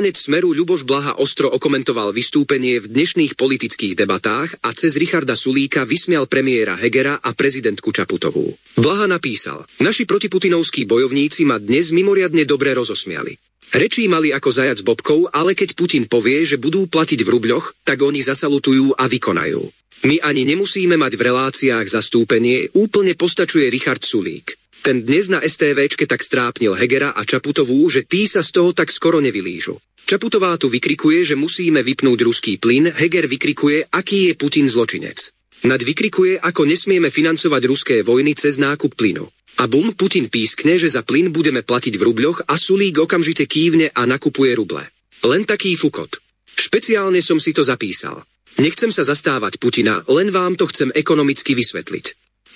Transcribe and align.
Poslanec 0.00 0.16
Smeru 0.16 0.56
Ľuboš 0.56 0.88
Blaha 0.88 1.20
ostro 1.20 1.52
okomentoval 1.52 2.16
vystúpenie 2.16 2.80
v 2.80 2.88
dnešných 2.88 3.36
politických 3.36 3.92
debatách 3.92 4.56
a 4.64 4.72
cez 4.72 4.96
Richarda 4.96 5.36
Sulíka 5.36 5.84
vysmial 5.84 6.24
premiéra 6.24 6.72
Hegera 6.72 7.20
a 7.20 7.36
prezidentku 7.36 7.92
Čaputovú. 7.92 8.48
Blaha 8.80 9.04
napísal, 9.04 9.68
naši 9.76 10.08
protiputinovskí 10.08 10.88
bojovníci 10.88 11.44
ma 11.44 11.60
dnes 11.60 11.92
mimoriadne 11.92 12.48
dobre 12.48 12.72
rozosmiali. 12.72 13.36
Rečí 13.76 14.08
mali 14.08 14.32
ako 14.32 14.48
zajac 14.48 14.80
bobkov, 14.80 15.36
ale 15.36 15.52
keď 15.52 15.76
Putin 15.76 16.08
povie, 16.08 16.48
že 16.48 16.56
budú 16.56 16.88
platiť 16.88 17.20
v 17.20 17.36
rubľoch, 17.36 17.84
tak 17.84 18.00
oni 18.00 18.24
zasalutujú 18.24 18.96
a 18.96 19.04
vykonajú. 19.04 19.60
My 20.08 20.16
ani 20.24 20.48
nemusíme 20.48 20.96
mať 20.96 21.12
v 21.12 21.28
reláciách 21.28 21.84
zastúpenie, 21.84 22.72
úplne 22.72 23.12
postačuje 23.12 23.68
Richard 23.68 24.00
Sulík. 24.00 24.56
Ten 24.80 25.04
dnes 25.04 25.28
na 25.28 25.44
STVčke 25.44 26.08
tak 26.08 26.24
strápnil 26.24 26.72
Hegera 26.72 27.12
a 27.12 27.20
Čaputovú, 27.20 27.84
že 27.92 28.00
tí 28.00 28.24
sa 28.24 28.40
z 28.40 28.48
toho 28.48 28.72
tak 28.72 28.88
skoro 28.88 29.20
nevylížu. 29.20 29.76
Čaputová 30.06 30.56
tu 30.58 30.68
vykrikuje, 30.72 31.22
že 31.22 31.38
musíme 31.38 31.82
vypnúť 31.84 32.18
ruský 32.26 32.52
plyn, 32.58 32.90
Heger 32.90 33.30
vykrikuje, 33.30 33.88
aký 33.90 34.30
je 34.30 34.34
Putin 34.34 34.66
zločinec. 34.66 35.32
Nad 35.68 35.84
vykrikuje, 35.84 36.40
ako 36.40 36.64
nesmieme 36.64 37.12
financovať 37.12 37.62
ruské 37.68 37.96
vojny 38.00 38.32
cez 38.32 38.56
nákup 38.56 38.96
plynu. 38.96 39.28
A 39.60 39.68
bum, 39.68 39.92
Putin 39.92 40.32
pískne, 40.32 40.80
že 40.80 40.88
za 40.88 41.04
plyn 41.04 41.28
budeme 41.28 41.60
platiť 41.60 42.00
v 42.00 42.04
rubľoch 42.08 42.48
a 42.48 42.56
Sulík 42.56 42.96
okamžite 42.96 43.44
kývne 43.44 43.92
a 43.92 44.08
nakupuje 44.08 44.56
ruble. 44.56 44.88
Len 45.20 45.44
taký 45.44 45.76
fukot. 45.76 46.16
Špeciálne 46.56 47.20
som 47.20 47.36
si 47.36 47.52
to 47.52 47.60
zapísal. 47.60 48.24
Nechcem 48.56 48.88
sa 48.88 49.04
zastávať 49.04 49.60
Putina, 49.60 50.00
len 50.08 50.32
vám 50.32 50.56
to 50.56 50.64
chcem 50.64 50.88
ekonomicky 50.96 51.52
vysvetliť. 51.52 52.06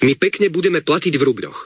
My 0.03 0.17
pekne 0.17 0.49
budeme 0.49 0.81
platiť 0.81 1.15
v 1.21 1.27
rubľoch. 1.29 1.59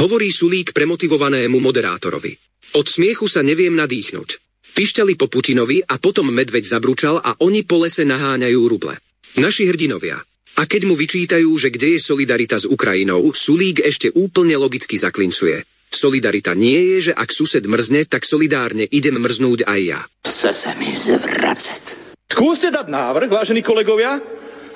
Hovorí 0.00 0.32
Sulík 0.32 0.72
premotivovanému 0.72 1.60
moderátorovi. 1.60 2.36
Od 2.76 2.86
smiechu 2.88 3.28
sa 3.28 3.44
neviem 3.44 3.72
nadýchnuť. 3.72 4.45
Pišťali 4.76 5.16
po 5.16 5.32
Putinovi 5.32 5.80
a 5.80 5.96
potom 5.96 6.28
medveď 6.28 6.68
zabručal 6.68 7.16
a 7.16 7.32
oni 7.40 7.64
po 7.64 7.80
lese 7.80 8.04
naháňajú 8.04 8.60
ruble. 8.68 9.00
Naši 9.40 9.72
hrdinovia. 9.72 10.20
A 10.60 10.68
keď 10.68 10.84
mu 10.84 10.92
vyčítajú, 10.92 11.48
že 11.56 11.72
kde 11.72 11.96
je 11.96 12.00
solidarita 12.04 12.60
s 12.60 12.68
Ukrajinou, 12.68 13.24
Sulík 13.32 13.80
ešte 13.80 14.12
úplne 14.12 14.52
logicky 14.60 15.00
zaklincuje. 15.00 15.64
Solidarita 15.88 16.52
nie 16.52 16.76
je, 16.92 17.08
že 17.08 17.12
ak 17.16 17.32
sused 17.32 17.64
mrzne, 17.64 18.04
tak 18.04 18.28
solidárne 18.28 18.84
idem 18.84 19.16
mrznúť 19.16 19.64
aj 19.64 19.80
ja. 19.80 20.00
Chce 20.28 20.52
sa 20.52 20.76
mi 20.76 20.92
zvracet. 20.92 21.96
Skúste 22.28 22.68
dať 22.68 22.92
návrh, 22.92 23.32
vážení 23.32 23.64
kolegovia, 23.64 24.20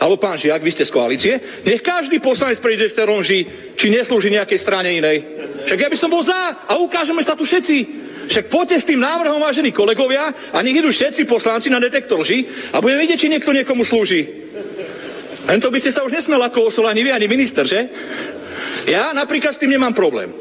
alebo 0.01 0.17
pán 0.17 0.41
Žiak, 0.41 0.65
vy 0.65 0.73
ste 0.73 0.89
z 0.89 0.95
koalície, 0.97 1.35
nech 1.69 1.85
každý 1.85 2.25
poslanec 2.25 2.57
prejde 2.57 2.89
v 2.89 3.05
ronži, 3.05 3.41
či 3.77 3.93
neslúži 3.93 4.33
nejakej 4.33 4.57
strane 4.57 4.97
inej. 4.97 5.21
Však 5.69 5.77
ja 5.77 5.93
by 5.93 5.97
som 6.01 6.09
bol 6.09 6.25
za 6.25 6.57
a 6.65 6.73
ukážeme 6.81 7.21
sa 7.21 7.37
tu 7.37 7.45
všetci. 7.45 8.09
Však 8.33 8.49
poďte 8.49 8.81
s 8.81 8.89
tým 8.89 9.03
návrhom, 9.03 9.43
vážení 9.43 9.77
kolegovia, 9.77 10.33
a 10.33 10.59
nech 10.65 10.79
idú 10.81 10.89
všetci 10.89 11.29
poslanci 11.29 11.69
na 11.69 11.83
detektor 11.83 12.17
lži 12.17 12.49
a 12.73 12.81
budeme 12.81 13.05
vidieť, 13.05 13.19
či 13.21 13.29
niekto 13.29 13.53
niekomu 13.53 13.85
slúži. 13.85 14.25
Len 15.51 15.61
to 15.61 15.69
by 15.69 15.83
ste 15.83 15.93
sa 15.93 16.07
už 16.07 16.17
nesmel 16.17 16.41
ako 16.41 16.73
osol 16.73 16.89
ani 16.89 17.05
vy, 17.05 17.11
ani 17.13 17.29
minister, 17.29 17.69
že? 17.69 17.91
Ja 18.89 19.13
napríklad 19.13 19.53
s 19.53 19.61
tým 19.61 19.75
nemám 19.75 19.93
problém. 19.93 20.33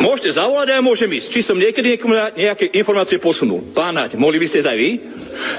Môžete 0.00 0.34
zavolať 0.34 0.66
a 0.72 0.76
ja 0.78 0.82
môžem 0.82 1.10
ísť. 1.12 1.28
Či 1.28 1.40
som 1.42 1.58
niekedy 1.58 1.94
niekomu 1.94 2.14
nejaké 2.34 2.72
informácie 2.74 3.22
posunul. 3.22 3.62
Pán 3.74 3.94
Naď, 3.98 4.18
mohli 4.18 4.40
by 4.40 4.46
ste 4.48 4.64
aj 4.64 4.78
vy? 4.78 4.90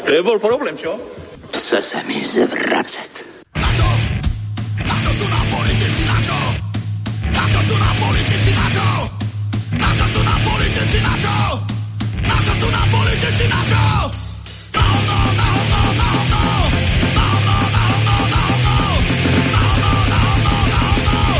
To 0.07 0.11
je 0.15 0.25
bol 0.25 0.39
problém, 0.39 0.73
čo? 0.75 1.22
Chce 1.53 1.79
sa 1.81 1.99
mi 2.09 2.17
zvracet. 2.17 3.13
Na 3.53 3.69
čo? 3.77 3.87
Na 4.83 4.95
čo 5.05 5.11
sú 5.13 5.25
nám 5.29 5.45
politici, 5.53 6.03
na 6.09 6.17
čo? 6.25 6.37
Na 7.29 7.43
čo 7.45 7.59
sú 7.61 7.75
nám 7.77 7.95
politici, 8.01 8.51
na 8.57 8.67
čo? 8.73 8.87
Na 9.77 9.89
čo 9.93 10.05
sú 10.09 10.19
nám 10.25 10.41
politici, 10.41 10.97
na 11.01 11.13
čo? 11.21 11.35
Na 12.25 12.37
čo 12.41 12.53
sú 12.57 12.67
nám 12.73 12.87
politici, 12.89 13.45
na 13.45 13.61
čo? 13.69 13.83
Na 14.73 14.81
hovno, 14.81 15.17
na 15.37 15.45
hovno, 15.53 15.81
na 15.93 16.07
hovno! 16.09 16.41
Na 17.13 17.25
hovno, 17.29 17.57
na 17.69 17.81
hovno, 17.85 18.17
na 18.33 18.41
hovno! 18.49 18.81
Na 19.53 19.61
hovno, 19.61 19.93
na 20.09 20.17
hovno, 20.25 20.57
na 20.73 20.81
hovno! 20.81 21.37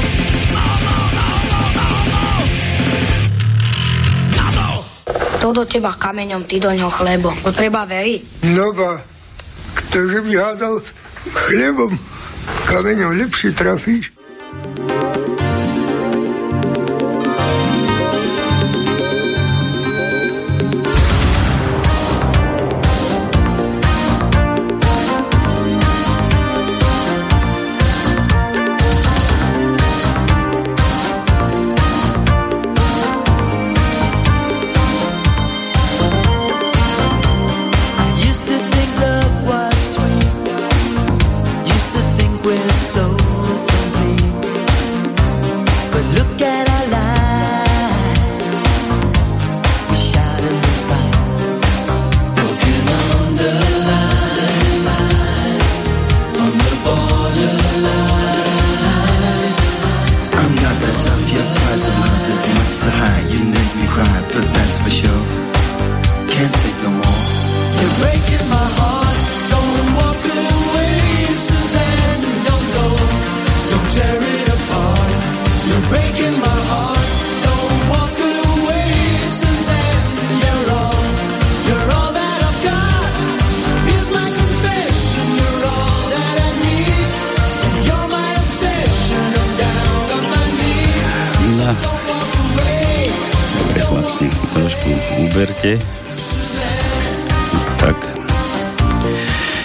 Na 0.53 0.61
hovno, 0.61 0.93
na 1.17 1.25
hovno, 1.25 1.57
na 1.73 2.25
hovno! 2.29 2.61
Na 4.37 4.45
to! 4.53 4.67
To 5.41 5.47
do 5.57 5.63
teba 5.65 5.91
kameňom, 5.97 6.45
ty 6.45 6.61
do 6.61 6.69
ňoho 6.69 6.93
chlebom. 6.93 7.33
To 7.41 7.49
treba 7.49 7.81
veriť. 7.89 8.21
No 8.53 8.69
ba, 8.77 9.01
ktože 9.93 10.25
by 10.25 10.33
hádal 10.41 10.81
chlebom, 11.29 11.93
kameňom 12.65 13.13
lepšie 13.13 13.53
trafíš. 13.53 14.09
Used 14.09 14.12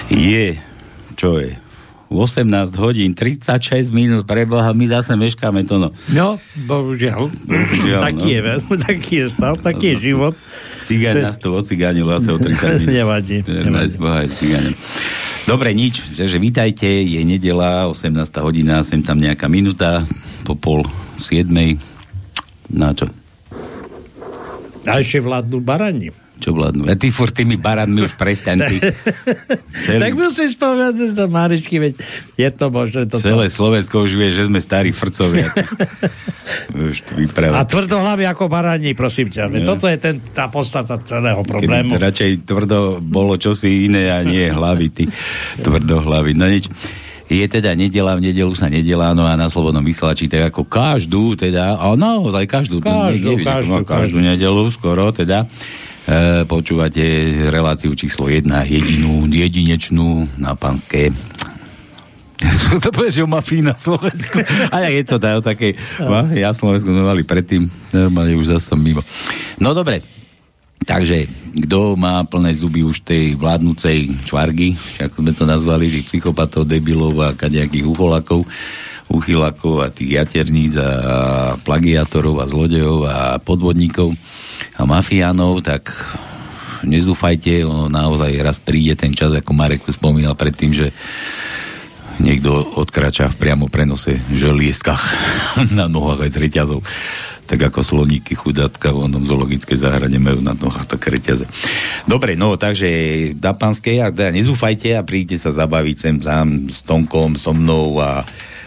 Je, 0.09 0.57
čo 1.15 1.37
je? 1.39 1.53
18 2.09 2.73
hodín, 2.81 3.13
36 3.13 3.93
minút, 3.93 4.25
preboha, 4.25 4.73
my 4.73 4.87
zase 4.89 5.13
meškáme 5.13 5.61
to, 5.69 5.77
no. 5.77 5.89
No, 6.09 6.41
bohužiaľ. 6.65 7.29
Bohužiaľ, 7.29 8.01
taký, 8.01 8.31
no. 8.33 8.33
je, 8.33 8.41
taký 8.89 9.15
je 9.21 9.27
stav, 9.29 9.55
taký 9.61 9.87
je 9.93 9.97
život. 10.13 10.33
Cigáň 10.89 11.29
nás 11.29 11.37
to 11.37 11.53
ocigánil 11.53 12.09
asi 12.09 12.33
o 12.33 12.41
30 12.41 12.81
minút. 12.81 12.97
Nevadí, 12.97 13.37
nevadí. 13.45 13.97
Boha. 14.01 14.25
Dobre, 15.45 15.77
nič, 15.77 16.01
že, 16.17 16.25
že 16.25 16.41
vítajte, 16.41 16.89
je 16.89 17.21
nedela, 17.29 17.93
18 17.93 18.17
hodina, 18.41 18.81
sem 18.89 19.05
tam 19.05 19.21
nejaká 19.21 19.45
minúta, 19.53 20.09
po 20.49 20.57
pol 20.57 20.81
siedmej. 21.21 21.77
Na 22.73 22.97
čo? 22.97 23.05
A 24.89 25.05
ešte 25.05 25.21
vládnu 25.21 25.61
barani. 25.61 26.09
Čo 26.39 26.55
vládnu? 26.55 26.87
A 26.87 26.95
ty 26.95 27.11
furt 27.11 27.35
tými 27.35 27.59
baranmi 27.59 28.01
už 28.01 28.15
prestaň. 28.15 28.59
Ty. 28.65 28.77
Celý- 29.87 30.03
Tak 30.03 30.13
musíš 30.15 30.55
povedať 30.55 31.13
to 31.13 31.25
Maričky, 31.27 31.77
veď 31.79 31.95
je 32.39 32.49
to 32.51 32.67
možné. 32.71 33.11
To 33.11 33.19
Celé 33.19 33.51
Slovensko 33.51 34.07
už 34.07 34.15
vie, 34.15 34.31
že 34.33 34.47
sme 34.47 34.63
starí 34.63 34.95
frcovia. 34.95 35.51
už 36.91 36.97
to 37.05 37.13
A 37.51 37.63
tvrdohlavy 37.67 38.25
ako 38.25 38.47
baraní, 38.47 38.95
prosím 38.95 39.29
ťa. 39.29 39.51
Veď 39.51 39.61
No. 39.61 39.75
Toto 39.75 39.91
je 39.91 39.99
ten, 39.99 40.23
tá 40.33 40.47
podstata 40.49 40.97
celého 41.03 41.43
Keby 41.43 41.51
problému. 41.51 41.91
to 41.91 41.99
radšej 42.01 42.31
tvrdo 42.47 42.79
bolo 43.03 43.37
čosi 43.37 43.85
iné 43.85 44.09
a 44.09 44.23
nie 44.23 44.49
hlavy, 44.49 44.87
ty 44.89 45.05
tvrdo 45.61 46.01
hlavy. 46.01 46.33
No 46.33 46.47
nič. 46.47 46.71
Je 47.29 47.45
teda 47.45 47.77
nedela, 47.77 48.17
v 48.17 48.25
nedelu 48.25 48.49
sa 48.57 48.73
nedelá, 48.73 49.13
no 49.13 49.29
a 49.29 49.37
na 49.37 49.53
Slobodnom 49.53 49.85
vysielači 49.85 50.33
tak 50.33 50.49
ako 50.49 50.65
každú, 50.65 51.37
teda, 51.37 51.77
a 51.77 51.93
naozaj 51.93 52.49
každú, 52.49 52.81
to 52.81 52.89
Každú, 52.89 53.45
každú, 53.45 53.69
no, 53.69 53.85
každú 53.85 54.19
nedelu 54.25 54.65
skoro, 54.73 55.13
teda, 55.13 55.45
e, 55.45 55.49
počúvate 56.49 57.05
reláciu 57.53 57.93
číslo 57.93 58.33
1, 58.33 58.49
jedinú, 58.65 59.29
jedinečnú 59.29 60.25
na 60.41 60.57
panské 60.57 61.13
to 62.85 62.95
povie, 62.95 63.11
že 63.11 63.27
mafii 63.27 63.67
na 63.67 63.75
Slovensku. 63.75 64.39
A 64.71 64.87
je 64.87 65.03
to 65.03 65.19
tá, 65.19 65.35
o 65.35 65.43
takej, 65.43 65.75
ja 66.39 66.55
Slovensku 66.55 66.87
sme 66.87 67.03
mali 67.03 67.27
predtým, 67.27 67.67
normálne 67.91 68.39
už 68.39 68.55
zase 68.55 68.71
som 68.71 68.79
mimo. 68.79 69.03
No 69.59 69.75
dobre, 69.75 70.07
takže 70.87 71.27
kto 71.67 71.99
má 71.99 72.23
plné 72.23 72.55
zuby 72.55 72.87
už 72.87 73.03
tej 73.03 73.35
vládnúcej 73.35 74.15
čvargy, 74.23 74.79
ako 75.03 75.17
sme 75.19 75.33
to 75.35 75.45
nazvali, 75.51 75.91
tých 75.91 76.07
psychopatov, 76.07 76.71
debilov 76.71 77.19
a 77.27 77.35
kadejakých 77.35 77.91
uholakov, 77.91 78.47
uchylakov 79.11 79.83
a 79.83 79.91
tých 79.91 80.23
jaterníc 80.23 80.79
a 80.79 80.91
plagiátorov 81.67 82.39
a 82.39 82.47
zlodejov 82.47 82.99
a 83.09 83.17
podvodníkov 83.43 84.15
a 84.79 84.83
mafiánov, 84.87 85.61
tak 85.65 85.91
nezúfajte, 86.87 87.67
ono 87.67 87.91
naozaj 87.91 88.33
raz 88.39 88.59
príde 88.63 88.95
ten 88.95 89.11
čas, 89.15 89.35
ako 89.35 89.51
Marek 89.55 89.83
tu 89.83 89.91
spomínal 89.91 90.39
predtým, 90.39 90.71
že 90.71 90.95
niekto 92.19 92.51
odkrača 92.79 93.31
v 93.35 93.39
priamo 93.39 93.71
prenose 93.71 94.19
želieskach 94.35 95.01
na 95.79 95.87
nohách 95.87 96.27
aj 96.27 96.31
z 96.35 96.39
reťazov. 96.39 96.81
Tak 97.49 97.73
ako 97.73 97.81
sloníky 97.81 98.37
chudátka 98.37 98.93
v 98.93 99.09
onom 99.09 99.25
zoologickej 99.25 99.81
záhrade 99.81 100.21
majú 100.21 100.45
na 100.45 100.53
nohách 100.53 100.85
také 100.85 101.17
reťaze. 101.17 101.49
Dobre, 102.05 102.37
no 102.37 102.61
takže 102.61 102.89
na 103.41 103.57
pánskej, 103.57 104.05
a 104.05 104.13
teda 104.13 104.37
nezúfajte 104.37 104.93
a 104.93 105.01
príďte 105.01 105.49
sa 105.49 105.57
zabaviť 105.57 105.97
sem 105.97 106.17
sám 106.21 106.69
s 106.69 106.85
Tonkom, 106.85 107.41
so 107.41 107.57
mnou 107.57 108.05
a, 108.05 108.21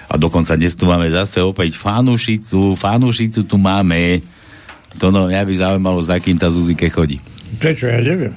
a 0.10 0.14
dokonca 0.18 0.58
dnes 0.58 0.74
tu 0.74 0.90
máme 0.90 1.14
zase 1.14 1.46
opäť 1.46 1.78
Fanušicu, 1.78 2.74
Fanušicu 2.74 3.46
tu 3.46 3.62
máme. 3.62 4.26
To 5.00 5.14
no, 5.14 5.32
mňa 5.32 5.48
by 5.48 5.54
zaujímalo, 5.56 6.00
za 6.04 6.20
kým 6.20 6.36
tá 6.36 6.52
Zuzike 6.52 6.92
chodí. 6.92 7.22
Prečo, 7.62 7.88
ja 7.88 8.04
neviem. 8.04 8.36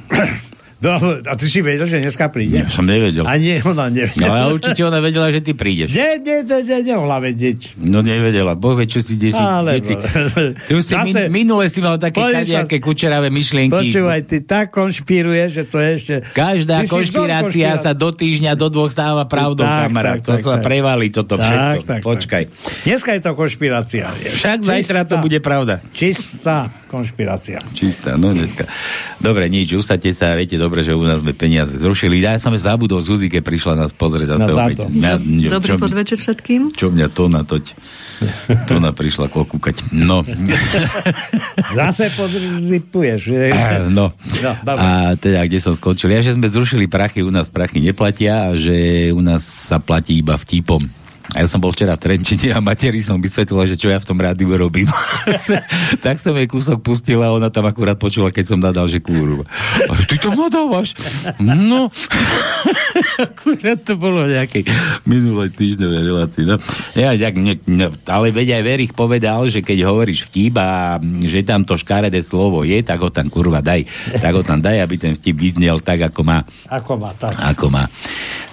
No, 0.84 1.00
a 1.18 1.32
ty 1.32 1.48
si 1.48 1.58
vedel, 1.58 1.88
že 1.88 1.96
dneska 1.96 2.28
príde? 2.28 2.60
Ja 2.60 2.68
som 2.68 2.84
nevedel. 2.84 3.24
A 3.24 3.34
nie, 3.34 3.56
ona 3.58 3.88
No 3.88 3.96
nevedela. 3.96 4.44
ale 4.44 4.52
určite 4.52 4.84
ona 4.84 5.00
vedela, 5.00 5.32
že 5.32 5.40
ty 5.40 5.50
prídeš. 5.50 5.90
Nie, 5.90 6.20
nie, 6.20 6.44
nie, 6.44 6.60
nie, 6.60 6.78
nemohla 6.84 7.16
vedieť. 7.18 7.72
No 7.80 7.98
nevedela, 7.98 8.52
boh 8.52 8.74
vie, 8.74 8.84
čo 8.84 9.00
si 9.00 9.16
kde 9.16 9.32
si... 9.32 9.40
Ale... 9.40 9.80
ty, 9.80 9.96
ty 10.60 10.70
už 10.70 10.82
si 10.82 10.92
min, 10.92 11.14
minule 11.30 11.64
si 11.66 11.80
mal 11.80 11.96
také 11.96 12.20
kadejaké 12.20 12.76
kučeravé 12.78 13.28
myšlienky. 13.28 13.72
Počúvaj, 13.72 14.20
ty 14.24 14.36
tak 14.40 14.70
konšpiruješ, 14.70 15.48
že 15.50 15.64
to 15.64 15.76
je 15.78 15.88
ešte... 15.94 16.14
Každá 16.30 16.84
konšpirácia 16.84 17.70
sa 17.76 17.92
do 17.92 18.10
týždňa, 18.10 18.52
do 18.52 18.68
dvoch 18.68 18.90
stáva 18.90 19.24
pravdou, 19.24 19.62
Tak, 19.62 19.88
kamarát. 19.88 20.18
tak, 20.18 20.26
To 20.26 20.32
tak, 20.34 20.42
sa 20.42 20.56
tak. 20.58 20.64
prevalí 20.64 21.08
toto 21.08 21.38
Tak, 21.38 21.46
všetko. 21.46 21.80
tak, 21.86 22.00
Počkaj. 22.02 22.42
Dneska 22.84 23.10
je 23.10 23.20
to 23.20 23.30
konšpirácia. 23.32 24.04
Však 24.10 24.58
zajtra 24.60 25.00
to 25.06 25.16
bude 25.18 25.38
pravda. 25.38 25.80
Čistá 25.94 26.68
konšpirácia. 26.90 27.62
Čistá, 27.72 28.14
no 28.14 28.30
dneska. 28.30 28.66
Dobre, 29.16 29.46
nič, 29.46 29.70
usadte 29.72 30.10
sa, 30.10 30.34
viete 30.34 30.54
dobre, 30.54 30.73
že 30.82 30.96
u 30.96 31.04
nás 31.04 31.20
sme 31.20 31.30
peniaze 31.30 31.76
zrušili. 31.76 32.18
Ja 32.18 32.40
som 32.40 32.56
zabudol, 32.56 33.04
Zuzike 33.04 33.38
prišla 33.38 33.76
nás 33.76 33.90
pozrieť 33.92 34.34
Na 34.34 34.48
opäť. 34.48 34.88
Mňa, 34.88 35.12
mňa, 35.20 35.48
Dobrý 35.52 35.70
čo, 35.70 35.78
podvečer 35.78 36.18
všetkým. 36.18 36.60
čo 36.72 36.88
mňa 36.90 37.06
to 37.12 37.28
natoť. 37.28 37.64
To 38.70 38.78
na 38.78 38.94
prišla 38.94 39.26
kokúkať. 39.28 39.90
No. 39.92 40.22
Zase 41.78 42.10
podripuješ. 42.14 43.20
Ah, 43.52 43.86
No. 43.90 44.14
No, 44.40 44.52
dobre. 44.62 44.80
A 44.80 44.88
teda, 45.14 45.44
kde 45.44 45.58
som 45.60 45.74
skončil? 45.74 46.10
Ja, 46.10 46.22
že 46.22 46.32
sme 46.32 46.46
zrušili 46.48 46.86
prachy, 46.86 47.20
u 47.20 47.30
nás 47.30 47.50
prachy 47.50 47.82
neplatia 47.82 48.50
a 48.50 48.56
že 48.56 49.10
u 49.10 49.20
nás 49.20 49.42
sa 49.44 49.78
platí 49.78 50.18
iba 50.18 50.34
vtipom. 50.34 51.03
A 51.32 51.40
ja 51.40 51.48
som 51.48 51.56
bol 51.56 51.72
včera 51.72 51.96
v 51.96 52.04
Trenčine 52.04 52.52
a 52.52 52.60
materi 52.60 53.00
som 53.00 53.16
vysvetlila, 53.16 53.64
že 53.64 53.80
čo 53.80 53.88
ja 53.88 53.96
v 53.96 54.06
tom 54.06 54.20
rádiu 54.20 54.52
robím. 54.52 54.86
tak 56.04 56.20
som 56.20 56.36
jej 56.36 56.44
kúsok 56.44 56.84
pustila 56.84 57.32
a 57.32 57.34
ona 57.34 57.48
tam 57.48 57.64
akurát 57.64 57.96
počula, 57.96 58.28
keď 58.28 58.44
som 58.44 58.60
nadal, 58.60 58.84
že 58.92 59.00
kúru. 59.00 59.40
A 59.88 59.92
ty 60.04 60.20
to 60.20 60.28
nadávaš? 60.36 60.92
No. 61.40 61.88
akurát 63.26 63.80
to 63.80 63.96
bolo 63.96 64.28
v 64.28 64.36
nejakej 64.36 64.62
minulej 65.08 65.50
týždňovej 65.56 66.00
relácii. 66.04 66.44
No. 66.44 66.60
Ja, 66.92 67.16
tak, 67.16 67.40
ne, 67.40 67.56
ne, 67.64 67.88
ale 68.04 68.28
veď 68.28 68.60
aj 68.60 68.62
Verich 68.62 68.92
povedal, 68.92 69.48
že 69.48 69.64
keď 69.64 69.88
hovoríš 69.88 70.28
vtip 70.28 70.54
a 70.60 71.00
že 71.24 71.40
tam 71.40 71.64
to 71.64 71.80
škaredé 71.80 72.20
slovo 72.20 72.62
je, 72.68 72.84
tak 72.84 73.00
ho 73.00 73.08
tam 73.08 73.32
kurva 73.32 73.64
daj. 73.64 73.88
Tak 74.20 74.32
ho 74.36 74.42
tam 74.44 74.60
daj, 74.60 74.84
aby 74.84 75.00
ten 75.00 75.16
vtip 75.16 75.34
vyznel 75.40 75.80
tak, 75.80 76.04
ako 76.12 76.20
má. 76.20 76.44
Ako 76.68 77.00
má, 77.00 77.10
tak. 77.16 77.32
Ako 77.32 77.72
má. 77.72 77.88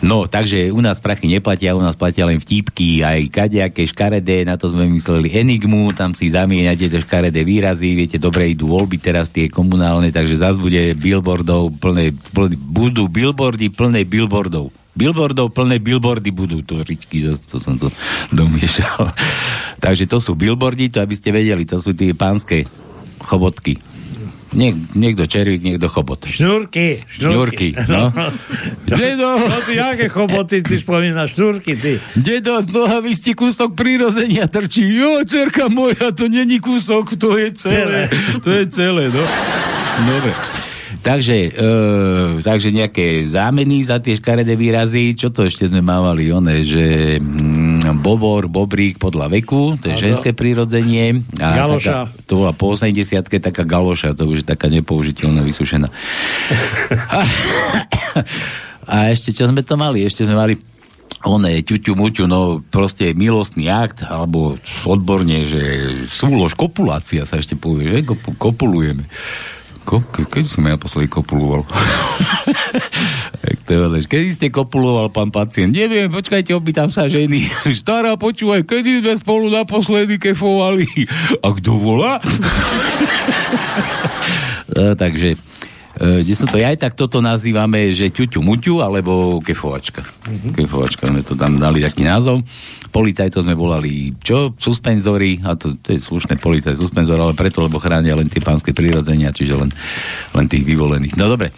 No, 0.02 0.26
takže 0.26 0.74
u 0.74 0.82
nás 0.82 0.98
prachy 0.98 1.30
neplatia, 1.30 1.78
u 1.78 1.84
nás 1.84 1.94
platia 1.94 2.26
len 2.26 2.42
vtípky, 2.62 3.02
aj 3.02 3.34
kadejaké 3.34 3.90
škaredé, 3.90 4.46
na 4.46 4.54
to 4.54 4.70
sme 4.70 4.86
mysleli 4.94 5.34
enigmu, 5.34 5.90
tam 5.98 6.14
si 6.14 6.30
zamieňate 6.30 6.94
tie 6.94 7.02
škaredé 7.02 7.42
výrazy, 7.42 7.98
viete, 7.98 8.22
dobre 8.22 8.54
idú 8.54 8.70
voľby 8.78 9.02
teraz 9.02 9.34
tie 9.34 9.50
komunálne, 9.50 10.14
takže 10.14 10.38
zás 10.38 10.62
bude 10.62 10.94
billboardov 10.94 11.74
plné, 11.82 12.14
plné, 12.14 12.54
budú 12.56 13.10
billboardy 13.10 13.74
plné 13.74 14.06
billboardov. 14.06 14.70
Billboardov 14.94 15.50
plné 15.50 15.82
billboardy 15.82 16.30
budú, 16.30 16.62
to 16.62 16.86
ričky, 16.86 17.26
to 17.26 17.58
som 17.58 17.82
to 17.82 17.90
domiešal. 18.30 19.10
takže 19.84 20.06
to 20.06 20.22
sú 20.22 20.38
billboardy, 20.38 20.94
to 20.94 21.02
aby 21.02 21.18
ste 21.18 21.34
vedeli, 21.34 21.66
to 21.66 21.82
sú 21.82 21.98
tie 21.98 22.14
pánske 22.14 22.70
chobotky. 23.26 23.82
Niek, 24.52 24.76
niekto 25.00 25.24
červík, 25.24 25.64
niekto 25.64 25.88
chobot. 25.88 26.28
Šnúrky, 26.28 27.08
Šnúrky, 27.08 27.72
no. 27.88 28.12
Dedo! 28.88 29.40
No 29.48 29.58
ty, 29.64 29.80
aké 29.80 30.12
choboty, 30.12 30.60
ty 30.60 30.76
spomínaš 30.76 31.40
šnúrky, 31.40 31.80
ty. 31.80 32.04
Dedo, 32.20 32.60
z 32.60 32.76
nohavy 32.76 33.16
ste 33.16 33.32
kúsok 33.32 33.80
prírozenia 33.80 34.52
trčí. 34.52 34.84
Jo, 34.92 35.24
cerka 35.24 35.72
moja, 35.72 36.12
to 36.12 36.28
není 36.28 36.60
kúsok, 36.60 37.16
to 37.16 37.40
je 37.40 37.56
celé. 37.56 38.12
To 38.44 38.50
je 38.52 38.68
celé, 38.68 39.08
no. 39.08 39.24
Dobre. 40.04 40.36
Takže, 41.02 41.38
e, 41.50 41.66
takže 42.46 42.70
nejaké 42.70 43.26
zámeny 43.26 43.82
za 43.82 43.98
tie 43.98 44.14
škaredé 44.14 44.54
výrazy. 44.54 45.18
Čo 45.18 45.34
to 45.34 45.50
ešte 45.50 45.66
sme 45.66 45.82
mávali? 45.82 46.30
One, 46.30 46.62
že 46.62 47.18
mm, 47.18 47.51
bobor, 48.00 48.48
bobrík 48.48 48.96
podľa 49.02 49.28
veku, 49.28 49.76
to 49.82 49.92
je 49.92 49.96
Áno. 49.98 50.04
ženské 50.08 50.32
prírodzenie. 50.32 51.26
A 51.44 51.68
Galoša. 51.68 52.08
Taká, 52.08 52.24
to 52.30 52.32
bola 52.40 52.54
po 52.56 52.72
80 52.72 53.28
taká 53.28 53.64
galoša, 53.68 54.16
to 54.16 54.30
už 54.30 54.44
je 54.44 54.48
taká 54.48 54.72
nepoužiteľná, 54.72 55.44
vysušená. 55.44 55.92
a, 57.12 57.18
a 58.94 58.96
ešte, 59.12 59.36
čo 59.36 59.50
sme 59.50 59.66
to 59.66 59.76
mali? 59.76 60.06
Ešte 60.06 60.24
sme 60.24 60.38
mali 60.38 60.56
oné 61.22 61.62
ťuťu 61.62 61.94
muťu, 61.94 62.24
no 62.26 62.66
proste 62.74 63.14
milostný 63.14 63.70
akt, 63.70 64.06
alebo 64.06 64.58
odborne, 64.90 65.46
že 65.46 65.62
súlož, 66.10 66.58
kopulácia 66.58 67.30
sa 67.30 67.38
ešte 67.38 67.54
povie, 67.54 68.02
že 68.02 68.08
Kopu, 68.10 68.34
kopulujeme. 68.38 69.06
Ko, 69.82 70.00
ke, 70.14 70.24
keď 70.24 70.46
som 70.46 70.64
ja 70.66 70.78
naposledy 70.78 71.10
kopuloval? 71.10 71.66
Kedy 74.12 74.36
ste 74.36 74.52
kopuloval, 74.52 75.08
pán 75.16 75.32
pacient? 75.32 75.72
Neviem, 75.72 76.12
počkajte, 76.12 76.52
opýtam 76.52 76.92
sa 76.92 77.08
ženy. 77.08 77.48
Stará, 77.72 78.20
počúvaj, 78.20 78.68
kedy 78.68 79.00
sme 79.00 79.16
spolu 79.16 79.48
naposledy 79.48 80.20
kefovali? 80.20 80.88
A 81.40 81.48
kto 81.56 81.80
volá? 81.80 82.20
E, 84.72 84.96
takže 84.96 85.36
kde 86.02 86.34
som 86.34 86.50
to, 86.50 86.58
ja 86.58 86.74
aj 86.74 86.82
tak 86.82 86.94
toto 86.98 87.22
nazývame, 87.22 87.94
že 87.94 88.10
ťuťu 88.10 88.42
muťu, 88.42 88.82
alebo 88.82 89.38
kefovačka. 89.38 90.02
Mm-hmm. 90.02 90.52
Kefovačka, 90.58 91.06
sme 91.06 91.22
to 91.22 91.38
tam 91.38 91.62
dali 91.62 91.86
taký 91.86 92.02
názov. 92.02 92.42
Policajto 92.90 93.46
sme 93.46 93.54
volali, 93.54 94.10
čo? 94.18 94.58
Suspenzory, 94.58 95.38
a 95.46 95.54
to, 95.54 95.78
to 95.78 95.94
je 95.94 96.02
slušné 96.02 96.42
policaj, 96.42 96.74
suspenzor, 96.74 97.22
ale 97.22 97.38
preto, 97.38 97.62
lebo 97.62 97.78
chránia 97.78 98.18
len 98.18 98.34
tie 98.34 98.42
pánske 98.42 98.74
prírodzenia, 98.74 99.30
čiže 99.30 99.54
len, 99.54 99.70
len 100.34 100.46
tých 100.50 100.66
vyvolených. 100.66 101.14
No 101.22 101.30
dobre. 101.30 101.54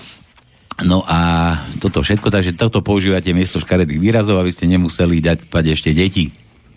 No 0.83 1.07
a 1.07 1.53
toto 1.79 2.03
všetko, 2.03 2.27
takže 2.27 2.57
toto 2.59 2.83
používate 2.83 3.31
miesto 3.31 3.63
škaredých 3.63 4.01
výrazov, 4.01 4.41
aby 4.43 4.51
ste 4.51 4.67
nemuseli 4.67 5.23
dať 5.23 5.47
spať 5.47 5.65
ešte 5.71 5.95
deti. 5.95 6.33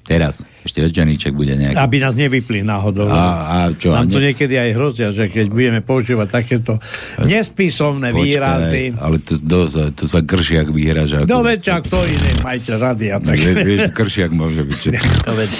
Teraz. 0.06 0.46
Ešte 0.66 0.82
večerníček 0.82 1.30
bude 1.30 1.54
nejaký. 1.54 1.78
Aby 1.78 2.02
nás 2.02 2.18
nevypli 2.18 2.66
náhodou. 2.66 3.06
A, 3.06 3.22
a 3.46 3.58
čo? 3.70 3.94
Nám 3.94 4.10
to 4.10 4.18
ne- 4.18 4.34
niekedy 4.34 4.58
aj 4.58 4.70
hrozia, 4.74 5.14
že 5.14 5.30
keď 5.30 5.46
budeme 5.46 5.78
používať 5.78 6.26
takéto 6.26 6.82
nespísomné 7.22 8.10
Počkaj, 8.10 8.26
výrazy. 8.26 8.82
Ale 8.98 9.22
to, 9.22 9.38
to, 9.38 9.58
to, 9.70 9.80
to 9.94 10.04
sa 10.10 10.26
kršiak 10.26 10.74
vyhraža. 10.74 11.22
No 11.30 11.46
veď, 11.46 11.78
ak 11.78 11.86
to 11.86 11.98
iný 12.02 12.30
majiteľ 12.42 12.76
rady 12.82 13.06
a 13.14 13.18
tak. 13.22 13.38
Vieš, 13.38 13.56
vieš, 13.62 13.82
kršiak 13.94 14.30
môže 14.34 14.66
byť. 14.66 14.78
Že... 14.82 14.90
No, 14.98 15.32
veď, 15.38 15.50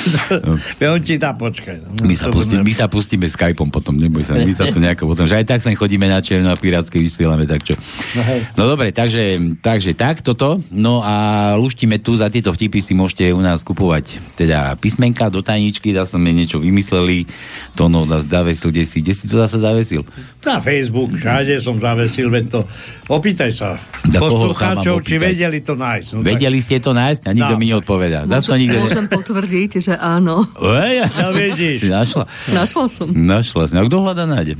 veď 0.83 0.88
on 0.99 1.00
ti 1.07 1.15
dá 1.23 1.31
počkaj. 1.38 1.76
No, 1.87 2.03
My 2.03 2.15
sa, 2.19 2.26
to 2.26 2.35
pustí, 2.35 2.55
my 2.59 2.73
sa 2.75 2.87
pustíme 2.91 3.26
Skypeom 3.31 3.71
potom, 3.71 3.95
neboj 3.95 4.26
sa, 4.26 4.35
my 4.35 4.53
sa 4.59 4.67
to 4.67 4.83
nejako 4.83 5.15
potom, 5.15 5.31
že 5.31 5.38
aj 5.38 5.47
tak 5.47 5.62
sem 5.62 5.79
chodíme 5.79 6.11
na 6.11 6.19
černo 6.19 6.50
a 6.50 6.59
pirátske 6.59 6.99
vysielame, 6.99 7.47
tak 7.47 7.62
čo. 7.62 7.79
No 8.19 8.23
hej. 8.26 8.43
No 8.59 8.67
dobre, 8.67 8.91
takže, 8.91 9.38
takže 9.62 9.95
tak 9.95 10.26
toto, 10.26 10.59
no 10.75 11.07
a 11.07 11.55
luštíme 11.55 12.03
tu, 12.03 12.19
za 12.19 12.26
tieto 12.26 12.50
vtipy 12.50 12.83
si 12.83 12.91
môžete 12.91 13.31
u 13.31 13.38
nás 13.38 13.62
kupovať 13.62 14.35
teda 14.37 14.76
písmenka 14.76 15.26
do 15.26 15.40
tajničky, 15.40 15.90
zase 15.90 16.14
sme 16.14 16.28
niečo 16.31 16.61
vymysleli, 16.61 17.25
to 17.73 17.88
no 17.88 18.05
zase 18.05 18.28
zavesil, 18.28 18.69
kde 18.69 18.85
si, 18.85 19.00
kde 19.00 19.12
si 19.12 19.25
to 19.26 19.37
zase 19.38 19.57
zavesil? 19.57 20.05
Na 20.45 20.61
Facebook, 20.61 21.11
všade 21.11 21.57
som 21.59 21.76
zavesil, 21.76 22.28
veď 22.28 22.45
to... 22.47 22.61
Opýtaj 23.07 23.50
sa 23.50 23.69
Da 24.02 24.19
poslucháčov, 24.19 24.99
či 25.00 25.14
vedeli 25.16 25.62
to 25.62 25.73
nájsť. 25.73 26.09
No, 26.12 26.19
Vedeli 26.21 26.59
ste 26.59 26.76
to 26.76 26.90
nájsť? 26.90 27.23
A 27.25 27.31
nikto 27.33 27.55
No. 27.55 27.59
mi 27.59 27.66
neodpovedá. 27.66 28.26
Zase 28.26 28.47
to 28.47 28.57
nikto... 28.59 28.76
Môžem 28.78 29.07
potvrdiť, 29.07 29.71
že 29.78 29.95
áno. 29.95 30.43
Ej, 30.59 31.07
No 31.16 31.31
vidíš. 31.31 31.87
Našla? 31.87 32.25
Našla 32.50 32.85
som. 32.90 33.07
Našla 33.09 33.62
si. 33.66 33.75
A 33.75 33.83
kto 33.83 33.97
hľada 33.99 34.26
nájde? 34.26 34.59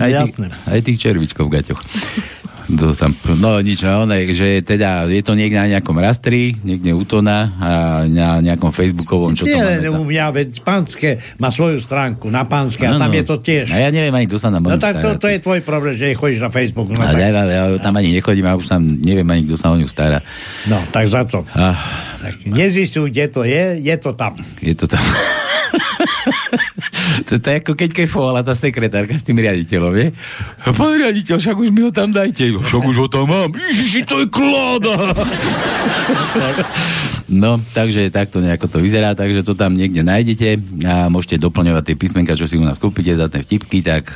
Aj, 0.00 0.10
tých, 0.10 0.32
Jasné. 0.34 0.46
aj 0.50 0.80
tých 0.80 0.98
červičkov 0.98 1.44
v 1.46 1.60
gaťoch. 1.60 1.80
To 2.74 2.90
tam, 2.90 3.10
no 3.36 3.58
nič, 3.58 3.80
no, 3.80 4.02
one, 4.02 4.18
že 4.28 4.58
teda 4.60 5.06
je 5.06 5.20
to 5.20 5.32
niekde 5.32 5.54
na 5.54 5.68
nejakom 5.68 5.94
rastri, 5.94 6.58
niekde 6.60 6.90
u 6.90 7.02
Tona 7.02 7.54
a 7.54 7.70
na 8.04 8.40
nejakom 8.40 8.68
facebookovom, 8.68 9.32
čo 9.32 9.44
to 9.44 9.48
Nie 9.48 9.58
máme 9.58 9.70
len 9.70 9.82
tam. 9.84 9.94
u 9.94 10.04
mňa, 10.04 10.24
veď 10.32 10.48
Pánske 10.60 11.10
má 11.38 11.48
svoju 11.48 11.78
stránku 11.78 12.26
na 12.26 12.42
Pánske 12.42 12.82
a 12.82 12.96
tam 12.96 13.10
je 13.10 13.22
to 13.22 13.36
tiež. 13.38 13.70
A 13.70 13.78
ja 13.78 13.88
neviem 13.88 14.10
ani, 14.10 14.26
kto 14.26 14.36
sa 14.36 14.48
nám 14.48 14.64
No 14.64 14.74
tak 14.76 14.98
to, 14.98 15.14
to 15.16 15.28
je 15.28 15.38
tvoj 15.38 15.60
problém, 15.60 15.94
že 15.94 16.12
chodíš 16.12 16.40
na 16.40 16.50
Facebook. 16.50 16.90
No, 16.90 16.98
a 16.98 17.10
tak, 17.10 17.20
ja, 17.20 17.30
ja, 17.30 17.62
tam 17.78 17.94
ani 17.94 18.10
nechodím 18.10 18.44
a 18.44 18.58
už 18.58 18.66
tam 18.66 18.82
neviem 18.82 19.26
ani, 19.26 19.44
kto 19.44 19.54
sa 19.54 19.70
o 19.70 19.76
ňu 19.76 19.86
stará. 19.86 20.18
no 20.66 20.82
tak 20.88 21.06
za 21.06 21.22
to. 21.24 21.46
A, 21.54 21.76
Tak 22.24 22.48
nezistujú, 22.48 23.06
kde 23.06 23.24
to 23.28 23.44
je, 23.44 23.76
je 23.78 23.96
to 24.00 24.16
tam. 24.16 24.32
je 24.58 24.72
to 24.72 24.88
tam. 24.88 25.04
To, 27.28 27.34
to 27.42 27.46
je 27.46 27.56
ako 27.60 27.72
keď 27.76 27.90
kefovala 28.04 28.44
tá 28.44 28.54
sekretárka 28.56 29.16
s 29.16 29.24
tým 29.24 29.40
riaditeľom, 29.40 29.92
nie? 29.92 30.08
Pán 30.64 30.94
riaditeľ, 30.96 31.36
však 31.40 31.56
už 31.56 31.68
mi 31.72 31.80
ho 31.84 31.90
tam 31.92 32.12
dajte. 32.12 32.54
Však 32.54 32.82
už 32.84 32.96
ho 33.04 33.08
tam 33.08 33.28
mám. 33.28 33.50
Ježiši, 33.52 34.00
to 34.06 34.24
je 34.24 34.26
kláda. 34.28 34.94
No, 37.24 37.56
takže 37.72 38.12
takto 38.12 38.44
nejako 38.44 38.68
to 38.68 38.78
vyzerá, 38.84 39.16
takže 39.16 39.48
to 39.48 39.56
tam 39.56 39.72
niekde 39.72 40.04
nájdete 40.04 40.60
a 40.84 41.08
môžete 41.08 41.40
doplňovať 41.40 41.82
tie 41.88 41.96
písmenka, 41.96 42.36
čo 42.36 42.44
si 42.44 42.60
u 42.60 42.62
nás 42.62 42.76
kúpite 42.76 43.16
za 43.16 43.32
tie 43.32 43.40
vtipky, 43.40 43.80
tak 43.80 44.12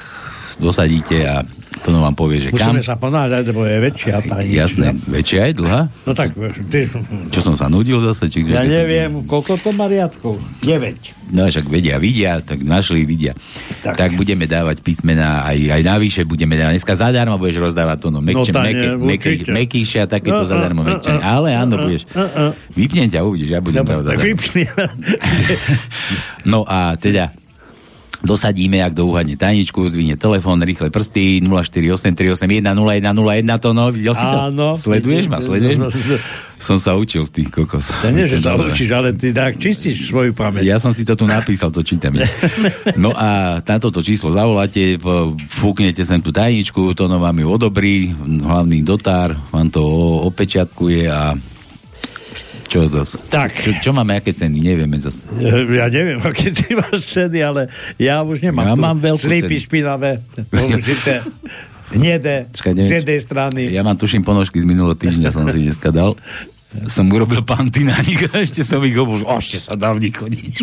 dosadíte 0.58 1.22
a 1.22 1.42
to 1.78 1.94
no 1.94 2.02
vám 2.02 2.10
povie, 2.12 2.42
že 2.42 2.50
kam. 2.50 2.74
Musíme 2.74 2.82
sa 2.82 2.98
ponáhľať, 2.98 3.42
lebo 3.48 3.62
je 3.62 3.78
väčšia 3.80 4.18
tá 4.20 4.42
Jasné, 4.42 4.98
väčšia 5.06 5.40
aj 5.46 5.52
dlhá? 5.54 5.80
No 6.02 6.10
tak, 6.10 6.34
ty, 6.66 6.90
Čo 7.30 7.40
som 7.40 7.54
sa 7.54 7.70
nudil 7.70 8.02
zase? 8.02 8.26
Či, 8.26 8.42
ja 8.42 8.60
keď 8.60 8.66
som- 8.66 8.74
neviem, 8.74 9.10
koľko 9.22 9.52
to 9.56 9.70
má 9.70 9.86
riadkov? 9.86 10.42
9. 10.66 11.14
No 11.30 11.46
však 11.46 11.70
vedia, 11.70 12.02
vidia, 12.02 12.42
tak 12.42 12.66
našli, 12.66 13.06
vidia. 13.06 13.30
Tak, 13.78 13.94
tak 13.94 14.10
budeme 14.16 14.44
dávať 14.44 14.82
písmená 14.82 15.46
aj, 15.46 15.58
aj 15.70 15.82
navyše 15.86 16.22
budeme 16.24 16.58
dávať. 16.58 16.82
Dneska 16.82 16.98
zadarmo 16.98 17.38
budeš 17.38 17.62
rozdávať 17.62 17.98
to, 18.00 18.08
no, 18.10 18.18
mekče, 18.18 18.50
tá 18.50 18.58
meké, 18.58 18.86
nie, 18.88 18.98
meké, 18.98 19.28
určite. 19.36 19.52
mekýšia, 19.54 20.02
takéto 20.04 20.42
No, 20.42 20.50
zadarmo 20.50 20.82
no, 20.82 20.88
mekče. 20.90 21.14
no, 21.14 21.20
Ale 21.22 21.54
áno, 21.54 21.78
no, 21.78 21.86
budeš. 21.86 22.10
no, 22.10 22.26
no. 22.26 22.50
Vypnem 22.74 23.06
ťa, 23.06 23.20
uvidíš, 23.22 23.54
ja 23.54 23.60
budem 23.60 23.86
Dobre, 23.86 23.92
dávať 23.94 24.04
zadarmo. 24.08 24.34
No 26.44 26.64
a 26.64 26.96
teda 26.96 27.30
dosadíme, 28.22 28.82
ak 28.82 28.94
douhadne 28.94 29.36
tajničku, 29.38 29.88
zvine 29.88 30.16
telefón, 30.18 30.62
rýchle 30.62 30.90
prsty, 30.90 31.40
0483810101, 31.46 33.58
to 33.62 33.72
no, 33.74 33.90
videl 33.94 34.14
si 34.14 34.26
to? 34.26 34.38
Áno. 34.50 34.74
Sleduješ 34.74 35.28
ma, 35.30 35.38
sleduješ 35.38 35.78
ma? 35.78 35.86
Som 36.58 36.82
sa 36.82 36.98
učil, 36.98 37.22
ty 37.30 37.46
kokos. 37.46 37.94
Ja 38.02 38.10
nie, 38.10 38.26
že 38.26 38.42
sa 38.42 38.58
učíš, 38.58 38.90
ale 38.90 39.14
ty 39.14 39.30
tak 39.30 39.62
čistíš 39.62 40.10
svoju 40.10 40.34
pamäť. 40.34 40.66
Ja 40.66 40.82
som 40.82 40.90
si 40.90 41.06
to 41.06 41.14
tu 41.14 41.22
napísal, 41.22 41.70
to 41.70 41.86
čítam. 41.86 42.18
ja. 42.18 42.26
No 42.98 43.14
a 43.14 43.62
na 43.62 43.76
toto 43.78 44.02
číslo 44.02 44.34
zavoláte, 44.34 44.98
fúknete 45.46 46.02
sem 46.02 46.18
tú 46.18 46.34
tajničku, 46.34 46.98
to 46.98 47.06
no 47.06 47.22
vám 47.22 47.38
ju 47.38 47.46
odobrí, 47.46 48.10
hlavný 48.18 48.82
dotár 48.82 49.38
vám 49.54 49.70
to 49.70 49.86
opečiatkuje 50.26 51.06
a 51.06 51.38
čo 52.68 52.84
to? 52.92 53.00
Tak. 53.32 53.56
Čo, 53.56 53.70
čo 53.80 53.90
máme, 53.96 54.20
aké 54.20 54.36
ceny? 54.36 54.60
Nevieme 54.60 55.00
zase. 55.00 55.24
Ja 55.78 55.88
neviem, 55.88 56.20
aké 56.28 56.52
ty 56.52 56.76
máš 56.76 57.08
ceny, 57.08 57.40
ale 57.40 57.72
ja 57.96 58.20
už 58.20 58.44
nemám 58.44 58.62
Ja 58.62 58.74
tu 58.76 58.84
mám 58.84 58.98
veľkú 59.00 59.24
slípy 59.24 59.56
cenu. 59.56 59.64
špinavé, 59.64 60.10
použité, 60.52 61.24
hnedé, 61.96 62.52
z 62.52 63.00
jednej 63.00 63.18
strany. 63.24 63.72
Ja 63.72 63.80
mám 63.80 63.96
tuším 63.96 64.20
ponožky 64.20 64.60
z 64.60 64.66
minulého 64.68 64.94
týždňa, 64.94 65.28
som 65.32 65.48
si 65.48 65.64
dneska 65.64 65.88
dal. 65.88 66.14
Som 66.68 67.08
urobil 67.08 67.40
panty 67.48 67.80
na 67.80 67.96
nich 68.04 68.20
a 68.28 68.44
ešte 68.44 68.60
som 68.60 68.84
ich 68.84 68.92
obul, 68.92 69.24
ešte 69.24 69.56
sa 69.56 69.72
dá 69.72 69.88
v 69.96 70.04
nich 70.04 70.12
chodiť. 70.12 70.54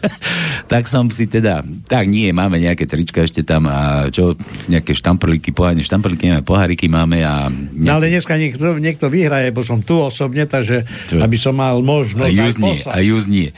tak 0.72 0.90
som 0.90 1.06
si 1.14 1.30
teda, 1.30 1.62
tak 1.86 2.10
nie, 2.10 2.34
máme 2.34 2.58
nejaké 2.58 2.90
trička 2.90 3.22
ešte 3.22 3.46
tam 3.46 3.70
a 3.70 4.10
čo, 4.10 4.34
nejaké 4.66 4.98
štamprlíky, 4.98 5.54
pohárne 5.54 5.86
štamprlíky, 5.86 6.26
nemáme, 6.26 6.42
poháriky 6.42 6.90
máme 6.90 7.22
a 7.22 7.46
No 7.54 8.02
ale 8.02 8.10
dneska 8.10 8.34
niekto, 8.34 8.82
niekto 8.82 9.06
vyhraje, 9.06 9.54
bo 9.54 9.62
som 9.62 9.78
tu 9.78 10.02
osobne, 10.02 10.42
takže 10.50 10.82
Čo? 11.06 11.22
aby 11.22 11.36
som 11.38 11.54
mal 11.54 11.78
a 11.78 11.86
možnosť 11.86 12.26
aj 12.26 12.34
juz 12.34 12.54
nie, 12.58 12.78
a 12.82 12.98
juz 12.98 13.24
nie. 13.30 13.48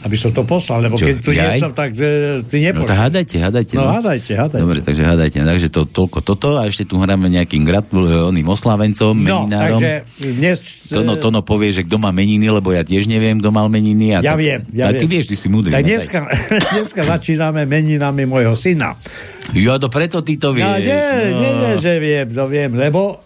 Aby 0.00 0.16
som 0.16 0.32
to 0.32 0.42
poslal, 0.42 0.80
lebo 0.80 0.96
Čo, 0.96 1.04
keď 1.04 1.16
tu 1.20 1.30
nie 1.30 1.60
som, 1.60 1.70
tak 1.70 1.92
e, 1.92 2.40
ty 2.42 2.56
No 2.58 2.64
nepošleš. 2.72 2.88
to 2.88 2.96
hádajte, 2.96 3.34
hádajte. 3.36 3.72
No, 3.76 3.84
hádajte, 3.86 4.32
hádajte. 4.32 4.62
Dobre, 4.64 4.78
takže 4.80 5.02
hádajte. 5.04 5.36
Takže 5.38 5.68
to, 5.68 5.80
toľko 5.84 6.18
toto 6.22 6.56
a 6.56 6.64
ešte 6.64 6.84
tu 6.84 6.96
hráme 6.96 7.28
nejakým 7.28 7.60
gratul, 7.62 8.08
oným 8.26 8.48
oslavencom, 8.48 9.12
No, 9.14 9.44
meninárom. 9.44 9.76
takže 9.76 9.92
dnes... 10.32 10.56
e, 10.88 10.96
Tono, 10.96 11.14
Tono 11.14 11.40
povie, 11.40 11.68
že 11.70 11.84
kto 11.84 11.96
má 11.96 12.08
meniny, 12.10 12.48
lebo 12.48 12.70
ja 12.70 12.80
tiež 12.80 13.04
neviem, 13.06 13.36
kto 13.36 13.48
mal 13.48 13.68
meniny. 13.68 14.16
A 14.16 14.20
Ja 14.20 14.32
tak, 14.32 14.40
viem, 14.40 14.60
ja 14.72 14.88
ty 14.90 15.04
viem. 15.04 15.12
vieš, 15.12 15.24
ty 15.26 15.36
si 15.36 15.46
múdry. 15.46 15.68
Tak 15.70 15.82
no 15.82 15.86
dneska, 15.86 16.18
dneska 16.72 17.00
začíname 17.06 17.60
meninami 17.62 18.24
môjho 18.24 18.56
syna. 18.56 18.96
Jo, 19.50 19.76
to 19.76 19.86
preto 19.86 20.24
ty 20.24 20.34
to 20.34 20.50
vieš. 20.50 20.64
No, 20.64 20.80
nie, 20.80 20.96
no. 21.28 21.36
nie, 21.36 21.50
nie, 21.52 21.72
že 21.76 21.92
viem, 21.98 22.26
to 22.26 22.44
viem, 22.46 22.70
lebo 22.72 23.20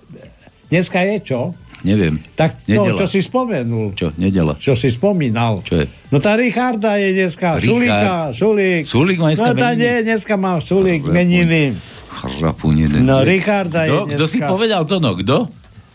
dneska 0.66 0.98
je 1.04 1.16
čo? 1.22 1.40
Neviem. 1.84 2.16
Tak 2.32 2.56
to, 2.58 2.72
Nedela. 2.72 2.96
čo 2.96 3.06
si 3.06 3.20
spomenul. 3.20 3.92
Čo, 3.92 4.08
nedela. 4.16 4.56
Čo 4.56 4.72
si 4.72 4.88
spomínal. 4.88 5.60
Čo 5.60 5.78
je? 5.78 5.86
No 6.08 6.16
tá 6.16 6.32
Richarda 6.32 6.96
je 6.96 7.12
dneska. 7.12 7.54
Richard. 7.54 7.68
Sulíka, 7.68 8.12
Sulík. 8.32 8.82
Sulík 8.82 9.18
má 9.18 9.28
dneska 9.30 9.44
No 9.44 9.54
tá 9.54 9.68
meniny? 9.68 9.78
nie, 9.78 9.94
dneska 10.02 10.34
má 10.34 10.52
Chrapuň. 10.56 11.00
meniny. 11.06 11.62
Chrapuň 12.08 12.74
jeden. 12.80 13.00
No, 13.02 13.20
Richarda 13.20 13.84
je 13.84 13.90
Kto, 13.90 14.00
dneska. 14.02 14.16
kto 14.16 14.24
si 14.26 14.38
povedal 14.40 14.82
to, 14.84 14.96
no? 14.96 15.12
Kto? 15.12 15.36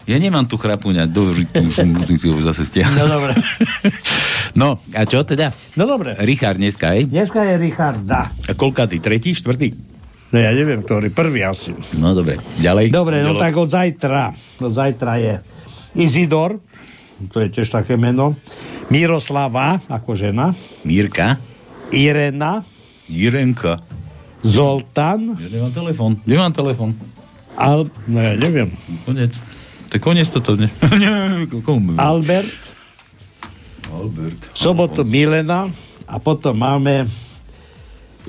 Ja 0.06 0.16
nemám 0.16 0.46
tu 0.46 0.56
chrapuňa. 0.56 1.06
Do, 1.06 1.30
musím 1.88 2.18
si 2.18 2.26
ho 2.28 2.38
zase 2.40 2.64
stiahnuť. 2.64 2.94
No 2.96 3.06
dobre. 3.08 3.32
No, 4.52 4.68
a 4.92 5.06
čo 5.06 5.22
teda? 5.22 5.54
No 5.74 5.86
dobre. 5.86 6.18
Richard 6.20 6.58
dneska, 6.58 6.94
hej? 6.94 7.06
Dneska 7.06 7.42
je 7.44 7.54
Richarda. 7.56 8.34
A 8.34 8.54
koľkatý? 8.54 8.98
Tretí, 8.98 9.32
štvrtý? 9.32 9.70
No 10.30 10.38
ja 10.38 10.50
neviem, 10.50 10.82
ktorý. 10.82 11.10
Prvý 11.10 11.42
asi. 11.42 11.74
No 11.96 12.14
dobre, 12.14 12.38
ďalej. 12.56 12.90
Dobre, 12.90 13.22
no 13.22 13.34
Ďalej. 13.34 13.42
tak 13.42 13.54
od 13.56 13.70
zajtra. 13.70 14.24
Od 14.60 14.70
zajtra 14.72 15.14
je 15.18 15.34
Izidor, 15.98 16.60
to 17.34 17.44
je 17.44 17.50
tiež 17.50 17.70
také 17.70 17.98
meno. 18.00 18.38
Miroslava, 18.90 19.82
ako 19.86 20.18
žena. 20.18 20.54
Mírka. 20.82 21.38
Irena. 21.94 22.66
Jirenka. 23.10 23.82
Zoltán. 24.46 25.36
Ja 25.36 25.50
nemám 25.50 25.74
telefon. 25.74 26.12
Nemám 26.24 26.54
telefon. 26.54 26.96
Al, 27.60 27.92
no 28.08 28.18
ja 28.22 28.34
neviem. 28.40 28.72
Konec. 29.04 29.36
To 29.90 29.98
je 29.98 30.02
koniec 30.02 30.30
toto. 30.30 30.56
Ne? 30.56 30.70
Albert. 31.98 32.50
Albert. 33.90 34.40
V 34.54 34.58
sobotu 34.58 35.02
Milena 35.04 35.68
a 36.06 36.16
potom 36.22 36.54
máme 36.54 37.10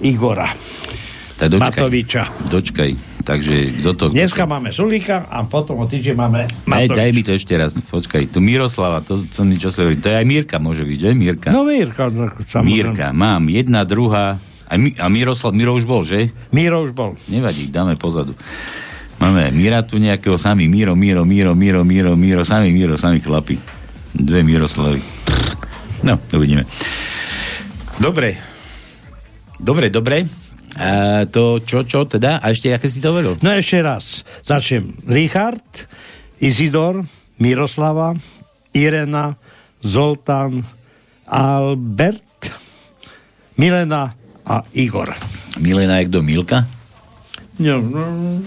Igora 0.01 0.49
Tak 1.37 1.53
dočkaj. 1.53 1.69
Matoviča. 1.69 2.23
Dočkaj. 2.49 3.10
Takže 3.31 3.57
kto 3.79 3.91
to... 3.95 4.05
Dneska 4.11 4.43
máme 4.43 4.75
Sulíka 4.75 5.23
a 5.31 5.47
potom 5.47 5.79
o 5.79 5.87
týždeň 5.87 6.15
máme 6.19 6.41
Daj, 6.51 6.67
Matoviča. 6.67 6.99
daj 6.99 7.11
mi 7.15 7.23
to 7.23 7.33
ešte 7.39 7.55
raz, 7.55 7.71
počkaj. 7.79 8.27
Tu 8.27 8.43
Miroslava, 8.43 9.07
to 9.07 9.23
som 9.31 9.47
niečo 9.47 9.71
sa 9.71 9.87
hovorí. 9.87 10.03
To 10.03 10.11
je 10.11 10.17
aj 10.19 10.27
Mírka 10.27 10.59
môže 10.59 10.83
byť, 10.83 10.99
že? 10.99 11.11
Mírka. 11.15 11.49
No 11.55 11.63
Mírka, 11.63 12.11
no, 12.11 12.27
samozrejme. 12.51 12.67
Mírka, 12.67 13.07
mám. 13.15 13.47
Jedna, 13.47 13.87
druhá. 13.87 14.43
A, 14.67 14.75
Mi, 14.75 14.91
a 14.99 15.07
Miroslav, 15.07 15.55
Miro 15.55 15.79
už 15.79 15.87
bol, 15.87 16.03
že? 16.03 16.35
Míro 16.51 16.83
už 16.83 16.91
bol. 16.91 17.15
Nevadí, 17.31 17.71
dáme 17.71 17.95
pozadu. 17.95 18.35
Máme 19.23 19.55
Míra 19.55 19.87
tu 19.87 20.03
nejakého, 20.03 20.35
sami 20.35 20.67
Míro, 20.67 20.99
Míro, 20.99 21.23
Míro, 21.23 21.55
Míro, 21.55 21.87
Míro, 21.87 22.19
Míro, 22.19 22.43
sami 22.43 22.75
Míro, 22.75 22.99
sami 22.99 23.23
chlapi. 23.23 23.63
Dve 24.11 24.43
Miroslavy. 24.43 24.99
No, 26.03 26.19
uvidíme. 26.35 26.67
Dobre. 28.03 28.35
Dobre, 29.61 29.87
dobre. 29.87 30.27
A 30.79 31.27
to 31.27 31.59
čo, 31.67 31.83
čo 31.83 32.07
teda? 32.07 32.39
A 32.39 32.55
ešte, 32.55 32.71
aké 32.71 32.87
si 32.87 33.03
to 33.03 33.11
hovoril? 33.11 33.35
No 33.43 33.51
ešte 33.51 33.83
raz. 33.83 34.23
Začnem. 34.47 34.95
Richard, 35.11 35.65
Izidor, 36.39 37.03
Miroslava, 37.43 38.15
Irena, 38.71 39.35
Zoltán, 39.83 40.63
Albert, 41.27 42.23
Milena 43.59 44.15
a 44.47 44.63
Igor. 44.73 45.11
Milena 45.59 45.99
je 46.01 46.09
kto? 46.09 46.21
Milka? 46.23 46.59
No, 47.61 47.77
no, 47.77 48.01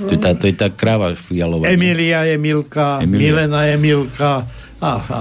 To 0.10 0.12
je 0.12 0.18
tá, 0.18 0.34
to 0.34 0.50
je 0.50 0.56
tá 0.58 0.74
kráva 0.74 1.14
fialová. 1.14 1.70
Emilia 1.70 2.26
je 2.26 2.36
Milka, 2.42 2.98
Emilia. 2.98 3.22
Milena 3.30 3.62
je 3.70 3.76
Milka. 3.78 4.42
A, 4.82 4.92
a? 4.98 5.20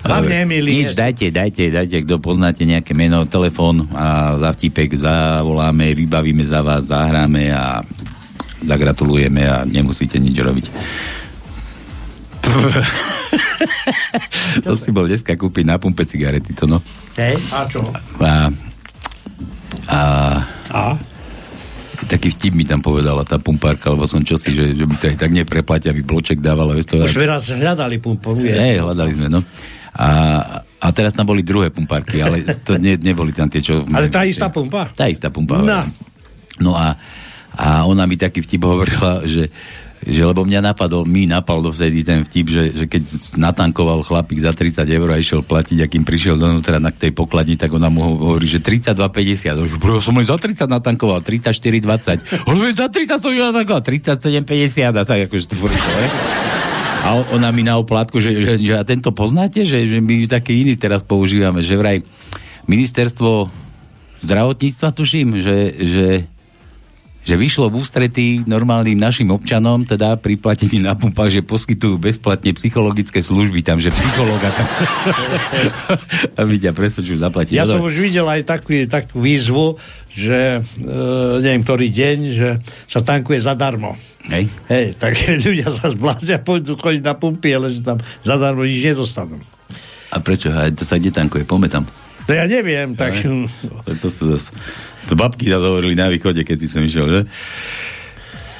Hlavne 0.00 0.48
Emilie. 0.48 0.84
Nič, 0.84 0.96
dajte, 0.96 1.28
dajte, 1.28 1.68
dajte, 1.68 1.96
kto 2.08 2.16
poznáte 2.16 2.64
nejaké 2.64 2.96
meno, 2.96 3.28
telefón 3.28 3.84
a 3.92 4.36
za 4.40 4.50
vtipek 4.56 4.96
zavoláme, 4.96 5.92
vybavíme 5.92 6.40
za 6.48 6.64
vás, 6.64 6.88
zahráme 6.88 7.52
a 7.52 7.84
zagratulujeme 8.64 9.42
a 9.44 9.64
nemusíte 9.68 10.16
nič 10.16 10.40
robiť. 10.40 10.66
to 14.64 14.72
si 14.82 14.90
bol 14.90 15.04
dneska 15.04 15.36
kúpiť 15.36 15.64
na 15.68 15.76
pumpe 15.76 16.08
cigarety, 16.08 16.56
to 16.56 16.64
no. 16.64 16.80
Hej, 17.20 17.36
a 17.52 17.68
čo? 17.68 17.84
A, 18.24 18.48
a, 19.90 20.00
A? 20.72 20.82
taký 22.08 22.32
vtip 22.32 22.56
mi 22.56 22.64
tam 22.64 22.80
povedala 22.82 23.22
tá 23.22 23.36
pumpárka, 23.38 23.92
lebo 23.92 24.08
som 24.08 24.24
čosi, 24.24 24.50
že, 24.50 24.72
že 24.74 24.84
by 24.88 24.94
to 24.96 25.04
aj 25.12 25.16
tak 25.20 25.30
nepreplatia, 25.30 25.92
aby 25.94 26.02
bloček 26.02 26.40
dávala. 26.42 26.74
Vieš 26.74 26.86
to, 26.90 26.94
Už 27.04 27.20
raz 27.22 27.46
hľadali 27.52 28.00
pumporu. 28.00 28.40
je. 28.40 28.50
Hej, 28.50 28.82
hľadali 28.82 29.12
sme, 29.14 29.28
no. 29.28 29.40
A, 30.00 30.08
a 30.80 30.86
teraz 30.96 31.12
tam 31.12 31.28
boli 31.28 31.44
druhé 31.44 31.68
pumpárky, 31.68 32.24
ale 32.24 32.40
to 32.64 32.80
ne, 32.80 32.96
neboli 32.96 33.36
tam 33.36 33.52
tie, 33.52 33.60
čo... 33.60 33.84
Ale 33.96 34.08
tá 34.08 34.24
istá 34.24 34.48
pumpa? 34.48 34.88
Tá 34.96 35.12
istá 35.12 35.28
pumpa. 35.28 35.60
No. 35.60 35.84
No 36.56 36.72
a, 36.72 36.96
a 37.52 37.84
ona 37.84 38.08
mi 38.08 38.16
taký 38.16 38.40
vtip 38.40 38.64
hovorila, 38.64 39.28
že 39.28 39.52
že 40.00 40.24
lebo 40.24 40.48
mňa 40.48 40.72
napadol, 40.72 41.04
mi 41.04 41.28
napadol 41.28 41.68
dovtedy 41.68 42.00
ten 42.00 42.24
vtip, 42.24 42.46
že, 42.48 42.64
že 42.72 42.84
keď 42.88 43.02
natankoval 43.36 44.00
chlapík 44.00 44.40
za 44.40 44.56
30 44.56 44.88
eur 44.88 45.08
a 45.12 45.20
išiel 45.20 45.44
platiť, 45.44 45.84
a 45.84 45.86
kým 45.92 46.08
prišiel 46.08 46.40
donútra 46.40 46.80
na 46.80 46.88
tej 46.88 47.12
pokladni, 47.12 47.60
tak 47.60 47.76
ona 47.76 47.92
mu 47.92 48.16
hovorí, 48.16 48.48
že 48.48 48.64
32,50. 48.64 49.52
A 49.52 49.60
už 49.60 49.76
bro, 49.76 50.00
som 50.00 50.16
len 50.16 50.24
za 50.24 50.40
30 50.40 50.64
natankoval, 50.72 51.20
34,20. 51.20 52.48
Ale 52.48 52.72
za 52.72 52.88
30 52.88 53.20
som 53.20 53.28
ju 53.28 53.44
natankoval, 53.44 53.84
37,50 53.84 54.88
a 54.88 55.04
tak 55.04 55.28
akože 55.28 55.44
to 55.52 55.54
furt? 55.60 55.76
A 57.00 57.16
on- 57.16 57.28
ona 57.32 57.48
mi 57.50 57.64
na 57.64 57.80
oplátku, 57.80 58.20
že, 58.20 58.30
že, 58.36 58.52
že 58.60 58.72
a 58.76 58.84
tento 58.84 59.10
poznáte, 59.10 59.64
že, 59.64 59.82
že 59.88 59.98
my 59.98 60.28
taký 60.28 60.62
iný 60.62 60.76
teraz 60.76 61.00
používame, 61.00 61.64
že 61.64 61.74
vraj 61.74 62.04
ministerstvo 62.68 63.48
zdravotníctva, 64.20 64.88
tuším, 64.92 65.40
že, 65.40 65.56
že, 65.80 66.06
že 67.20 67.36
vyšlo 67.36 67.68
v 67.68 67.84
ústretí 67.84 68.26
normálnym 68.48 68.96
našim 68.96 69.28
občanom, 69.28 69.84
teda 69.84 70.16
pri 70.16 70.40
platení 70.40 70.80
na 70.80 70.96
pumpách, 70.96 71.36
že 71.36 71.40
poskytujú 71.44 72.00
bezplatne 72.00 72.56
psychologické 72.56 73.20
služby 73.20 73.60
tam, 73.60 73.76
že 73.76 73.92
psychológa 73.92 74.48
tam 74.48 74.66
aby 76.40 76.54
ťa 76.56 76.72
presvedčil 76.72 77.20
zaplatiť. 77.20 77.54
Ja 77.54 77.68
No, 77.68 77.78
som 77.78 77.84
už 77.84 77.96
videl 78.00 78.24
aj 78.24 78.42
takú, 78.48 78.72
takú 78.88 79.20
výzvu, 79.20 79.76
že 80.10 80.58
e, 80.58 80.80
neviem, 81.44 81.62
ktorý 81.62 81.86
deň, 81.92 82.18
že 82.34 82.48
sa 82.88 83.04
tankuje 83.04 83.38
zadarmo. 83.38 83.94
Hej. 84.26 84.48
Hej, 84.68 84.96
tak 84.96 85.14
ľudia 85.46 85.68
sa 85.70 85.92
zblázia, 85.92 86.40
pôjdu 86.40 86.80
chodiť 86.80 87.02
na 87.04 87.14
pumpy, 87.14 87.52
ale 87.52 87.70
že 87.70 87.84
tam 87.84 88.00
zadarmo 88.24 88.64
nič 88.64 88.96
nedostanú. 88.96 89.38
A 90.10 90.18
prečo? 90.18 90.50
A 90.50 90.66
to 90.74 90.82
sa 90.82 90.98
kde 90.98 91.14
tankuje? 91.14 91.46
Poďme 91.46 91.70
tam. 91.70 91.84
To 92.26 92.34
ja 92.34 92.46
neviem, 92.46 92.94
tak... 92.98 93.14
To, 93.22 93.92
to 93.96 94.08
sú 94.10 94.34
zase... 94.34 94.50
To 95.06 95.14
babky 95.14 95.48
zase 95.48 95.64
hovorili 95.64 95.96
na 95.96 96.12
východe, 96.12 96.44
keď 96.44 96.56
si 96.58 96.68
som 96.68 96.82
išiel, 96.82 97.06
že? 97.08 97.20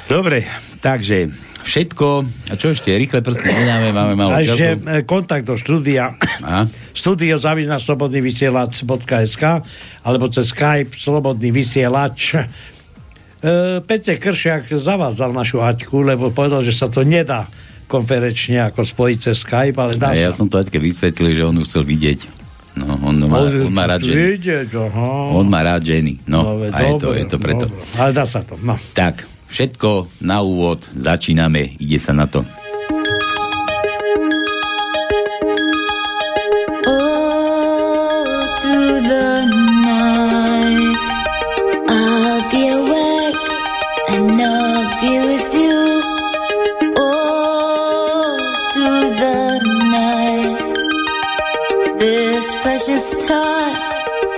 Dobre, 0.06 0.42
takže 0.80 1.30
všetko... 1.62 2.06
A 2.50 2.54
čo 2.56 2.72
ešte? 2.72 2.90
Rýchle 2.90 3.20
prstne 3.20 3.46
nedáme, 3.46 3.92
máme 3.92 4.14
málo 4.16 4.34
A 4.34 4.42
ešte 4.42 4.74
času. 4.74 4.88
e, 4.88 5.04
kontakt 5.04 5.44
do 5.46 5.54
štúdia. 5.54 6.16
A? 6.42 6.66
Studio 6.90 7.38
zavina 7.38 7.78
slobodný 7.78 8.18
vysielač.sk 8.18 9.44
alebo 10.02 10.24
cez 10.32 10.50
Skype 10.50 10.96
slobodný 10.96 11.54
vysielač. 11.54 12.34
E, 12.34 12.42
Peťo 13.84 14.16
Kršiak 14.18 14.72
zavádzal 14.72 15.30
našu 15.30 15.62
Aťku, 15.62 16.02
lebo 16.02 16.32
povedal, 16.32 16.64
že 16.64 16.74
sa 16.74 16.90
to 16.90 17.04
nedá 17.04 17.46
konferenčne 17.86 18.66
ako 18.66 18.82
spojiť 18.82 19.18
cez 19.20 19.36
Skype, 19.38 19.76
ale 19.76 19.94
dá 19.94 20.10
A 20.10 20.18
ja 20.18 20.30
sa. 20.32 20.42
som 20.42 20.48
to 20.48 20.58
Aťke 20.58 20.80
vysvetlil, 20.80 21.36
že 21.36 21.42
on 21.44 21.54
ju 21.54 21.64
chcel 21.68 21.84
vidieť. 21.84 22.39
No, 22.78 22.86
on 23.02 23.18
má, 23.26 23.42
on 23.50 23.74
má 23.74 23.84
rád 23.90 24.06
ženy. 24.06 24.38
Vidieť. 24.38 24.70
On 25.34 25.46
má 25.46 25.60
rád 25.66 25.82
ženy. 25.82 26.22
No, 26.30 26.62
veď 26.62 26.70
a 26.70 26.78
je 26.86 26.92
to, 27.02 27.08
je 27.14 27.24
to 27.26 27.38
preto. 27.42 27.64
dobre. 27.66 27.82
Ale 27.98 28.10
dá 28.14 28.24
sa 28.24 28.40
to, 28.46 28.54
no. 28.62 28.78
Tak, 28.94 29.26
všetko 29.50 30.22
na 30.22 30.38
úvod, 30.44 30.86
začíname, 30.94 31.74
ide 31.82 31.98
sa 31.98 32.14
na 32.14 32.30
to. 32.30 32.46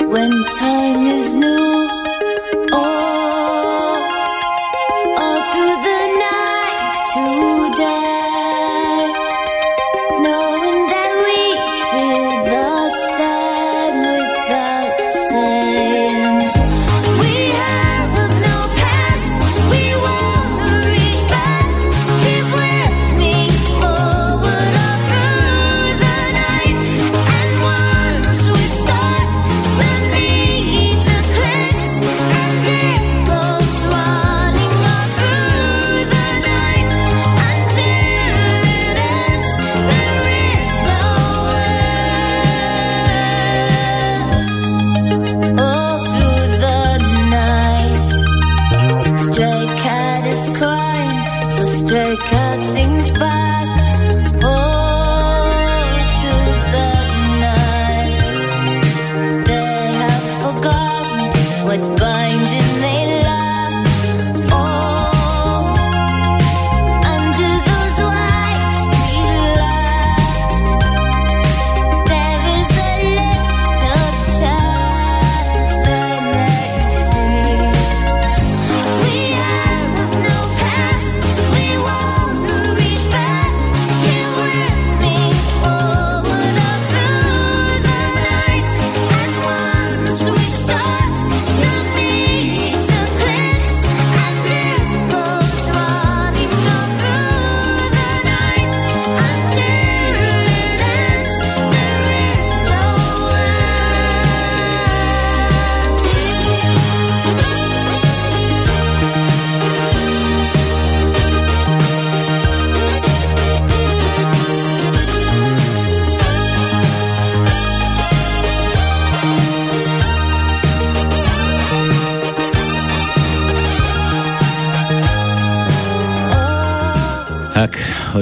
When 0.07 0.31
time 0.59 1.07
is 1.07 1.35
new. 1.35 1.62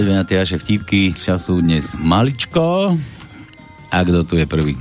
Poďme 0.01 0.17
na 0.17 0.25
tie 0.25 0.41
vaše 0.41 0.57
vtipky. 0.57 1.13
Času 1.13 1.61
dnes 1.61 1.93
maličko. 1.93 2.97
A 3.93 3.97
kto 4.01 4.25
tu 4.25 4.41
je 4.41 4.49
prvý? 4.49 4.73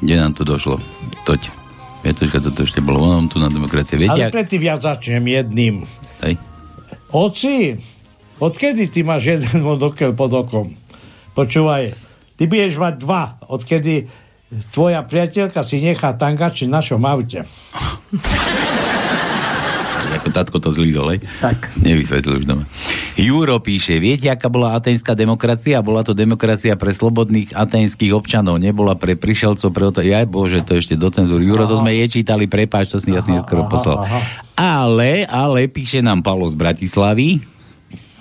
Kde 0.00 0.16
nám 0.16 0.32
tu 0.32 0.40
došlo? 0.40 0.80
Toď. 1.28 1.52
Vietočka, 2.00 2.40
toto 2.40 2.64
ešte 2.64 2.80
bolo 2.80 3.12
onom 3.12 3.28
tu 3.28 3.36
na 3.36 3.52
demokracie. 3.52 4.00
Viete, 4.00 4.16
Ale 4.16 4.32
predtým 4.32 4.64
ja 4.64 4.80
začnem 4.80 5.20
jedným. 5.20 5.84
Hej. 6.24 6.40
Oci, 7.12 7.76
odkedy 8.40 8.88
ty 8.88 9.04
máš 9.04 9.36
jeden 9.36 9.52
monokel 9.60 10.16
pod 10.16 10.32
okom? 10.32 10.72
Počúvaj, 11.36 11.92
ty 12.40 12.48
budeš 12.48 12.80
mať 12.80 13.04
dva, 13.04 13.36
odkedy 13.52 14.08
tvoja 14.72 15.04
priateľka 15.04 15.60
si 15.60 15.84
nechá 15.84 16.16
tangač 16.16 16.64
v 16.64 16.72
našom 16.72 17.04
aute. 17.04 17.44
Ako 20.16 20.32
tatko 20.32 20.56
to 20.56 20.72
zlízol, 20.72 21.12
hej? 21.12 21.20
Tak. 21.44 21.68
Nevysvetlil 21.84 22.40
už 22.40 22.48
doma. 22.48 22.64
Juro 23.18 23.58
píše, 23.58 23.98
viete, 23.98 24.30
aká 24.30 24.46
bola 24.46 24.78
atenská 24.78 25.18
demokracia? 25.18 25.82
Bola 25.82 26.06
to 26.06 26.14
demokracia 26.14 26.78
pre 26.78 26.94
slobodných 26.94 27.50
atenských 27.50 28.14
občanov, 28.14 28.62
nebola 28.62 28.94
pre 28.94 29.18
prišelcov, 29.18 29.68
pre 29.74 29.90
to... 29.90 30.06
Jaj 30.06 30.30
bože, 30.30 30.62
to 30.62 30.78
ešte 30.78 30.94
do 30.94 31.10
cenzúry. 31.10 31.42
Juro, 31.42 31.66
to 31.66 31.82
sme 31.82 31.98
je 31.98 32.06
čítali, 32.06 32.46
prepáč, 32.46 32.94
to 32.94 33.02
si 33.02 33.10
jasne 33.10 33.42
neskoro 33.42 33.66
poslal. 33.66 34.06
aha. 34.06 34.20
Ale, 34.54 35.26
ale 35.26 35.66
píše 35.66 35.98
nám 35.98 36.22
Palo 36.22 36.46
z 36.46 36.54
Bratislavy. 36.54 37.42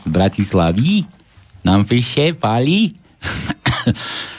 Z 0.01 0.10
Bratislavy. 0.10 1.05
Nám 1.62 1.86
píše, 1.86 2.33
Pali. 2.33 2.97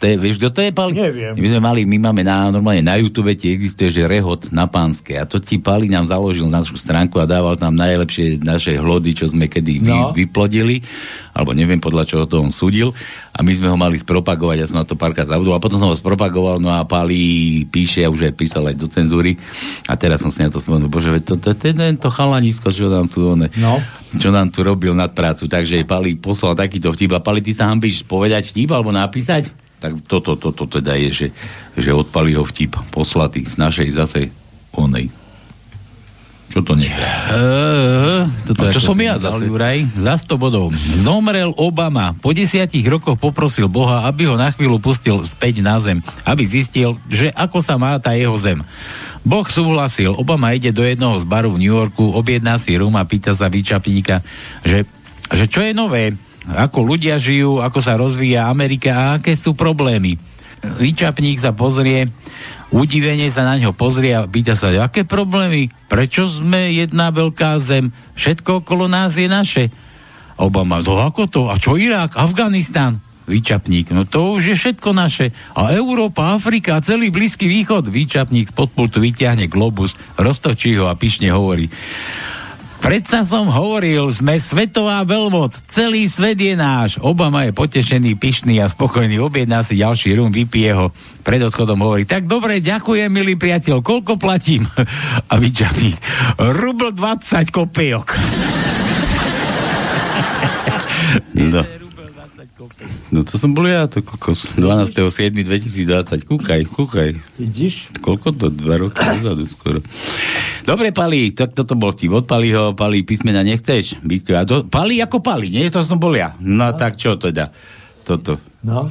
to 0.00 0.08
je, 0.08 0.16
vieš, 0.16 0.36
kto 0.36 0.48
to 0.48 0.60
je, 0.60 0.70
Pali? 0.70 0.92
Neviem. 0.92 1.32
My 1.34 1.46
sme 1.46 1.60
mali, 1.60 1.80
my 1.84 1.96
máme 2.00 2.22
na, 2.22 2.48
normálne 2.48 2.80
na 2.80 2.96
YouTube, 2.96 3.28
ti 3.32 3.52
existuje, 3.52 3.92
že 3.92 4.02
rehot 4.02 4.48
na 4.48 4.64
pánske. 4.64 5.12
A 5.14 5.22
to 5.22 5.36
ti 5.36 5.56
Pali 5.56 5.86
nám 5.86 6.08
založil 6.08 6.48
našu 6.48 6.74
stránku 6.74 7.16
a 7.16 7.24
dával 7.24 7.52
tam 7.54 7.76
najlepšie 7.76 8.40
naše 8.40 8.74
hlody, 8.74 9.12
čo 9.12 9.28
sme 9.28 9.44
kedy 9.44 9.72
vy, 9.78 9.92
No. 9.92 10.10
vyplodili. 10.10 10.80
Alebo 11.30 11.52
neviem, 11.52 11.76
podľa 11.76 12.04
čoho 12.06 12.24
to 12.24 12.40
on 12.40 12.48
súdil. 12.48 12.96
A 13.30 13.40
my 13.40 13.52
sme 13.52 13.68
ho 13.68 13.76
mali 13.76 13.94
spropagovať, 13.94 14.56
ja 14.56 14.66
som 14.66 14.76
na 14.76 14.84
to 14.84 14.96
párkrát 14.96 15.24
zabudol. 15.24 15.52
A 15.52 15.60
potom 15.60 15.76
som 15.76 15.86
ho 15.86 15.94
spropagoval, 15.94 16.56
no 16.58 16.68
a 16.68 16.82
Pali 16.82 17.20
píše, 17.64 18.00
a 18.00 18.08
už 18.08 18.26
aj 18.26 18.34
písal 18.34 18.66
aj 18.66 18.76
do 18.76 18.88
cenzúry. 18.88 19.36
A 19.84 19.94
teraz 19.94 20.18
som 20.18 20.28
si 20.28 20.40
na 20.40 20.48
to 20.48 20.58
spomenul, 20.58 20.88
bože, 20.88 21.12
to, 21.20 21.36
to, 21.36 21.52
to, 21.52 21.70
to, 21.70 21.84
to 21.94 22.08
chalanisko, 22.08 22.68
čo 22.68 22.88
nám 22.88 23.06
tu, 23.06 23.30
one, 23.30 23.52
No. 23.54 23.76
čo 24.16 24.28
nám 24.28 24.48
tu 24.48 24.60
robil 24.60 24.90
nad 24.90 25.12
prácu. 25.12 25.44
Takže 25.44 25.84
Pali 25.84 26.16
poslal 26.16 26.56
takýto 26.56 26.88
vtip. 26.88 27.12
A 27.12 27.20
Pali, 27.20 27.38
ty 27.38 27.52
sa 27.52 27.68
hambíš 27.68 28.02
povedať 28.02 28.48
vtip 28.48 28.70
alebo 28.70 28.90
napísať? 28.90 29.69
Tak 29.80 30.04
toto, 30.04 30.36
toto 30.36 30.68
to, 30.68 30.78
teda 30.80 30.92
je, 31.00 31.10
že, 31.10 31.26
že 31.74 31.90
od 31.96 32.12
Paliho 32.12 32.44
vtip 32.44 32.76
poslatý 32.92 33.48
z 33.48 33.56
našej 33.56 33.88
zase 33.96 34.20
onej. 34.76 35.08
Čo 36.50 36.66
to 36.66 36.74
nie? 36.74 36.90
Uh, 37.30 38.26
Toto 38.42 38.66
no, 38.66 38.74
čo 38.74 38.82
som 38.82 38.98
ja 38.98 39.22
zase- 39.22 39.46
Juraj? 39.46 39.86
Za 39.94 40.18
100 40.18 40.34
bodov. 40.34 40.74
Zomrel 40.98 41.54
Obama. 41.54 42.18
Po 42.18 42.34
desiatich 42.34 42.82
rokoch 42.90 43.14
poprosil 43.14 43.70
Boha, 43.70 44.02
aby 44.10 44.26
ho 44.26 44.34
na 44.34 44.50
chvíľu 44.50 44.82
pustil 44.82 45.22
späť 45.22 45.62
na 45.62 45.78
zem, 45.78 46.02
aby 46.26 46.42
zistil, 46.42 46.98
že 47.06 47.30
ako 47.38 47.62
sa 47.62 47.78
má 47.78 47.94
tá 48.02 48.18
jeho 48.18 48.34
zem. 48.34 48.66
Boh 49.22 49.46
súhlasil. 49.46 50.10
Obama 50.18 50.50
ide 50.50 50.74
do 50.74 50.82
jednoho 50.82 51.22
z 51.22 51.26
baru 51.30 51.54
v 51.54 51.62
New 51.62 51.70
Yorku, 51.70 52.18
objedná 52.18 52.58
si 52.58 52.74
rum 52.74 52.98
a 52.98 53.06
pýta 53.06 53.30
sa 53.30 53.46
výčapníka, 53.46 54.26
že, 54.66 54.82
že 55.30 55.44
čo 55.46 55.62
je 55.62 55.70
nové, 55.70 56.18
ako 56.48 56.96
ľudia 56.96 57.20
žijú, 57.20 57.60
ako 57.60 57.78
sa 57.84 58.00
rozvíja 58.00 58.48
Amerika 58.48 58.96
a 58.96 59.04
aké 59.20 59.36
sú 59.36 59.52
problémy. 59.52 60.16
Výčapník 60.60 61.40
sa 61.40 61.56
pozrie, 61.56 62.08
udivene 62.72 63.28
sa 63.32 63.48
na 63.48 63.56
ňo 63.56 63.72
pozrie 63.72 64.12
a 64.12 64.28
pýta 64.28 64.56
sa, 64.56 64.68
aké 64.72 65.08
problémy, 65.08 65.72
prečo 65.88 66.28
sme 66.28 66.72
jedna 66.72 67.08
veľká 67.12 67.60
zem, 67.64 67.92
všetko 68.16 68.64
okolo 68.64 68.84
nás 68.88 69.16
je 69.16 69.28
naše. 69.28 69.64
Obama, 70.40 70.80
no 70.80 71.00
ako 71.00 71.22
to, 71.28 71.42
a 71.48 71.56
čo 71.60 71.76
Irak, 71.76 72.16
Afganistan? 72.16 73.00
Výčapník, 73.30 73.94
no 73.94 74.08
to 74.08 74.40
už 74.40 74.52
je 74.52 74.56
všetko 74.58 74.90
naše. 74.90 75.30
A 75.54 75.70
Európa, 75.76 76.34
Afrika, 76.34 76.82
celý 76.82 77.14
Blízky 77.14 77.46
východ. 77.46 77.86
Výčapník 77.86 78.50
spod 78.50 78.74
pultu 78.74 78.98
vyťahne 78.98 79.46
globus, 79.46 79.94
roztočí 80.18 80.74
ho 80.74 80.90
a 80.90 80.98
pyšne 80.98 81.30
hovorí. 81.30 81.70
Predsa 82.80 83.28
som 83.28 83.44
hovoril, 83.44 84.08
sme 84.08 84.40
svetová 84.40 85.04
veľmoc, 85.04 85.52
celý 85.68 86.08
svet 86.08 86.40
je 86.40 86.56
náš. 86.56 86.96
Obama 87.04 87.44
je 87.44 87.52
potešený, 87.52 88.16
pyšný 88.16 88.56
a 88.56 88.72
spokojný, 88.72 89.20
objedná 89.20 89.60
si 89.60 89.76
ďalší 89.76 90.16
rum, 90.16 90.32
vypije 90.32 90.72
ho. 90.72 90.86
Pred 91.20 91.52
odchodom 91.52 91.84
hovorí, 91.84 92.08
tak 92.08 92.24
dobre, 92.24 92.64
ďakujem, 92.64 93.12
milý 93.12 93.36
priateľ, 93.36 93.84
koľko 93.84 94.16
platím? 94.16 94.64
A 95.30 95.36
vyčapník, 95.36 96.00
rubl 96.40 96.96
20 96.96 97.52
kopejok. 97.52 98.08
No. 101.36 101.79
No 103.10 103.26
to 103.26 103.36
som 103.36 103.52
bol 103.52 103.66
ja, 103.68 103.84
to 103.90 104.00
kokos. 104.00 104.56
12.7.2020. 104.56 106.24
Kúkaj, 106.24 106.60
kúkaj. 106.70 107.10
Vidíš? 107.36 107.90
Koľko 108.00 108.32
to? 108.32 108.46
Dva 108.48 108.80
roky 108.80 109.02
dozadu 109.20 109.44
skoro. 109.44 109.78
Dobre, 110.64 110.94
Pali, 110.94 111.34
tak 111.34 111.52
toto 111.52 111.74
bol 111.76 111.92
vtip. 111.92 112.14
Od 112.14 112.24
Paliho, 112.24 112.72
Pali, 112.78 113.02
písmena 113.04 113.42
nechceš? 113.42 114.00
Bystro, 114.00 114.38
a 114.38 114.46
to, 114.46 114.64
Pali 114.64 115.02
ako 115.02 115.20
Pali, 115.20 115.50
nie? 115.50 115.66
To 115.68 115.82
som 115.82 115.98
bol 115.98 116.14
ja. 116.14 116.38
No 116.40 116.72
tak 116.78 116.96
čo 116.96 117.18
teda? 117.18 117.50
Toto. 118.06 118.40
No. 118.64 118.88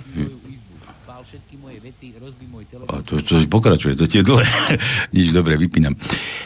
A 2.89 2.93
to, 3.05 3.21
to 3.21 3.41
pokračuje, 3.49 3.97
to 3.97 4.05
tie 4.05 4.21
dlhé. 4.21 4.45
Nič, 5.15 5.33
dobre, 5.33 5.57
vypínam. 5.57 5.97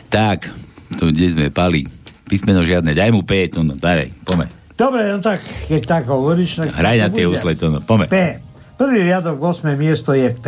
Tak, 0.07 0.51
to 0.95 1.11
kde 1.11 1.35
sme, 1.35 1.45
Pali? 1.51 1.83
Písmeno 2.23 2.63
žiadne, 2.63 2.95
daj 2.95 3.11
mu 3.11 3.27
P, 3.27 3.51
to 3.51 3.63
no, 3.63 3.75
daj, 3.75 4.11
pome. 4.23 4.62
Dobre, 4.73 5.05
no 5.13 5.21
tak, 5.21 5.45
keď 5.69 5.81
tak 5.85 6.03
hovoríš... 6.09 6.65
Tak 6.65 6.73
Hraj 6.73 6.97
na 6.97 7.09
tie 7.13 7.29
úsle, 7.29 7.53
to 7.53 7.69
no, 7.69 7.79
pome. 7.81 8.09
P. 8.09 8.41
Prvý 8.73 9.05
riadok, 9.05 9.37
8. 9.37 9.77
miesto 9.77 10.17
je 10.17 10.33
P. 10.33 10.47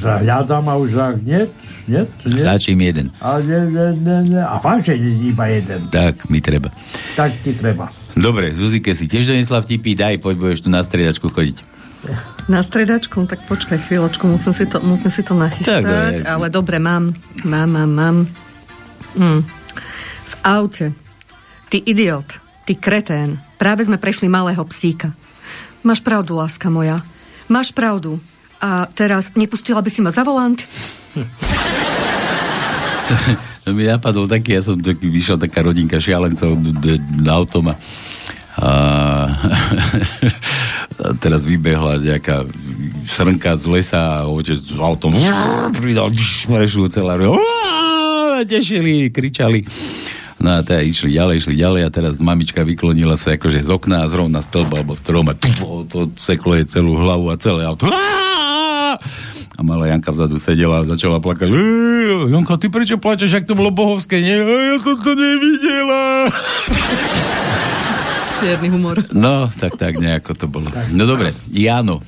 Hľadám 0.00 0.64
a 0.70 0.74
už 0.78 0.90
ak 0.94 1.18
nie, 1.26 1.50
nie, 1.90 2.06
nie. 2.06 2.38
Stačí 2.38 2.78
mi 2.78 2.86
jeden. 2.86 3.10
A, 3.18 3.42
nie, 3.42 3.58
nie, 3.74 3.90
nie, 3.98 4.38
nie. 4.38 4.38
a 4.38 4.54
fakt, 4.62 4.86
že 4.86 4.94
nie 4.94 5.34
iba 5.34 5.50
jeden. 5.50 5.90
Tak, 5.90 6.30
mi 6.30 6.38
treba. 6.38 6.70
Tak 7.18 7.34
ti 7.42 7.58
treba. 7.58 7.90
Dobre, 8.14 8.54
Zuzike 8.54 8.94
si 8.94 9.10
tiež 9.10 9.26
donesla 9.26 9.66
vtipy, 9.66 9.98
daj, 9.98 10.22
poď, 10.22 10.34
budeš 10.38 10.62
tu 10.62 10.70
na 10.70 10.86
striedačku 10.86 11.26
chodiť. 11.26 11.73
Na 12.44 12.60
stredačku, 12.60 13.24
tak 13.24 13.44
počkaj 13.48 13.88
chvíľočku, 13.88 14.28
musím 14.28 14.52
si 14.52 14.64
to, 14.68 14.80
musím 14.84 15.12
si 15.12 15.22
to 15.24 15.32
nachystať, 15.32 15.82
Tak, 15.82 16.14
ale 16.28 16.46
dobre, 16.52 16.76
mám, 16.76 17.16
mám, 17.44 17.70
mám, 17.70 17.90
mám. 17.90 18.16
Hm. 19.16 19.40
V 20.24 20.34
aute. 20.44 20.92
Ty 21.72 21.78
idiot, 21.80 22.28
ty 22.68 22.76
kretén, 22.76 23.40
práve 23.56 23.82
sme 23.88 23.96
prešli 23.96 24.28
malého 24.28 24.62
psíka. 24.68 25.16
Máš 25.84 26.04
pravdu, 26.04 26.36
láska 26.36 26.68
moja. 26.68 27.00
Máš 27.48 27.72
pravdu. 27.72 28.20
A 28.60 28.88
teraz 28.88 29.28
nepustila 29.36 29.84
by 29.84 29.90
si 29.92 30.00
ma 30.00 30.08
za 30.08 30.24
volant? 30.24 30.64
To 33.64 33.72
mi 33.72 33.88
napadol 33.88 34.28
taký, 34.28 34.60
ja 34.60 34.62
som 34.64 34.76
taký, 34.76 35.08
vyšla 35.08 35.40
taká 35.40 35.64
rodinka 35.64 35.96
šialencov 35.96 36.60
na 37.24 37.32
autom 37.32 37.72
a 37.72 37.76
teraz 41.18 41.42
vybehla 41.42 41.98
nejaká 42.00 42.46
srnka 43.04 43.58
z 43.60 43.64
lesa 43.68 44.24
a 44.24 44.30
otec 44.30 44.56
s 44.56 44.78
autom 44.80 45.12
pridal, 45.76 46.08
prešlo 46.48 46.88
celá 46.88 47.20
tešili, 48.44 49.10
kričali. 49.14 49.62
No 50.42 50.60
a 50.60 50.66
teda 50.66 50.84
išli 50.84 51.16
ďalej, 51.16 51.34
išli 51.40 51.54
ďalej 51.56 51.82
a 51.86 51.90
teraz 51.94 52.20
mamička 52.20 52.66
vyklonila 52.66 53.16
sa 53.16 53.32
akože 53.38 53.64
z 53.64 53.70
okna 53.70 54.04
a 54.04 54.10
zrovna 54.10 54.44
stĺb 54.44 54.70
alebo 54.76 54.92
strom 54.92 55.30
a 55.30 55.34
tufo, 55.38 55.88
to 55.88 56.10
seklo 56.20 56.52
jej 56.58 56.66
celú 56.68 56.98
hlavu 57.00 57.32
a 57.32 57.36
celé 57.40 57.64
auto. 57.64 57.88
A 59.54 59.60
malá 59.62 59.86
Janka 59.86 60.10
vzadu 60.10 60.42
sedela 60.42 60.82
a 60.82 60.86
začala 60.86 61.22
plakať. 61.22 61.46
"Ej, 61.46 62.26
Janka, 62.28 62.58
ty 62.58 62.66
prečo 62.68 62.98
plačeš, 62.98 63.38
ak 63.38 63.46
to 63.46 63.54
bolo 63.54 63.70
bohovské? 63.70 64.18
Nie, 64.18 64.42
"A 64.42 64.74
ja 64.74 64.76
som 64.82 64.98
to 64.98 65.14
nevidela. 65.14 66.28
Čierny 68.44 68.68
humor. 68.68 69.00
No, 69.16 69.48
tak, 69.48 69.80
tak 69.80 69.96
nejako 69.96 70.36
to 70.36 70.44
bolo. 70.52 70.68
No 70.92 71.08
dobre, 71.08 71.32
Jano. 71.48 72.04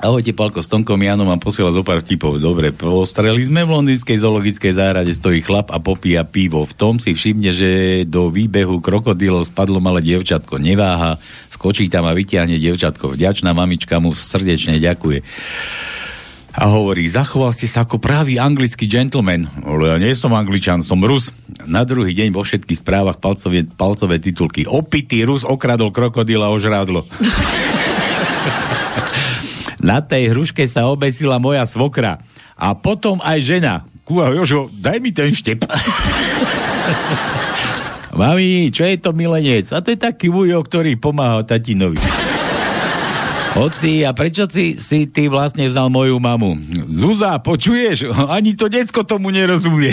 Ahojte, 0.00 0.32
Palko, 0.32 0.64
s 0.64 0.72
Tomkom 0.72 0.96
Janom 0.96 1.28
vám 1.28 1.38
posiela 1.38 1.70
zo 1.70 1.84
pár 1.84 2.00
vtipov. 2.00 2.40
Dobre, 2.40 2.72
postreli 2.72 3.44
sme 3.44 3.62
v 3.62 3.76
londýnskej 3.76 4.18
zoologickej 4.18 4.72
záhrade, 4.74 5.12
stojí 5.12 5.44
chlap 5.44 5.68
a 5.70 5.78
popíja 5.78 6.24
pivo. 6.24 6.64
V 6.64 6.74
tom 6.74 6.96
si 6.96 7.12
všimne, 7.12 7.52
že 7.52 7.70
do 8.08 8.32
výbehu 8.32 8.80
krokodílov 8.80 9.52
spadlo 9.52 9.78
malé 9.78 10.00
dievčatko. 10.02 10.56
Neváha, 10.56 11.20
skočí 11.52 11.86
tam 11.92 12.08
a 12.08 12.16
vytiahne 12.16 12.56
dievčatko. 12.56 13.12
Vďačná 13.12 13.52
mamička 13.52 14.00
mu 14.00 14.16
srdečne 14.16 14.80
ďakuje. 14.80 15.20
A 16.52 16.68
hovorí, 16.68 17.08
zachoval 17.08 17.56
ste 17.56 17.64
sa 17.64 17.88
ako 17.88 17.96
pravý 17.96 18.36
anglický 18.36 18.84
gentleman. 18.84 19.48
Ale 19.64 19.88
ja 19.88 19.96
nie 19.96 20.12
som 20.12 20.36
angličan, 20.36 20.84
som 20.84 21.00
Rus. 21.00 21.32
Na 21.64 21.88
druhý 21.88 22.12
deň 22.12 22.28
vo 22.28 22.44
všetkých 22.44 22.84
správach 22.84 23.16
palcové, 23.16 23.64
palcové 23.64 24.20
titulky. 24.20 24.68
Opitý 24.68 25.24
Rus 25.24 25.48
okradol 25.48 25.88
krokodíla 25.88 26.52
o 26.52 26.56
žrádlo. 26.60 27.08
Na 29.82 29.98
tej 29.98 30.30
hruške 30.30 30.62
sa 30.70 30.86
obesila 30.86 31.42
moja 31.42 31.66
svokra. 31.66 32.22
A 32.54 32.76
potom 32.78 33.18
aj 33.18 33.38
žena. 33.42 33.74
Kúha, 34.06 34.30
Jožo, 34.30 34.70
daj 34.70 35.02
mi 35.02 35.10
ten 35.10 35.34
štep. 35.34 35.66
Mami, 38.12 38.68
čo 38.68 38.84
je 38.84 39.00
to 39.00 39.16
milenec? 39.16 39.72
A 39.72 39.80
to 39.80 39.88
je 39.90 39.98
taký 39.98 40.28
ujo, 40.28 40.60
ktorý 40.62 41.00
pomáha 41.00 41.42
tatinovi. 41.48 41.96
Oci, 43.52 44.00
a 44.08 44.16
prečo 44.16 44.48
si, 44.48 44.80
si 44.80 45.04
ty 45.12 45.28
vlastne 45.28 45.68
vzal 45.68 45.92
moju 45.92 46.16
mamu? 46.16 46.56
Zuza, 46.88 47.36
počuješ? 47.36 48.08
Ani 48.32 48.56
to 48.56 48.72
decko 48.72 49.04
tomu 49.04 49.28
nerozumie. 49.28 49.92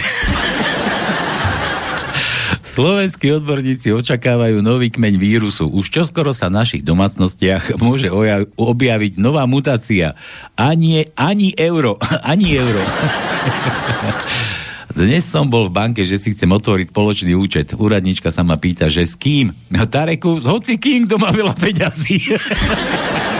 Slovenskí 2.63 3.35
odborníci 3.35 3.91
očakávajú 3.91 4.63
nový 4.63 4.87
kmeň 4.87 5.19
vírusu. 5.19 5.67
Už 5.67 5.91
čoskoro 5.91 6.31
sa 6.31 6.47
v 6.47 6.63
našich 6.63 6.87
domácnostiach 6.87 7.75
môže 7.83 8.07
oja- 8.07 8.47
objaviť 8.55 9.19
nová 9.19 9.43
mutácia. 9.43 10.15
Ani, 10.55 11.03
ani 11.19 11.51
euro. 11.59 11.99
Ani 12.31 12.55
euro. 12.55 12.79
Dnes 14.95 15.27
som 15.27 15.47
bol 15.47 15.67
v 15.67 15.75
banke, 15.75 16.01
že 16.07 16.19
si 16.19 16.31
chcem 16.35 16.47
otvoriť 16.47 16.91
spoločný 16.91 17.31
účet. 17.35 17.71
Úradnička 17.75 18.31
sa 18.31 18.43
ma 18.43 18.55
pýta, 18.55 18.87
že 18.91 19.07
s 19.07 19.15
kým? 19.15 19.51
Tareku, 19.71 20.39
s 20.39 20.47
hoci 20.47 20.75
kým, 20.75 21.07
kto 21.07 21.15
má 21.19 21.31
veľa 21.31 21.55
peňazí. 21.55 22.19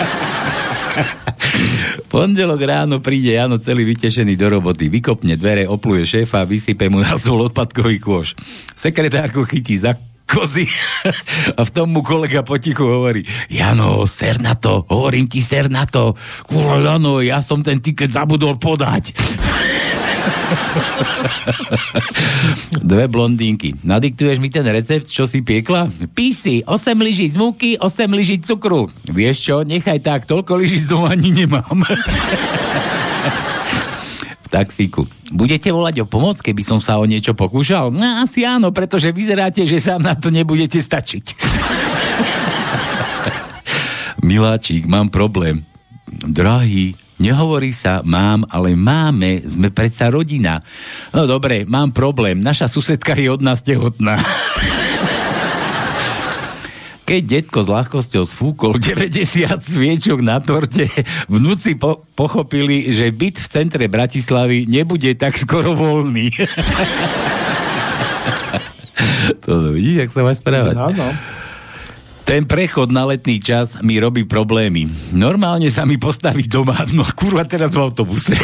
Pondelok 2.10 2.65
ráno 2.65 2.98
príde 3.06 3.38
Jano 3.38 3.62
celý 3.62 3.86
vytešený 3.86 4.34
do 4.34 4.50
roboty, 4.50 4.89
vykopne 4.89 5.38
dvere, 5.38 5.69
opluje 5.69 6.10
šéfa, 6.10 6.41
vysype 6.41 6.89
mu 6.89 7.06
na 7.06 7.13
stôl 7.13 7.45
odpadkový 7.45 8.02
kôš. 8.02 8.34
Sekretárku 8.74 9.45
chytí 9.45 9.78
za 9.78 9.93
kozy 10.26 10.65
a 11.58 11.62
v 11.62 11.69
tom 11.69 11.93
mu 11.93 12.02
kolega 12.02 12.41
potichu 12.41 12.82
hovorí 12.82 13.22
Jano, 13.54 14.10
ser 14.10 14.41
na 14.41 14.58
to, 14.58 14.89
hovorím 14.89 15.30
ti 15.30 15.38
ser 15.45 15.69
na 15.69 15.86
to. 15.86 16.17
Kurva, 16.50 16.98
ja 17.22 17.45
som 17.45 17.62
ten 17.62 17.78
tiket 17.78 18.10
zabudol 18.10 18.58
podať. 18.58 19.13
Dve 22.90 23.06
blondínky. 23.08 23.78
Nadiktuješ 23.86 24.38
mi 24.42 24.50
ten 24.50 24.66
recept, 24.66 25.08
čo 25.10 25.30
si 25.30 25.42
piekla? 25.46 25.90
Píš 26.14 26.34
si, 26.36 26.56
8 26.66 26.96
lyží 27.00 27.32
z 27.34 27.36
múky, 27.38 27.78
8 27.78 28.10
lyží 28.14 28.42
cukru. 28.42 28.90
Vieš 29.10 29.38
čo, 29.40 29.56
nechaj 29.64 30.00
tak, 30.02 30.26
toľko 30.26 30.58
lyží 30.58 30.82
z 30.82 30.90
domu 30.90 31.06
ani 31.08 31.32
nemám. 31.34 31.86
v 34.46 34.48
taxíku. 34.50 35.06
Budete 35.30 35.70
volať 35.70 36.02
o 36.02 36.10
pomoc, 36.10 36.42
keby 36.42 36.66
som 36.66 36.82
sa 36.82 36.98
o 36.98 37.06
niečo 37.06 37.38
pokúšal? 37.38 37.94
No 37.94 38.26
asi 38.26 38.42
áno, 38.42 38.74
pretože 38.74 39.14
vyzeráte, 39.14 39.62
že 39.70 39.78
sám 39.78 40.02
na 40.02 40.18
to 40.18 40.34
nebudete 40.34 40.82
stačiť. 40.82 41.38
Miláčik, 44.26 44.90
mám 44.90 45.14
problém. 45.14 45.64
Drahý, 46.10 46.98
nehovorí 47.19 47.75
sa 47.75 48.01
mám, 48.01 48.47
ale 48.49 48.73
máme, 48.73 49.43
sme 49.45 49.69
predsa 49.69 50.10
rodina. 50.10 50.63
No 51.13 51.27
dobre, 51.27 51.67
mám 51.67 51.91
problém, 51.91 52.39
naša 52.39 52.71
susedka 52.71 53.13
je 53.13 53.29
od 53.29 53.43
nás 53.43 53.62
tehotná. 53.62 54.17
Keď 57.10 57.21
detko 57.25 57.65
s 57.65 57.69
ľahkosťou 57.73 58.21
sfúkol 58.21 58.77
90 58.77 59.49
sviečok 59.65 60.21
na 60.21 60.38
torte, 60.38 60.86
vnúci 61.25 61.73
po- 61.73 62.05
pochopili, 62.13 62.93
že 62.93 63.10
byt 63.10 63.41
v 63.41 63.47
centre 63.49 63.86
Bratislavy 63.89 64.69
nebude 64.69 65.17
tak 65.17 65.34
skoro 65.41 65.73
voľný. 65.73 66.29
to 69.45 69.73
vidíš, 69.73 70.05
jak 70.05 70.12
sa 70.13 70.21
máš 70.21 70.38
správať? 70.38 70.75
Áno. 70.77 71.10
Ten 72.30 72.46
prechod 72.46 72.94
na 72.94 73.10
letný 73.10 73.42
čas 73.42 73.82
mi 73.82 73.98
robí 73.98 74.22
problémy. 74.22 74.86
Normálne 75.18 75.74
sa 75.74 75.82
mi 75.89 75.98
postaví 75.98 76.46
doma, 76.46 76.78
no 76.94 77.02
kurva 77.18 77.42
teraz 77.42 77.74
v 77.74 77.82
autobuse. 77.82 78.38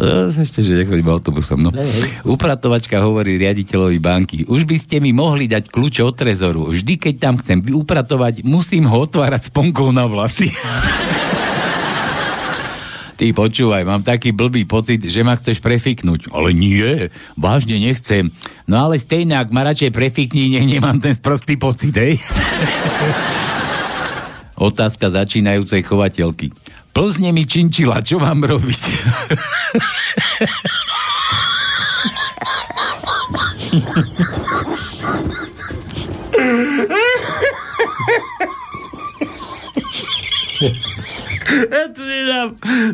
No, 0.00 0.32
ešte, 0.32 0.64
že 0.64 0.80
nechodím 0.80 1.12
autobusom. 1.12 1.60
No. 1.60 1.76
Upratovačka 2.24 3.04
hovorí 3.04 3.36
riaditeľovi 3.36 4.00
banky, 4.00 4.38
už 4.48 4.64
by 4.64 4.76
ste 4.80 4.96
mi 5.04 5.12
mohli 5.12 5.44
dať 5.44 5.68
kľúče 5.68 6.00
od 6.00 6.16
trezoru. 6.16 6.72
Vždy, 6.72 6.96
keď 6.96 7.14
tam 7.20 7.34
chcem 7.36 7.60
upratovať, 7.60 8.48
musím 8.48 8.88
ho 8.88 9.04
otvárať 9.04 9.52
sponkou 9.52 9.92
na 9.92 10.08
vlasy. 10.08 10.56
Ty 13.16 13.32
počúvaj, 13.32 13.88
mám 13.88 14.04
taký 14.04 14.36
blbý 14.36 14.68
pocit, 14.68 15.00
že 15.00 15.24
ma 15.24 15.40
chceš 15.40 15.64
prefiknúť. 15.64 16.28
Ale 16.36 16.52
nie, 16.52 17.08
vážne 17.32 17.80
nechcem. 17.80 18.28
No 18.68 18.84
ale 18.84 19.00
stejne, 19.00 19.40
ak 19.40 19.48
ma 19.48 19.64
radšej 19.64 19.88
prefikni, 19.88 20.52
nech 20.52 20.68
nemám 20.68 21.00
ten 21.00 21.16
sprostý 21.16 21.56
pocit, 21.56 21.96
hej? 21.96 22.20
Otázka 24.68 25.08
začínajúcej 25.08 25.80
chovateľky. 25.80 26.52
Plzne 26.92 27.32
mi 27.32 27.48
činčila, 27.48 28.04
čo 28.04 28.20
mám 28.20 28.44
robiť? 28.44 28.82
Ja 41.72 41.84
to 41.92 42.02
nedám. 42.04 42.48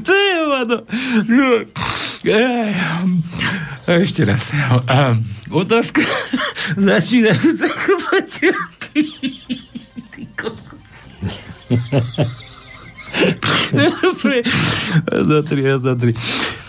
To 0.06 0.12
je 0.12 0.32
ono. 0.46 0.78
No. 1.26 1.48
Ej, 2.22 4.02
Ešte 4.06 4.22
raz. 4.22 4.54
A, 4.86 5.18
otázka 5.50 6.02
chovateľky. 7.66 9.02
Ty 10.14 10.22
kokos. 10.38 11.00
Dobre. 13.72 14.46
Tri, 15.48 15.62
za 15.66 15.94
tri. 15.98 16.12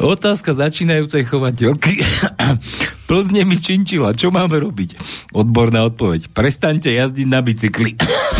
Otázka 0.02 0.58
začínajúcej 0.58 1.24
chovateľky. 1.30 2.02
Plzne 3.10 3.46
mi 3.46 3.60
činčila, 3.60 4.18
čo 4.18 4.34
máme 4.34 4.58
robiť? 4.58 4.98
Odborná 5.38 5.86
odpoveď. 5.86 6.34
Prestaňte 6.34 6.90
jazdiť 6.90 7.28
na 7.30 7.40
bicykli. 7.46 7.94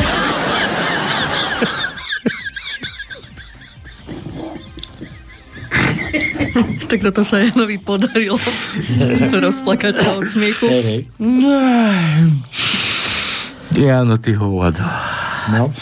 tak 6.94 7.10
toto 7.10 7.26
sa 7.26 7.42
Janovi 7.42 7.82
podarilo 7.82 8.38
rozplakať 9.50 9.94
sa 9.98 10.10
od 10.22 10.30
smiechu. 10.30 10.70
Áno, 13.74 14.14
ty 14.22 14.38
hovado. 14.38 14.86
No. 15.50 15.74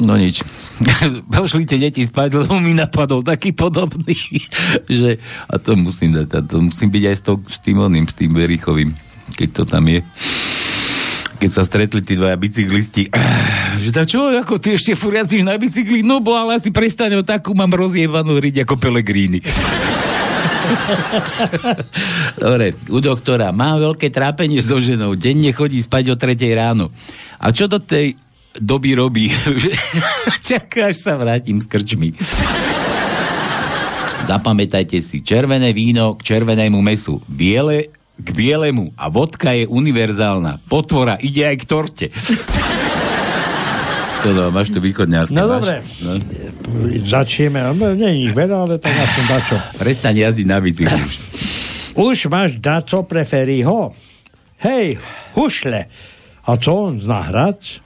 No 0.00 0.16
nič. 0.16 0.40
Pošli 1.36 1.68
tie 1.68 1.76
deti 1.76 2.08
spať, 2.08 2.40
lebo 2.40 2.56
mi 2.64 2.72
napadol 2.72 3.20
taký 3.20 3.52
podobný, 3.52 4.16
že 4.88 5.20
a 5.44 5.60
to 5.60 5.76
musím 5.76 6.16
dať, 6.16 6.28
a 6.34 6.40
to 6.40 6.56
musím 6.64 6.88
byť 6.88 7.04
aj 7.04 7.16
s, 7.20 7.22
to, 7.22 7.32
s 7.46 7.58
tým 7.60 7.84
oným, 7.84 8.08
s 8.08 8.16
tým 8.16 8.32
Verichovým, 8.32 8.96
keď 9.36 9.48
to 9.60 9.62
tam 9.68 9.84
je. 9.92 10.00
Keď 11.38 11.50
sa 11.50 11.62
stretli 11.66 12.00
tí 12.00 12.14
dvaja 12.14 12.38
bicyklisti, 12.38 13.10
že 13.82 13.90
tak 13.90 14.06
čo, 14.10 14.30
ako 14.30 14.58
ty 14.62 14.78
ešte 14.78 14.94
furt 14.94 15.18
jazdíš 15.18 15.42
na 15.42 15.58
bicykli? 15.58 16.06
No 16.06 16.22
bo, 16.22 16.38
ale 16.38 16.58
asi 16.58 16.70
prestaň, 16.70 17.20
o 17.20 17.22
takú 17.26 17.52
mám 17.52 17.70
rozjevanú 17.74 18.38
riť 18.38 18.64
ako 18.64 18.74
Pelegrini. 18.78 19.42
Dobre, 22.44 22.72
u 22.88 22.98
doktora. 23.00 23.52
Mám 23.52 23.84
veľké 23.92 24.08
trápenie 24.08 24.60
so 24.64 24.80
ženou. 24.80 25.16
Denne 25.16 25.52
chodí 25.52 25.80
spať 25.80 26.14
o 26.14 26.16
3 26.16 26.36
ráno. 26.56 26.88
A 27.40 27.52
čo 27.52 27.68
do 27.68 27.78
tej 27.80 28.16
doby 28.56 28.96
robí? 28.96 29.26
Čaká, 30.48 30.90
až 30.92 30.96
sa 31.04 31.14
vrátim 31.18 31.60
s 31.60 31.66
krčmi. 31.68 32.16
Zapamätajte 34.24 35.04
si, 35.04 35.20
červené 35.20 35.76
víno 35.76 36.16
k 36.16 36.24
červenému 36.24 36.80
mesu. 36.80 37.20
Biele 37.28 37.92
k 38.18 38.28
bielemu. 38.30 38.94
A 38.94 39.10
vodka 39.10 39.50
je 39.54 39.66
univerzálna. 39.66 40.62
Potvora 40.70 41.18
ide 41.18 41.46
aj 41.50 41.56
k 41.60 41.64
torte. 41.66 42.06
To 44.24 44.32
no, 44.32 44.48
máš 44.48 44.72
tu 44.72 44.80
východňarské. 44.80 45.36
No 45.36 45.44
máš? 45.44 45.52
dobre. 45.60 45.74
No. 46.00 46.16
Začneme, 46.96 47.60
no, 47.76 47.92
nie 47.92 48.08
je 48.08 48.18
ich 48.24 48.32
veľa, 48.32 48.56
ale 48.56 48.74
tak 48.80 48.96
aspoň 48.96 49.24
dačo. 49.28 49.56
Prestaň 49.76 50.14
jazdiť 50.24 50.46
na 50.48 50.58
bicykli 50.64 50.96
už. 50.96 51.14
Už 51.94 52.16
máš 52.32 52.56
daco 52.56 53.04
preferí 53.04 53.60
ho. 53.68 53.92
Hej, 54.64 54.96
hušle. 55.36 55.92
A 56.48 56.50
co 56.56 56.70
on 56.72 57.04
zná 57.04 57.28
hrať? 57.28 57.84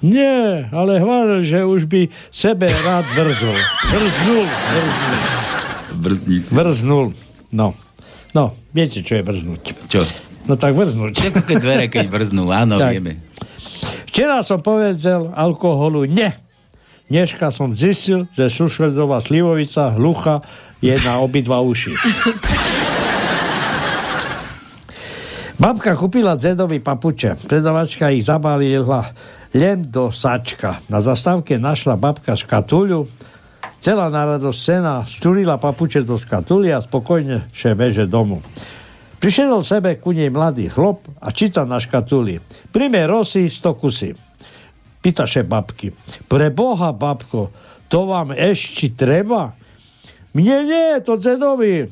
Nie, 0.00 0.70
ale 0.70 1.02
hovoril, 1.02 1.42
že 1.42 1.66
už 1.66 1.90
by 1.90 2.06
sebe 2.30 2.70
rád 2.86 3.04
vrznul. 3.12 3.58
Vrznul, 3.92 4.46
vrznul. 4.46 5.16
Si. 6.38 6.54
Vrznul. 6.54 7.06
No. 7.50 7.74
No, 8.30 8.52
viete, 8.70 9.00
čo 9.00 9.16
je 9.16 9.22
vrznúť. 9.22 9.62
Čo? 9.88 10.04
No 10.44 10.54
tak 10.54 10.72
vrznúť. 10.72 11.12
Čo 11.12 11.28
také 11.32 11.56
dvere, 11.56 11.86
keď 11.86 12.08
vrznú? 12.14 12.48
Áno, 12.48 12.76
Tak. 12.76 12.92
vieme. 12.92 13.20
Včera 14.06 14.40
som 14.40 14.58
povedal 14.58 15.30
alkoholu 15.30 16.04
ne. 16.04 16.34
Dneska 17.06 17.48
som 17.48 17.72
zistil, 17.72 18.28
že 18.32 18.48
sušveldová 18.48 19.20
slivovica 19.20 19.92
hlucha 19.92 20.44
je 20.78 20.92
na 21.02 21.20
obidva 21.20 21.60
uši. 21.60 21.96
Babka 25.58 25.90
kúpila 25.92 26.38
Zedovi 26.38 26.78
papuče. 26.78 27.34
Predavačka 27.42 28.10
ich 28.10 28.22
zabalila 28.22 29.10
len 29.50 29.82
do 29.84 30.06
sačka. 30.08 30.78
Na 30.86 31.02
zastávke 31.02 31.58
našla 31.58 31.98
babka 31.98 32.38
škatuľu. 32.38 33.10
Celá 33.78 34.10
na 34.10 34.26
radosť 34.26 34.58
cena 34.58 35.06
štúrila 35.06 35.54
papuče 35.54 36.02
do 36.02 36.18
škatuly 36.18 36.74
a 36.74 36.82
spokojne 36.82 37.46
še 37.54 37.78
veže 37.78 38.10
domu. 38.10 38.42
Prišiel 39.22 39.62
sebe 39.62 39.94
ku 39.98 40.10
nej 40.10 40.30
mladý 40.30 40.66
chlop 40.66 41.06
a 41.22 41.30
číta 41.30 41.62
na 41.62 41.78
škatuli. 41.78 42.42
Prime 42.74 43.06
rosy 43.06 43.46
100 43.46 43.78
kusy. 43.78 44.10
Pýtaše 44.98 45.46
babky. 45.46 45.94
Pre 46.26 46.50
Boha, 46.50 46.90
babko, 46.90 47.54
to 47.86 48.10
vám 48.10 48.34
ešte 48.34 48.90
treba? 48.94 49.54
Mne 50.34 50.56
nie, 50.66 50.98
to 51.02 51.18
dzedovi. 51.18 51.86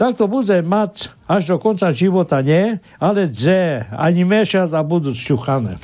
Tak 0.00 0.16
to 0.16 0.32
bude 0.32 0.64
mať 0.64 1.12
až 1.28 1.52
do 1.52 1.56
konca 1.60 1.92
života 1.92 2.40
nie, 2.40 2.80
ale 2.96 3.28
dze, 3.28 3.84
ani 3.92 4.24
mešac 4.24 4.72
a 4.72 4.80
budú 4.80 5.12
šťuchané. 5.12 5.76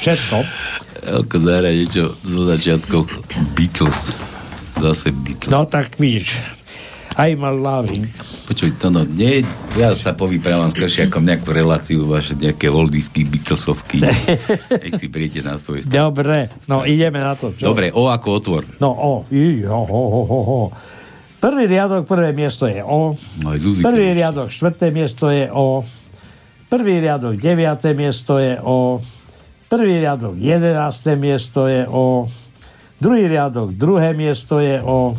Všetko. 0.00 0.65
Elko 1.06 1.38
zahra 1.38 1.70
niečo 1.70 2.18
zo 2.26 2.50
začiatkov 2.50 3.06
Beatles. 3.54 4.10
Zase 4.76 5.14
Beatles. 5.14 5.54
No 5.54 5.62
tak 5.62 5.94
víš, 6.02 6.34
aj 7.14 7.32
mal 7.38 7.56
loving. 7.56 8.10
Počuj, 8.44 8.76
to 8.76 8.92
no, 8.92 9.06
nie, 9.06 9.40
ja 9.78 9.94
sa 9.96 10.12
povyprávam 10.12 10.68
s 10.68 10.76
Kršiakom 10.76 11.24
nejakú 11.24 11.54
reláciu, 11.54 12.04
vaše 12.04 12.36
nejaké 12.36 12.68
oldisky, 12.68 13.24
Beatlesovky. 13.24 14.04
Nech 14.84 14.94
si 15.00 15.06
príjete 15.08 15.40
na 15.40 15.56
svoje 15.56 15.86
strany. 15.86 15.96
Dobre, 15.96 16.36
no 16.68 16.84
ideme 16.84 17.22
na 17.22 17.38
to. 17.38 17.54
Čo? 17.54 17.72
Dobre, 17.72 17.94
O 17.94 18.10
ako 18.10 18.28
otvor. 18.36 18.62
No 18.82 18.90
o, 18.92 19.12
i, 19.32 19.64
ho, 19.64 19.82
ho, 19.86 20.02
ho, 20.10 20.40
ho. 20.42 20.60
Prvý 21.40 21.64
riadok, 21.70 22.04
prvé 22.04 22.34
miesto 22.34 22.66
je 22.66 22.82
O. 22.82 23.14
No 23.40 23.46
aj 23.54 23.58
Zuzike. 23.62 23.86
Prvý 23.86 24.12
riadok, 24.12 24.50
štvrté 24.50 24.90
miesto 24.90 25.30
je 25.30 25.46
O. 25.54 25.86
Prvý 26.66 26.98
riadok, 26.98 27.38
deviaté 27.38 27.94
miesto 27.94 28.36
je 28.42 28.58
O. 28.60 29.00
Prvý 29.66 29.98
riadok 29.98 30.38
11. 30.38 31.18
miesto 31.18 31.66
je 31.66 31.90
o, 31.90 32.30
druhý 33.02 33.26
riadok 33.26 33.74
druhé 33.74 34.14
miesto 34.14 34.62
je 34.62 34.78
o, 34.78 35.18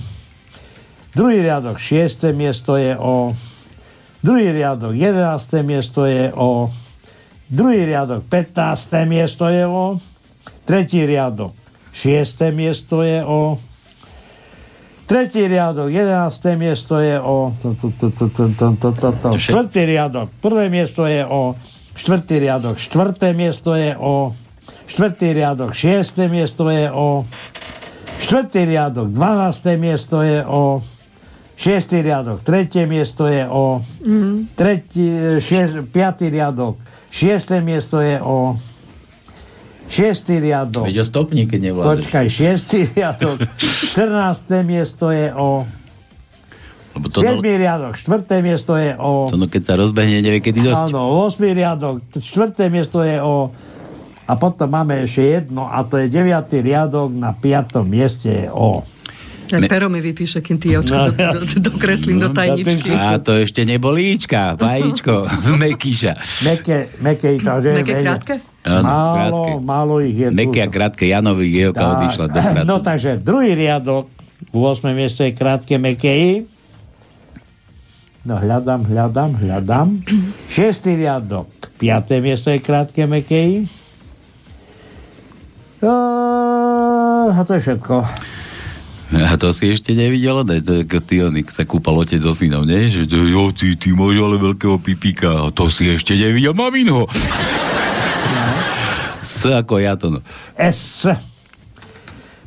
druhý 1.12 1.44
riadok 1.44 1.76
6. 1.76 2.32
miesto 2.32 2.80
je 2.80 2.96
o, 2.96 3.36
druhý 4.24 4.56
riadok 4.56 4.96
11. 4.96 5.68
miesto 5.68 6.08
je 6.08 6.32
o, 6.32 6.72
druhý 7.52 7.92
riadok 7.92 8.24
15. 8.24 9.04
miesto 9.04 9.52
je 9.52 9.68
o, 9.68 10.00
tretí 10.64 11.04
riadok 11.04 11.52
6. 11.92 12.56
miesto 12.56 13.04
je 13.04 13.20
o, 13.28 13.60
tretí 15.12 15.44
riadok 15.44 15.92
11. 15.92 16.56
miesto 16.56 17.04
je 17.04 17.20
o, 17.20 17.52
štvrtý 19.36 19.82
riadok 19.84 20.32
prvé 20.40 20.72
miesto 20.72 21.04
je 21.04 21.28
o, 21.28 21.52
Štvrtý 21.98 22.38
riadok, 22.38 22.78
štvrté 22.78 23.34
miesto 23.34 23.74
je 23.74 23.98
o... 23.98 24.38
Štvrtý 24.88 25.34
riadok, 25.34 25.74
šiesté 25.74 26.30
miesto 26.30 26.70
je 26.70 26.86
o... 26.94 27.26
Štvrtý 28.22 28.70
riadok, 28.70 29.10
12. 29.10 29.82
miesto 29.82 30.22
je 30.22 30.46
o... 30.46 30.86
Šiestý 31.58 32.06
riadok, 32.06 32.46
tretie 32.46 32.86
miesto 32.86 33.26
je 33.26 33.42
o... 33.50 33.82
Mm. 34.06 34.54
Tretí, 34.54 35.06
šiest, 35.42 35.90
piatý 35.90 36.30
riadok, 36.30 36.78
šiesté 37.10 37.66
miesto 37.66 37.98
je 37.98 38.22
o... 38.22 38.54
Šiestý 39.90 40.38
riadok. 40.38 40.86
Veď 40.86 41.02
o 41.02 41.06
stopni, 41.08 41.50
keď 41.50 41.60
nevládeš. 41.72 41.90
Počkaj, 42.06 42.26
šiestý 42.30 42.80
riadok, 42.94 43.42
14. 43.98 44.46
miesto 44.62 45.10
je 45.10 45.34
o... 45.34 45.66
Lebo 46.98 47.08
to, 47.14 47.22
no, 47.22 47.38
7. 47.38 47.46
riadok, 47.46 47.94
4. 47.94 48.42
miesto 48.42 48.74
je 48.74 48.98
o... 48.98 49.30
to 49.30 49.38
no, 49.38 49.46
keď 49.46 49.62
sa 49.62 49.74
rozbehne, 49.78 50.26
nevie, 50.26 50.42
kedy 50.42 50.66
dosť. 50.66 50.90
Áno, 50.90 51.30
8. 51.30 51.38
riadok, 51.54 51.96
4. 52.18 52.74
miesto 52.74 53.06
je 53.06 53.22
o... 53.22 53.54
A 54.28 54.34
potom 54.36 54.68
máme 54.68 55.08
ešte 55.08 55.24
jedno, 55.24 55.70
a 55.70 55.86
to 55.88 56.02
je 56.02 56.12
9. 56.12 56.34
riadok, 56.60 57.14
na 57.14 57.32
5. 57.32 57.86
mieste 57.86 58.28
je 58.28 58.48
o... 58.50 58.82
Aj 59.48 59.64
pero 59.64 59.88
mi 59.88 60.04
vypíše, 60.04 60.44
kým 60.44 60.60
ty 60.60 60.76
očka 60.76 61.08
No, 61.08 61.16
do, 61.16 61.40
do, 61.40 61.72
dokreslím 61.72 62.20
do 62.20 62.36
tajničky. 62.36 62.92
A 62.92 63.16
to 63.24 63.40
ešte 63.40 63.64
nebolíčka, 63.64 64.60
vajíčko, 64.60 65.24
mekíša. 65.64 66.44
Meké, 66.44 66.92
meké, 67.00 67.40
takže... 67.40 67.70
Meké 67.72 67.94
krátke? 68.04 68.34
Áno, 68.68 68.84
málo, 68.84 69.16
krátke. 69.16 69.52
málo 69.64 69.94
ich 70.04 70.18
je. 70.20 70.28
Meké 70.28 70.60
a 70.60 70.68
krátke, 70.68 71.08
Janovi 71.08 71.48
Geoka 71.48 71.80
Tak. 71.80 71.92
odišla 71.96 72.26
do 72.28 72.40
práce. 72.44 72.68
No 72.68 72.76
takže 72.84 73.12
druhý 73.24 73.56
riadok, 73.56 74.12
v 74.52 74.60
8. 74.60 74.92
miesto 74.92 75.24
je 75.24 75.32
krátke 75.32 75.80
meké 75.80 76.12
I. 76.12 76.32
No 78.28 78.36
hľadám, 78.36 78.84
hľadám, 78.84 79.40
hľadám. 79.40 80.04
Šiestý 80.54 81.00
riadok, 81.00 81.48
5. 81.80 82.12
miesto 82.20 82.52
je 82.52 82.60
krátke 82.60 83.08
meké 83.08 83.40
I. 83.40 83.58
A 85.88 87.40
to 87.48 87.56
je 87.56 87.62
všetko. 87.64 87.96
A 89.16 89.40
to 89.40 89.56
si 89.56 89.72
ešte 89.72 89.96
nevidela, 89.96 90.44
daj 90.44 90.60
to 90.60 91.00
ty, 91.00 91.24
onik 91.24 91.48
sa 91.48 91.64
kúpal 91.64 92.04
otec 92.04 92.20
so 92.20 92.36
synom, 92.36 92.68
nie? 92.68 92.92
Že 92.92 93.08
to, 93.08 93.18
jo, 93.32 93.44
ty, 93.56 93.80
ty 93.80 93.96
máš 93.96 94.20
ale 94.20 94.36
veľkého 94.36 94.76
pipíka. 94.84 95.48
A 95.48 95.56
to 95.56 95.72
si 95.72 95.88
ešte 95.88 96.12
nevidel 96.20 96.52
maminho. 96.52 97.08
S 99.24 99.48
ako 99.48 99.80
ja 99.80 99.96
to 99.96 100.12
no. 100.12 100.20
S. 100.60 101.08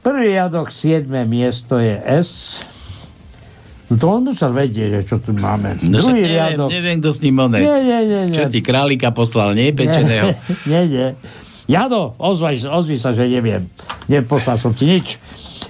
Prvý 0.05 0.37
riadok, 0.37 0.69
7. 0.69 1.09
miesto 1.25 1.81
je 1.81 1.97
S. 2.05 2.61
No 3.90 3.94
to 3.98 4.07
on 4.07 4.22
musel 4.22 4.55
vedieť, 4.55 5.03
že 5.03 5.03
čo 5.03 5.16
tu 5.18 5.35
máme. 5.35 5.74
No 5.83 5.98
však 5.98 6.14
Druhý 6.14 6.22
neviem, 6.22 6.38
riadok. 6.38 6.68
neviem, 6.70 6.96
kto 7.03 7.11
s 7.11 7.18
ním 7.26 7.37
oné. 7.42 7.59
Nie, 7.59 7.79
nie, 7.83 8.00
nie, 8.07 8.20
nie. 8.31 8.37
Čo 8.38 8.42
ti 8.46 8.61
králika 8.62 9.11
poslal, 9.11 9.59
nie? 9.59 9.74
Pečeného. 9.74 10.31
nie, 10.70 10.83
nie. 10.87 11.09
Jado, 11.66 12.14
ozvaj, 12.18 12.66
ozvi 12.70 12.98
sa, 12.98 13.11
že 13.11 13.26
neviem. 13.26 13.66
Neposlal 14.07 14.62
som 14.62 14.70
ti 14.74 14.87
nič. 14.87 15.18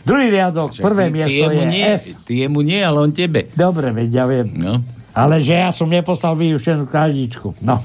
Druhý 0.05 0.33
riadok, 0.33 0.73
prvé 0.81 1.09
ty, 1.09 1.13
miesto 1.13 1.45
ty 1.49 1.57
je 1.57 1.65
nie, 1.69 1.85
S. 1.85 2.05
Ty 2.25 2.33
jemu 2.45 2.61
nie, 2.65 2.81
ale 2.81 3.05
on 3.05 3.13
tebe. 3.13 3.53
Dobre, 3.53 3.93
veď 3.93 4.09
ja 4.09 4.25
viem. 4.25 4.49
No. 4.57 4.81
Ale 5.13 5.45
že 5.45 5.61
ja 5.61 5.73
som 5.73 5.89
neposlal 5.89 6.37
vyušenú 6.37 6.89
krádičku. 6.89 7.57
No. 7.61 7.85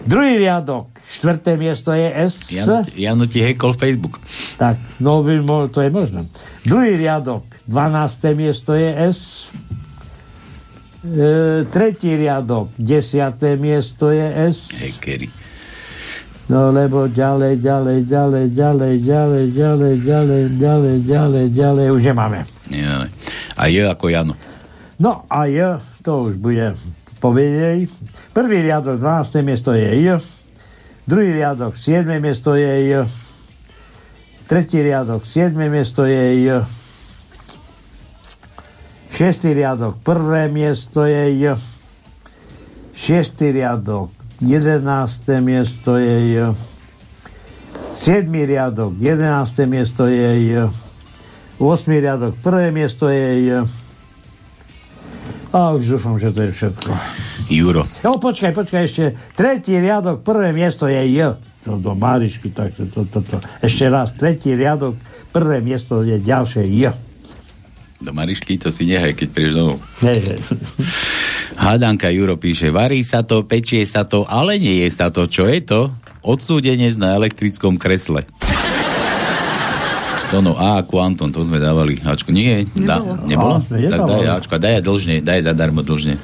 Druhý 0.00 0.38
riadok, 0.38 0.88
štvrté 1.02 1.54
miesto 1.54 1.92
je 1.92 2.08
S. 2.08 2.48
Jano, 2.48 2.80
Jano 2.90 3.24
ti 3.24 3.38
hekol 3.38 3.72
Facebook. 3.72 4.16
Tak, 4.56 4.76
no 4.98 5.20
by 5.20 5.38
mo- 5.38 5.68
to 5.68 5.80
je 5.80 5.90
možné. 5.90 6.24
Druhý 6.62 6.96
riadok, 6.96 7.44
12. 7.66 8.32
miesto 8.32 8.72
je 8.72 8.88
S. 8.88 9.50
E, 11.00 11.28
tretí 11.66 12.12
riadok, 12.12 12.72
10. 12.76 13.32
miesto 13.56 14.08
je 14.08 14.26
S. 14.48 14.72
Hekery. 14.74 15.28
No 16.46 16.74
lebo 16.74 17.06
ďalej, 17.06 17.62
ďalej, 17.62 17.98
ďalej, 18.04 18.46
ďalej, 18.50 18.94
ďalej, 18.98 19.44
ďalej, 19.48 19.94
ďalej, 20.02 20.44
ďalej, 20.50 20.96
ďalej, 21.00 21.46
ďalej, 21.54 21.86
už 21.88 22.02
nemáme. 22.04 22.40
Nie, 22.66 23.06
a 23.54 23.62
je 23.66 23.82
ako 23.82 24.10
Jano. 24.10 24.34
No 24.98 25.22
a 25.30 25.46
J, 25.46 25.78
to 26.02 26.26
už 26.26 26.36
bude 26.36 26.74
povedej. 27.22 27.86
Prvý 28.30 28.62
riadok, 28.62 29.02
12. 29.02 29.42
miesto 29.42 29.74
je 29.74 29.90
J. 30.06 30.22
Druhý 31.02 31.34
riadok, 31.34 31.74
7. 31.74 32.06
miesto 32.22 32.54
je 32.54 32.86
J. 32.86 32.90
Tretí 34.46 34.78
riadok, 34.78 35.26
7. 35.26 35.58
miesto 35.66 36.06
je 36.06 36.46
J. 36.46 36.62
Šiestý 39.10 39.50
riadok, 39.50 39.98
prvé 40.06 40.46
miesto 40.46 41.02
je 41.10 41.42
J. 41.42 41.58
Šiestý 42.94 43.50
riadok, 43.50 44.14
11. 44.38 44.86
miesto 45.42 45.98
je 45.98 46.16
J. 46.30 46.54
Siedmý 47.98 48.46
riadok, 48.46 48.94
11. 48.94 49.66
miesto 49.66 50.06
je 50.06 50.30
J. 50.54 50.70
8. 51.58 51.66
riadok, 51.98 52.38
prvé 52.38 52.70
miesto 52.70 53.10
je 53.10 53.26
J. 53.42 53.79
A 55.50 55.74
už 55.74 55.98
dúfam, 55.98 56.14
že 56.14 56.30
to 56.30 56.46
je 56.46 56.50
všetko. 56.54 56.90
Juro. 57.50 57.82
No 58.06 58.14
počkaj, 58.22 58.54
počkaj, 58.54 58.82
ešte 58.86 59.04
tretí 59.34 59.74
riadok, 59.74 60.22
prvé 60.22 60.54
miesto 60.54 60.86
je 60.86 61.02
J. 61.10 61.34
To 61.66 61.74
do 61.76 61.98
Marišky, 61.98 62.54
tak 62.54 62.72
to, 62.78 62.86
to, 62.86 63.02
to, 63.04 63.20
to. 63.20 63.36
Ešte 63.58 63.90
raz, 63.90 64.14
tretí 64.14 64.54
riadok, 64.54 64.94
prvé 65.34 65.58
miesto 65.58 66.06
je 66.06 66.22
ďalšie 66.22 66.64
J. 66.70 66.94
Do 68.00 68.16
Marišky 68.16 68.56
to 68.56 68.72
si 68.72 68.88
nehaj, 68.88 69.12
keď 69.12 69.28
prídeš 69.34 69.54
domov. 69.58 69.78
Hádanka 71.60 72.08
Juro 72.08 72.40
píše, 72.40 72.72
varí 72.72 73.04
sa 73.04 73.26
to, 73.26 73.44
pečie 73.44 73.84
sa 73.84 74.08
to, 74.08 74.24
ale 74.24 74.56
nie 74.56 74.86
je 74.86 74.88
sa 74.88 75.12
to. 75.12 75.28
Čo 75.28 75.44
je 75.50 75.60
to? 75.60 75.92
Odsúdenec 76.24 76.96
na 76.96 77.12
elektrickom 77.18 77.76
kresle. 77.76 78.24
To 80.30 80.38
no, 80.38 80.54
A 80.54 80.78
ako 80.78 81.02
Anton, 81.02 81.34
to 81.34 81.42
sme 81.42 81.58
dávali. 81.58 81.98
Ačko, 82.06 82.30
nie, 82.30 82.62
dá, 82.78 83.02
Nebolo. 83.02 83.26
nebolo? 83.26 83.54
A, 83.66 83.90
tak 83.90 84.00
daj 84.06 84.26
Ačko, 84.38 84.54
daj 84.62 84.78
dlžne, 84.78 85.18
daj 85.26 85.42
zadarmo 85.42 85.82
dlžne. 85.82 86.14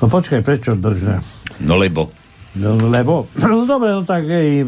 No 0.00 0.08
počkaj, 0.08 0.40
prečo 0.40 0.72
držne? 0.72 1.20
No 1.60 1.76
lebo. 1.76 2.08
No, 2.56 2.76
lebo, 2.76 3.28
no 3.36 3.64
dobre, 3.72 3.92
no 3.92 4.08
tak 4.08 4.24
ej, 4.24 4.64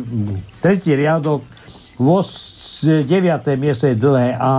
tretí 0.61 0.92
riadok, 0.92 1.40
vos, 1.97 2.28
deviaté 2.84 3.57
miesto 3.57 3.88
je 3.88 3.97
dlhé 3.97 4.36
A. 4.36 4.53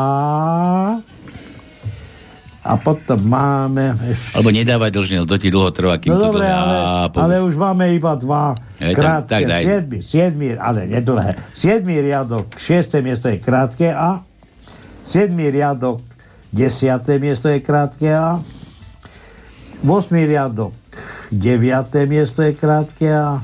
A 2.66 2.76
potom 2.76 3.22
máme. 3.22 3.94
Alebo 4.34 4.50
nedávaj 4.50 4.90
dlžne, 4.90 5.22
to 5.24 5.38
ti 5.38 5.48
dlho 5.48 5.70
trvá, 5.70 5.96
kým 5.96 6.12
No 6.12 6.18
to 6.18 6.26
dobre, 6.28 6.42
dlhé 6.42 6.50
ale, 6.50 6.74
A 6.74 6.92
ale 7.14 7.36
už 7.40 7.54
máme 7.54 7.94
iba 7.94 8.18
dva 8.18 8.58
tak- 8.76 8.98
krátke. 8.98 9.30
tak 9.30 9.44
daj. 9.46 9.62
siedmi, 9.64 9.98
siedmi, 10.02 10.48
ale 10.52 10.80
nedlhé. 10.84 11.38
Siedmý 11.52 12.02
riadok, 12.02 12.50
šiesté 12.56 13.00
miesto 13.00 13.30
je 13.30 13.38
krátke 13.38 13.88
A. 13.88 14.26
Siedmý 15.06 15.48
riadok, 15.48 16.02
desiaté 16.50 17.16
miesto 17.16 17.48
je 17.48 17.62
krátke 17.62 18.10
A. 18.10 18.42
8. 19.80 19.94
riadok, 20.26 20.74
9. 21.30 21.70
miesto 22.08 22.42
je 22.42 22.52
krátke 22.52 23.06
a, 23.06 23.38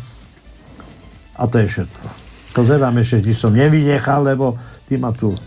a 1.36 1.44
to 1.46 1.62
je 1.62 1.68
všetko. 1.68 2.08
Pozerám 2.52 2.98
ešte, 2.98 3.22
či 3.22 3.34
som 3.34 3.54
nevynechal, 3.54 4.26
lebo 4.26 4.58
ty 4.84 4.98
ma 4.98 5.14
tu 5.14 5.38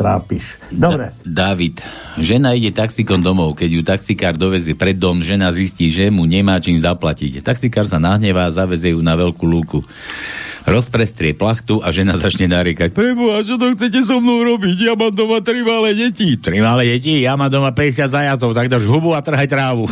trápiš. 0.00 0.56
Dobre. 0.72 1.12
Da- 1.20 1.52
David, 1.52 1.84
žena 2.16 2.56
ide 2.56 2.72
taxikom 2.72 3.20
domov, 3.20 3.52
keď 3.52 3.68
ju 3.68 3.82
taxikár 3.84 4.40
dovezie 4.40 4.72
pred 4.72 4.96
dom, 4.96 5.20
žena 5.20 5.52
zistí, 5.52 5.92
že 5.92 6.08
mu 6.08 6.24
nemá 6.24 6.56
čím 6.56 6.80
zaplatiť. 6.80 7.44
Taxikár 7.44 7.84
sa 7.84 8.00
nahnevá 8.00 8.48
a 8.48 8.54
zavezie 8.56 8.96
ju 8.96 9.04
na 9.04 9.12
veľkú 9.12 9.44
lúku. 9.44 9.84
Rozprestrie 10.64 11.32
plachtu 11.32 11.80
a 11.80 11.88
žena 11.88 12.16
začne 12.16 12.44
nariekať. 12.48 12.92
Preboha, 12.92 13.40
čo 13.40 13.56
to 13.56 13.72
chcete 13.72 14.04
so 14.04 14.20
mnou 14.20 14.44
robiť? 14.44 14.76
Ja 14.88 14.92
mám 14.92 15.12
doma 15.12 15.40
tri 15.40 15.64
malé 15.64 15.96
deti. 15.96 16.36
Tri 16.36 16.60
malé 16.60 16.96
deti? 16.96 17.20
Ja 17.24 17.36
mám 17.36 17.48
doma 17.48 17.72
50 17.72 18.12
zajacov, 18.12 18.52
tak 18.52 18.68
dáš 18.68 18.84
hubu 18.84 19.16
a 19.16 19.24
trhaj 19.24 19.48
trávu. 19.48 19.88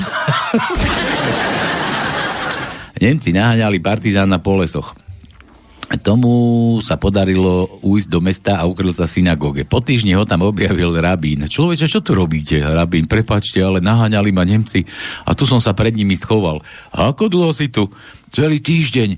Nemci 2.98 3.30
naháňali 3.30 3.78
partizána 3.78 4.42
po 4.42 4.58
lesoch. 4.58 4.92
Tomu 5.88 6.76
sa 6.84 7.00
podarilo 7.00 7.80
ujsť 7.80 8.08
do 8.12 8.20
mesta 8.20 8.60
a 8.60 8.68
ukryl 8.68 8.92
sa 8.92 9.08
v 9.08 9.14
synagóge. 9.20 9.64
Po 9.64 9.80
týždni 9.80 10.12
ho 10.20 10.28
tam 10.28 10.44
objavil 10.44 10.92
rabín. 11.00 11.48
Človeče, 11.48 11.88
čo 11.88 12.04
tu 12.04 12.12
robíte, 12.12 12.60
rabín? 12.60 13.08
Prepačte, 13.08 13.64
ale 13.64 13.80
naháňali 13.80 14.28
ma 14.28 14.44
Nemci 14.44 14.84
a 15.24 15.32
tu 15.32 15.48
som 15.48 15.64
sa 15.64 15.72
pred 15.72 15.96
nimi 15.96 16.12
schoval. 16.12 16.60
A 16.92 17.08
ako 17.08 17.32
dlho 17.32 17.52
si 17.56 17.72
tu? 17.72 17.88
Celý 18.28 18.60
týždeň. 18.60 19.16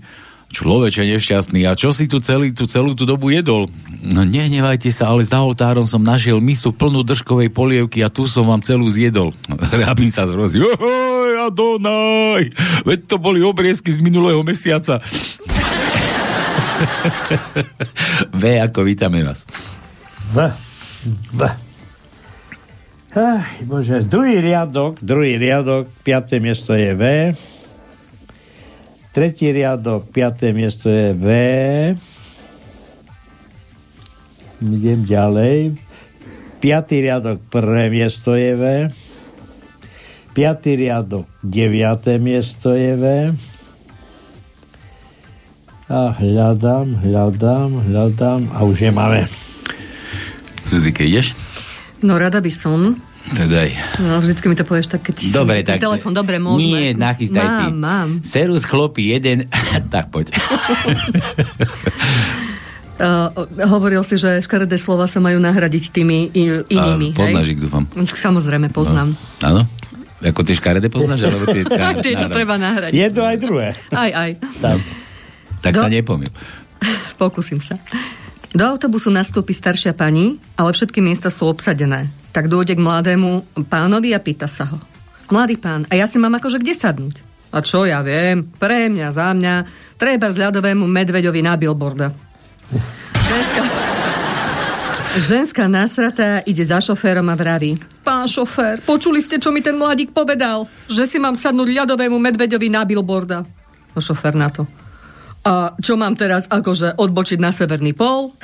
Človeče 0.50 1.06
nešťastný, 1.06 1.62
a 1.62 1.78
čo 1.78 1.94
si 1.94 2.10
tu 2.10 2.18
celý, 2.18 2.50
tú 2.50 2.66
celú 2.66 2.98
tú 2.98 3.06
dobu 3.06 3.30
jedol? 3.30 3.70
No 4.02 4.26
nehnevajte 4.26 4.90
sa, 4.90 5.14
ale 5.14 5.22
za 5.22 5.38
oltárom 5.38 5.86
som 5.86 6.02
našiel 6.02 6.42
misu 6.42 6.74
plnú 6.74 7.06
držkovej 7.06 7.54
polievky 7.54 8.02
a 8.02 8.10
tu 8.10 8.26
som 8.26 8.50
vám 8.50 8.58
celú 8.58 8.90
zjedol. 8.90 9.30
Rabín 9.86 10.10
sa. 10.10 10.26
Ohoj, 10.26 11.32
Adonaj! 11.46 12.50
Veď 12.82 12.98
to 13.06 13.22
boli 13.22 13.46
obriezky 13.46 13.94
z 13.94 14.02
minulého 14.02 14.42
mesiaca. 14.42 14.98
V, 18.32 18.42
ako 18.60 18.84
vítame 18.84 19.24
vás. 19.24 19.44
V. 20.32 20.38
V. 21.34 21.40
Ach, 23.10 23.48
bože, 23.66 24.06
druhý 24.06 24.38
riadok, 24.38 25.02
druhý 25.02 25.34
riadok, 25.34 25.90
piaté 26.06 26.38
miesto 26.38 26.78
je 26.78 26.94
V. 26.94 27.02
Tretí 29.10 29.50
riadok, 29.50 30.06
piaté 30.14 30.54
miesto 30.54 30.86
je 30.86 31.10
V. 31.10 31.26
Idem 34.62 35.02
ďalej. 35.02 35.74
Piatý 36.62 37.02
riadok, 37.02 37.42
prvé 37.50 37.90
miesto 37.90 38.38
je 38.38 38.52
V. 38.54 38.64
Piatý 40.30 40.78
riadok, 40.78 41.26
deviaté 41.42 42.22
miesto 42.22 42.70
je 42.78 42.94
V. 42.94 43.04
A 45.90 46.14
hľadám, 46.14 47.02
hľadám, 47.02 47.70
hľadám 47.90 48.40
a 48.54 48.62
už 48.62 48.86
je 48.86 48.90
máme. 48.94 49.26
Zuzike, 50.62 51.02
ideš? 51.02 51.34
No 51.98 52.14
rada 52.14 52.38
by 52.38 52.46
som. 52.46 52.94
To 53.34 53.44
daj. 53.44 53.74
No, 53.98 54.22
vždycky 54.22 54.46
mi 54.46 54.54
to 54.54 54.62
povieš 54.62 54.86
tak, 54.86 55.02
keď 55.02 55.14
si 55.18 55.34
Dobre, 55.34 55.66
ten 55.66 55.76
tak- 55.76 55.82
telefon, 55.82 56.14
dobre, 56.14 56.38
môžeme. 56.38 56.62
Nie, 56.62 56.88
nachystaj 56.94 57.42
mám, 57.42 57.58
si. 57.58 57.66
Mám, 57.74 58.08
Serus 58.22 58.62
chlopí 58.62 59.10
jeden... 59.10 59.50
tak 59.92 60.14
poď. 60.14 60.30
Uh, 63.00 63.32
hovoril 63.64 64.04
si, 64.04 64.20
že 64.20 64.44
škaredé 64.44 64.76
slova 64.76 65.08
sa 65.08 65.24
majú 65.24 65.40
nahradiť 65.40 65.88
tými 65.88 66.36
i- 66.36 66.60
inými, 66.68 67.16
A 67.16 67.16
Podnážik, 67.16 67.56
dúfam. 67.56 67.88
Samozrejme, 67.96 68.68
poznám. 68.68 69.16
Áno? 69.40 69.64
Ako 70.20 70.44
tie 70.44 70.52
škaredé 70.52 70.92
poznáš? 70.92 71.32
Alebo 71.32 71.48
tie, 71.48 71.64
tá, 71.64 71.96
Tie, 72.04 72.12
čo 72.12 72.28
treba 72.28 72.60
nahradiť. 72.60 72.92
Jedno 72.92 73.24
aj 73.24 73.36
druhé. 73.40 73.72
Aj, 73.88 74.10
aj. 74.12 74.30
Tak. 74.60 74.78
Tak 75.60 75.76
Do- 75.76 75.82
sa 75.84 75.88
nepomil. 75.92 76.32
Pokúsim 77.20 77.60
sa. 77.60 77.76
Do 78.50 78.66
autobusu 78.66 79.14
nastúpi 79.14 79.54
staršia 79.54 79.94
pani, 79.94 80.42
ale 80.58 80.74
všetky 80.74 80.98
miesta 80.98 81.30
sú 81.30 81.46
obsadené. 81.46 82.10
Tak 82.34 82.50
dôjde 82.50 82.74
k 82.74 82.82
mladému 82.82 83.46
pánovi 83.70 84.10
a 84.10 84.18
pýta 84.18 84.50
sa 84.50 84.66
ho. 84.66 84.78
Mladý 85.30 85.54
pán, 85.62 85.86
a 85.86 85.94
ja 85.94 86.10
si 86.10 86.18
mám 86.18 86.34
akože 86.34 86.58
kde 86.58 86.74
sadnúť? 86.74 87.22
A 87.54 87.62
čo 87.62 87.86
ja 87.86 88.02
viem, 88.02 88.46
pre 88.46 88.90
mňa, 88.90 89.14
za 89.14 89.30
mňa, 89.30 89.54
treba 89.94 90.34
z 90.34 90.42
ľadovému 90.42 90.86
medveďovi 90.86 91.40
na 91.42 91.54
billboarda. 91.54 92.10
Ženská, 93.14 93.62
ženská 95.30 95.64
nasratá 95.70 96.42
ide 96.46 96.66
za 96.66 96.82
šoférom 96.82 97.26
a 97.30 97.38
vraví. 97.38 97.78
Pán 98.02 98.26
šofér, 98.26 98.82
počuli 98.82 99.22
ste, 99.22 99.38
čo 99.38 99.54
mi 99.54 99.62
ten 99.62 99.78
mladík 99.78 100.10
povedal? 100.10 100.66
Že 100.90 101.04
si 101.06 101.18
mám 101.22 101.38
sadnúť 101.38 101.70
ľadovému 101.70 102.18
medveďovi 102.18 102.66
na 102.66 102.82
billboarda. 102.82 103.46
No 103.94 103.98
šofér 104.02 104.34
na 104.34 104.50
to. 104.50 104.66
A 105.42 105.54
čo 105.76 105.94
mám 105.94 106.12
teraz, 106.12 106.44
akože 106.46 106.94
odbočiť 106.94 107.38
na 107.38 107.48
severný 107.48 107.92
pol? 107.92 108.36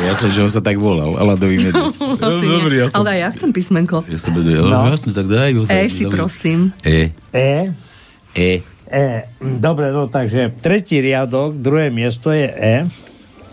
Ja 0.00 0.16
som, 0.16 0.26
že 0.26 0.40
on 0.40 0.48
sa 0.48 0.58
tak 0.58 0.74
volal. 0.74 1.12
Aladový 1.14 1.60
medveď. 1.60 1.92
Asi 2.18 2.40
nie. 2.40 2.56
Dobrý, 2.56 2.74
ja 2.78 2.86
som... 2.88 3.04
Ale 3.04 3.20
ja 3.20 3.28
chcem 3.30 3.50
písmenko. 3.50 4.00
Ja 4.02 4.16
som 4.16 4.32
vedel, 4.32 4.64
No. 4.64 4.82
no. 4.82 4.90
jasne, 4.90 5.12
tak 5.12 5.28
daj. 5.28 5.50
ho 5.54 5.62
sa- 5.62 5.76
E 5.76 5.86
si 5.86 6.02
dobre. 6.02 6.16
prosím. 6.16 6.58
E. 6.80 7.12
E. 7.30 7.52
E. 8.32 8.50
E. 8.86 9.06
Dobre, 9.38 9.92
no 9.92 10.08
takže 10.08 10.56
tretí 10.56 10.98
riadok, 10.98 11.54
druhé 11.54 11.88
miesto 11.88 12.32
je 12.32 12.48
E. 12.48 12.76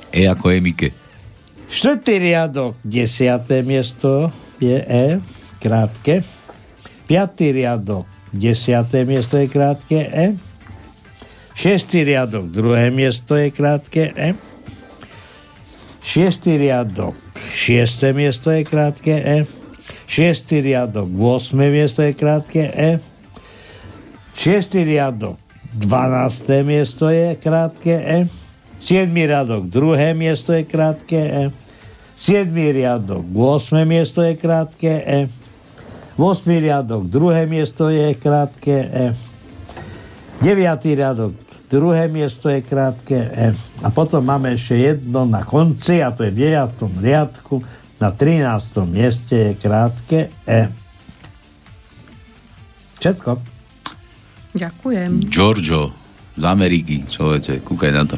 E 0.10 0.22
ako 0.24 0.50
Emike. 0.50 0.96
Štvrtý 1.68 2.16
riadok, 2.18 2.80
desiaté 2.82 3.60
miesto 3.60 4.32
je 4.58 4.80
E, 4.80 5.20
krátke. 5.60 6.24
Piatý 7.04 7.52
riadok, 7.52 8.08
desiaté 8.32 9.04
miesto 9.04 9.36
je 9.36 9.46
krátke 9.46 10.00
E. 10.00 10.26
Šiestý 11.58 12.06
riadok, 12.06 12.54
druhé 12.54 12.94
miesto 12.94 13.34
je 13.34 13.50
krátke 13.50 14.14
E. 14.14 14.38
Šiestý 16.06 16.54
riadok, 16.54 17.18
šiesté 17.50 18.14
miesto 18.14 18.54
je 18.54 18.62
krátke 18.62 19.18
E. 19.18 19.38
Šiestý 20.06 20.62
riadok, 20.62 21.10
8. 21.10 21.58
miesto 21.58 22.06
je 22.06 22.14
krátke 22.14 22.62
E. 22.62 23.02
Šiestý 24.38 24.86
riadok, 24.86 25.42
12. 25.74 26.62
miesto 26.62 27.10
je 27.10 27.34
krátke 27.42 28.06
E. 28.06 28.30
7. 28.78 29.10
riadok, 29.10 29.66
druhé 29.66 30.14
miesto 30.14 30.54
je 30.54 30.62
krátke 30.62 31.18
E. 31.18 31.44
7. 32.14 32.54
riadok, 32.54 33.26
8. 33.34 33.82
miesto 33.82 34.22
je 34.22 34.38
krátke 34.38 34.94
E. 35.02 35.26
8. 36.22 36.22
riadok, 36.62 37.10
druhé 37.10 37.50
miesto 37.50 37.90
je 37.90 38.14
krátke 38.14 38.78
E. 38.94 39.06
9. 40.38 40.54
riadok, 40.94 41.47
druhé 41.68 42.08
miesto 42.08 42.48
je 42.50 42.64
krátke 42.64 43.16
E. 43.16 43.52
A 43.84 43.88
potom 43.92 44.24
máme 44.24 44.56
ešte 44.56 44.76
jedno 44.80 45.28
na 45.28 45.44
konci, 45.44 46.00
a 46.00 46.12
to 46.16 46.24
je 46.24 46.32
v 46.32 46.52
9. 46.52 47.04
riadku, 47.04 47.62
na 47.98 48.10
13. 48.14 48.88
mieste 48.88 49.36
je 49.36 49.52
krátke 49.60 50.32
E. 50.48 50.62
Všetko. 52.98 53.32
Ďakujem. 54.58 55.30
Giorgio 55.30 55.94
z 56.38 56.44
Ameriky, 56.46 57.06
človeče, 57.06 57.62
kúkaj 57.62 57.92
na 57.94 58.04
to. 58.06 58.16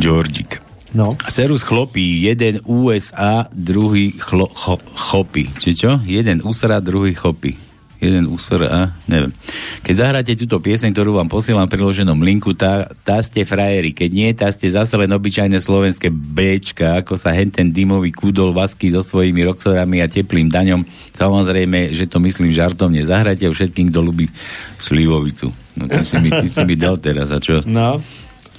Georgik. 0.00 0.60
No. 0.96 1.12
Serus 1.28 1.60
chlopí, 1.60 2.24
jeden 2.24 2.64
USA, 2.64 3.44
druhý 3.52 4.16
chlo, 4.16 4.48
cho, 4.48 4.80
chopí. 4.96 5.52
Či 5.60 5.76
čo? 5.76 6.00
Jeden 6.08 6.40
usra, 6.40 6.80
druhý 6.80 7.12
chopí. 7.12 7.52
Jeden 7.96 8.28
usra, 8.28 8.92
neviem. 9.08 9.32
Keď 9.80 9.94
zahráte 9.96 10.32
túto 10.36 10.60
pieseň, 10.60 10.92
ktorú 10.92 11.16
vám 11.16 11.32
posielam 11.32 11.64
v 11.64 11.80
priloženom 11.80 12.20
linku, 12.20 12.52
tá, 12.52 12.92
tá 13.08 13.24
ste 13.24 13.48
frajeri. 13.48 13.96
Keď 13.96 14.10
nie, 14.12 14.28
tá 14.36 14.52
ste 14.52 14.68
zase 14.68 15.00
len 15.00 15.08
obyčajné 15.08 15.56
slovenské 15.56 16.12
Bčka, 16.12 17.00
ako 17.00 17.16
sa 17.16 17.32
henten 17.32 17.72
dymový 17.72 18.12
kúdol 18.12 18.52
vasky 18.52 18.92
so 18.92 19.00
svojimi 19.00 19.48
roxorami 19.48 20.04
a 20.04 20.12
teplým 20.12 20.52
daňom. 20.52 20.84
Samozrejme, 21.16 21.96
že 21.96 22.04
to 22.04 22.20
myslím 22.20 22.52
žartovne. 22.52 23.00
Zahrajte 23.00 23.48
všetkým, 23.48 23.88
kto 23.88 24.04
ľubí 24.04 24.28
slivovicu. 24.76 25.48
No 25.80 25.88
to 25.88 26.04
si 26.04 26.20
mi, 26.20 26.28
ty 26.28 26.52
si 26.52 26.60
mi 26.68 26.76
dal 26.76 27.00
teraz, 27.00 27.32
a 27.32 27.40
čo? 27.40 27.64
No. 27.64 27.96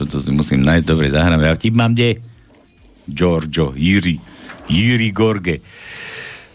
Toto 0.01 0.17
si 0.17 0.33
musím 0.33 0.65
nájsť, 0.65 0.85
dobre, 0.85 1.13
zahráme. 1.13 1.45
A 1.45 1.53
vtip 1.53 1.77
mám 1.77 1.93
kde? 1.93 2.25
Giorgio, 3.05 3.77
Jiri, 3.77 4.17
Jiri 4.65 5.09
Gorge. 5.13 5.61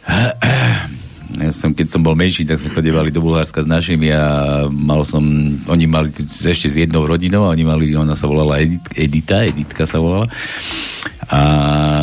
Ja 1.40 1.52
som, 1.54 1.72
keď 1.72 1.86
som 1.88 2.04
bol 2.04 2.12
menší, 2.12 2.44
tak 2.44 2.60
sme 2.60 2.68
chodevali 2.68 3.08
do 3.08 3.24
Bulharska 3.24 3.64
s 3.64 3.68
našimi 3.68 4.12
a 4.12 4.64
mal 4.68 5.06
som, 5.08 5.24
oni 5.70 5.84
mali 5.88 6.12
ešte 6.28 6.68
s 6.68 6.76
jednou 6.76 7.08
rodinou 7.08 7.48
a 7.48 7.54
oni 7.56 7.64
mali, 7.64 7.88
ona 7.96 8.12
sa 8.12 8.28
volala 8.28 8.60
Edit, 8.60 8.84
Edita, 8.92 9.40
Editka 9.46 9.88
sa 9.88 9.96
volala 9.96 10.28
a 11.32 11.40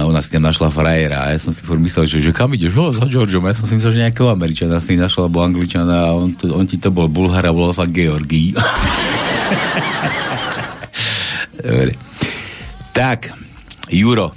ona 0.09 0.23
si 0.25 0.33
tam 0.33 0.41
našla 0.47 0.73
frajera 0.73 1.29
a 1.29 1.35
ja 1.35 1.37
som 1.37 1.53
si 1.53 1.61
furt 1.61 1.77
myslel, 1.77 2.09
že, 2.09 2.17
že 2.17 2.31
kam 2.33 2.49
ideš? 2.49 2.73
Ho, 2.73 2.89
za 2.89 3.05
Georgiom. 3.05 3.45
Ja 3.45 3.53
som 3.53 3.69
si 3.69 3.77
myslel, 3.77 3.93
že 3.93 4.03
nejakého 4.09 4.31
Američana 4.31 4.81
si 4.81 4.97
našla, 4.97 5.29
alebo 5.29 5.45
Angličana 5.45 6.09
a 6.09 6.17
on, 6.17 6.33
to, 6.33 6.49
on 6.49 6.65
ti 6.65 6.81
to 6.81 6.89
bol 6.89 7.05
Bulhar 7.05 7.45
a 7.45 7.53
volal 7.53 7.75
sa 7.75 7.85
Georgii. 7.85 8.57
Dobre. 11.59 11.93
Tak, 12.95 13.29
Juro, 13.91 14.33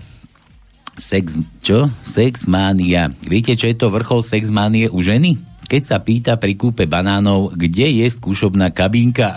Sex, 0.93 1.41
čo? 1.61 1.89
Sexmania. 2.05 3.09
Viete, 3.25 3.55
čo 3.55 3.65
je 3.65 3.75
to 3.75 3.89
vrchol 3.89 4.21
sexmanie 4.21 4.87
u 4.87 5.01
ženy? 5.01 5.41
Keď 5.65 5.83
sa 5.83 5.97
pýta 5.99 6.37
pri 6.37 6.53
kúpe 6.53 6.85
banánov, 6.85 7.55
kde 7.55 7.89
je 7.91 8.07
skúšobná 8.07 8.69
kabínka? 8.69 9.33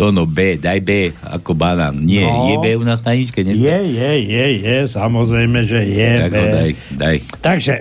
to 0.00 0.08
no 0.08 0.24
B, 0.24 0.56
daj 0.56 0.80
B 0.80 1.12
ako 1.12 1.52
banán. 1.52 2.00
Nie, 2.00 2.24
No. 2.24 2.48
je 2.48 2.56
B 2.56 2.66
u 2.72 2.82
nás 2.82 3.04
na 3.04 3.12
ničke 3.12 3.44
dneska? 3.44 3.60
Je, 3.60 3.78
je, 3.92 4.10
je, 4.24 4.44
je, 4.64 4.76
samozrejme, 4.88 5.60
že 5.68 5.80
je. 5.84 6.10
Tak 6.18 6.32
B. 6.32 6.38
daj, 6.48 6.70
daj. 6.90 7.16
Takže, 7.44 7.74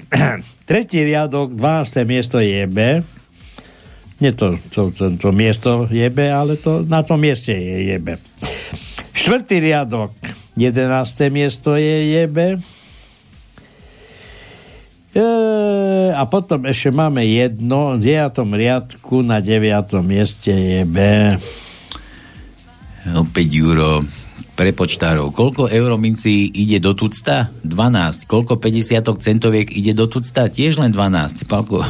tretí 0.68 1.00
riadok, 1.00 1.56
12. 1.56 2.04
miesto 2.04 2.36
je 2.36 2.60
B. 2.68 3.00
Nie 4.16 4.32
to, 4.32 4.56
to, 4.68 4.92
to, 4.92 5.12
to 5.16 5.28
miesto 5.28 5.84
je 5.86 6.08
B, 6.08 6.28
ale 6.28 6.56
to, 6.56 6.82
na 6.82 7.00
tom 7.00 7.20
mieste 7.20 7.52
je, 7.52 7.76
je 7.86 7.96
B. 7.96 8.16
Štvrtý 9.26 9.58
riadok, 9.58 10.14
11. 10.54 10.86
miesto 11.34 11.74
je, 11.74 12.14
je 12.14 12.22
B. 12.30 12.54
E, 12.54 12.62
a 16.14 16.22
potom 16.30 16.62
ešte 16.62 16.94
máme 16.94 17.26
jedno, 17.26 17.98
v 17.98 18.22
9. 18.22 18.38
riadku 18.54 19.26
na 19.26 19.42
9. 19.42 19.66
mieste 20.06 20.54
je 20.54 20.86
B. 20.86 21.02
Opäť 23.18 23.46
Juro, 23.50 24.06
prepočtárov. 24.54 25.34
Koľko 25.34 25.74
euromincí 25.74 26.46
ide 26.46 26.78
do 26.78 26.94
tucta? 26.94 27.50
12. 27.66 28.30
Koľko 28.30 28.62
50 28.62 29.10
centoviek 29.18 29.74
ide 29.74 29.90
do 29.90 30.06
tucta? 30.06 30.46
Tiež 30.46 30.78
len 30.78 30.94
12. 30.94 31.50
Palko, 31.50 31.82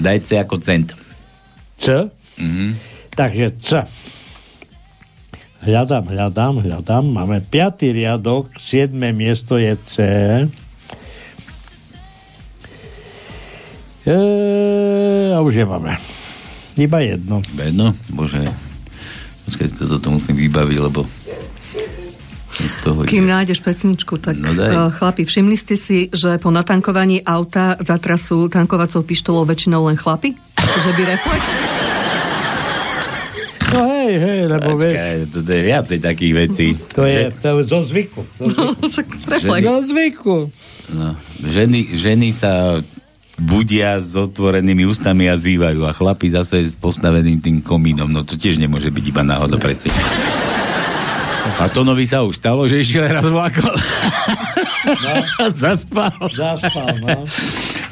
Daj 0.00 0.18
C 0.24 0.40
ako 0.40 0.56
cent. 0.64 0.96
C? 1.76 2.08
Mhm. 2.40 2.91
Takže 3.12 3.46
C. 3.60 3.68
Hľadám, 5.62 6.10
hľadám, 6.10 6.54
hľadám. 6.58 7.04
Máme 7.06 7.38
piatý 7.38 7.92
riadok, 7.92 8.50
siedme 8.56 9.12
miesto 9.12 9.54
je 9.54 9.72
C. 9.84 9.94
E, 14.02 14.16
a 15.30 15.38
už 15.38 15.54
je 15.54 15.66
máme. 15.68 15.94
Iba 16.74 16.98
jedno. 17.04 17.38
Jedno? 17.54 17.94
Bože. 18.10 18.42
Počkaj, 19.46 19.68
toto 19.76 20.00
to 20.00 20.08
musím 20.10 20.34
vybaviť, 20.40 20.78
lebo 20.80 21.06
toho 22.82 23.06
Kým 23.06 23.26
ide. 23.26 23.32
nájdeš 23.32 23.62
pesničku, 23.62 24.18
tak 24.18 24.36
No 24.36 24.52
daj. 24.52 24.70
no 24.70 24.82
chlapi, 24.90 25.24
všimli 25.24 25.56
ste 25.56 25.74
si, 25.74 26.10
že 26.10 26.36
po 26.36 26.50
natankovaní 26.50 27.22
auta 27.22 27.78
zatrasú 27.78 28.46
tankovacou 28.46 29.02
pištolou 29.02 29.46
väčšinou 29.46 29.86
len 29.86 29.96
chlapi? 29.96 30.34
Že 30.58 30.90
by 30.94 31.02
reflex? 31.06 31.42
No 34.12 34.20
hej, 34.20 34.36
hej, 34.36 34.40
lebo 34.44 34.68
vieš, 34.76 34.92
Počkaj, 34.92 35.16
toto 35.32 35.50
je 35.50 35.62
viacej 35.64 35.98
takých 36.04 36.32
vecí. 36.36 36.66
to 36.92 37.02
je, 37.08 37.20
to 37.32 37.44
je 37.48 37.64
zo 37.64 37.80
zvyku. 37.80 38.20
Zo 38.36 38.44
zvyku. 38.44 38.84
Však 38.92 39.06
reflex. 39.28 39.62
Zo 39.64 39.76
zvyku. 39.88 40.36
No, 40.92 41.08
ženy, 41.40 41.80
ženy 41.96 42.28
sa 42.36 42.84
budia 43.40 43.96
s 43.96 44.12
otvorenými 44.12 44.84
ústami 44.84 45.26
a 45.26 45.40
zývajú 45.40 45.88
a 45.88 45.96
chlapi 45.96 46.28
zase 46.28 46.68
s 46.68 46.76
postaveným 46.76 47.40
tým 47.40 47.56
komínom. 47.64 48.06
No 48.06 48.20
to 48.22 48.36
tiež 48.36 48.60
nemôže 48.60 48.92
byť 48.92 49.04
iba 49.08 49.22
náhoda 49.24 49.56
predsa. 49.56 49.88
A 51.58 51.66
Tonovi 51.72 52.06
sa 52.06 52.22
už 52.22 52.38
stalo, 52.38 52.68
že 52.70 52.82
išiel 52.82 53.08
raz 53.08 53.24
vlakom. 53.24 53.72
No. 54.82 55.14
Zaspal. 55.62 56.10
Zaspal, 56.34 56.98
no. 57.06 57.22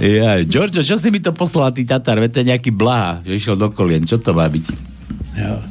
Ja, 0.03 0.43
Giorgio, 0.43 0.83
čo 0.83 0.99
si 0.99 1.07
mi 1.15 1.23
to 1.23 1.31
poslal, 1.31 1.71
ty 1.71 1.87
Tatar? 1.87 2.19
Veď 2.19 2.31
to 2.35 2.39
je 2.43 2.51
nejaký 2.51 2.71
blaha, 2.75 3.23
že 3.23 3.39
išiel 3.39 3.55
do 3.55 3.71
kolien. 3.71 4.03
Čo 4.03 4.19
to 4.19 4.35
má 4.35 4.51
byť? 4.51 4.65
Ja. 5.39 5.63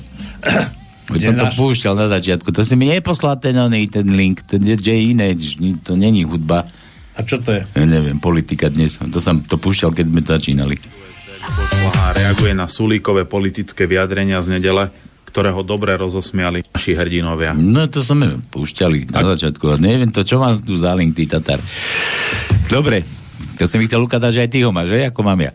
Veď 1.09 1.19
som 1.25 1.35
to 1.41 1.47
púšťal 1.57 1.93
na 1.97 2.05
začiatku. 2.05 2.53
To 2.53 2.61
si 2.61 2.77
mi 2.77 2.85
neposlal 2.85 3.41
ten, 3.41 3.57
oný, 3.57 3.89
ten 3.89 4.05
link. 4.13 4.45
To 4.45 4.61
je 4.61 4.77
že 4.77 4.93
iné. 4.93 5.33
To 5.81 5.97
není 5.97 6.21
hudba. 6.21 6.61
A 7.17 7.25
čo 7.25 7.41
to 7.41 7.51
je? 7.51 7.65
Ja 7.65 7.85
neviem, 7.89 8.21
politika 8.21 8.69
dnes. 8.69 9.01
To 9.01 9.19
som 9.19 9.41
to 9.41 9.57
púšťal, 9.57 9.91
keď 9.91 10.05
sme 10.05 10.21
to 10.21 10.29
začínali. 10.37 10.75
Reaguje 12.13 12.53
na 12.53 12.69
Sulíkové 12.69 13.25
politické 13.25 13.89
vyjadrenia 13.89 14.37
z 14.45 14.61
nedele, 14.61 14.93
ktoré 15.29 15.49
ho 15.49 15.65
dobre 15.65 15.97
rozosmiali 15.97 16.65
naši 16.73 16.93
hrdinovia. 16.93 17.57
No 17.57 17.89
to 17.89 18.05
sme 18.05 18.37
púšťali 18.49 19.09
na 19.09 19.21
začiatku, 19.33 19.81
neviem 19.81 20.13
to, 20.13 20.25
čo 20.25 20.37
mám 20.37 20.57
tu 20.61 20.77
za 20.77 20.93
link, 20.93 21.17
ty 21.17 21.25
Tatar. 21.29 21.61
Dobre, 22.69 23.05
to 23.57 23.69
som 23.69 23.77
mi 23.81 23.85
chcel 23.85 24.01
ukázať, 24.01 24.31
že 24.35 24.41
aj 24.45 24.49
ty 24.49 24.59
ho 24.65 24.73
máš, 24.73 24.93
že? 24.93 25.09
Ako 25.09 25.21
mám 25.25 25.41
ja. 25.41 25.53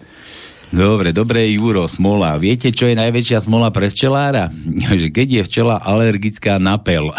Dobre, 0.71 1.13
dobre, 1.13 1.45
Juro, 1.53 1.85
smola. 1.91 2.39
Viete, 2.41 2.73
čo 2.73 2.89
je 2.89 2.97
najväčšia 2.97 3.45
smola 3.45 3.69
pre 3.75 3.91
včelára? 3.93 4.49
že 5.01 5.11
keď 5.13 5.43
je 5.43 5.43
včela 5.45 5.77
alergická 5.83 6.57
na 6.63 6.79
pel. 6.81 7.13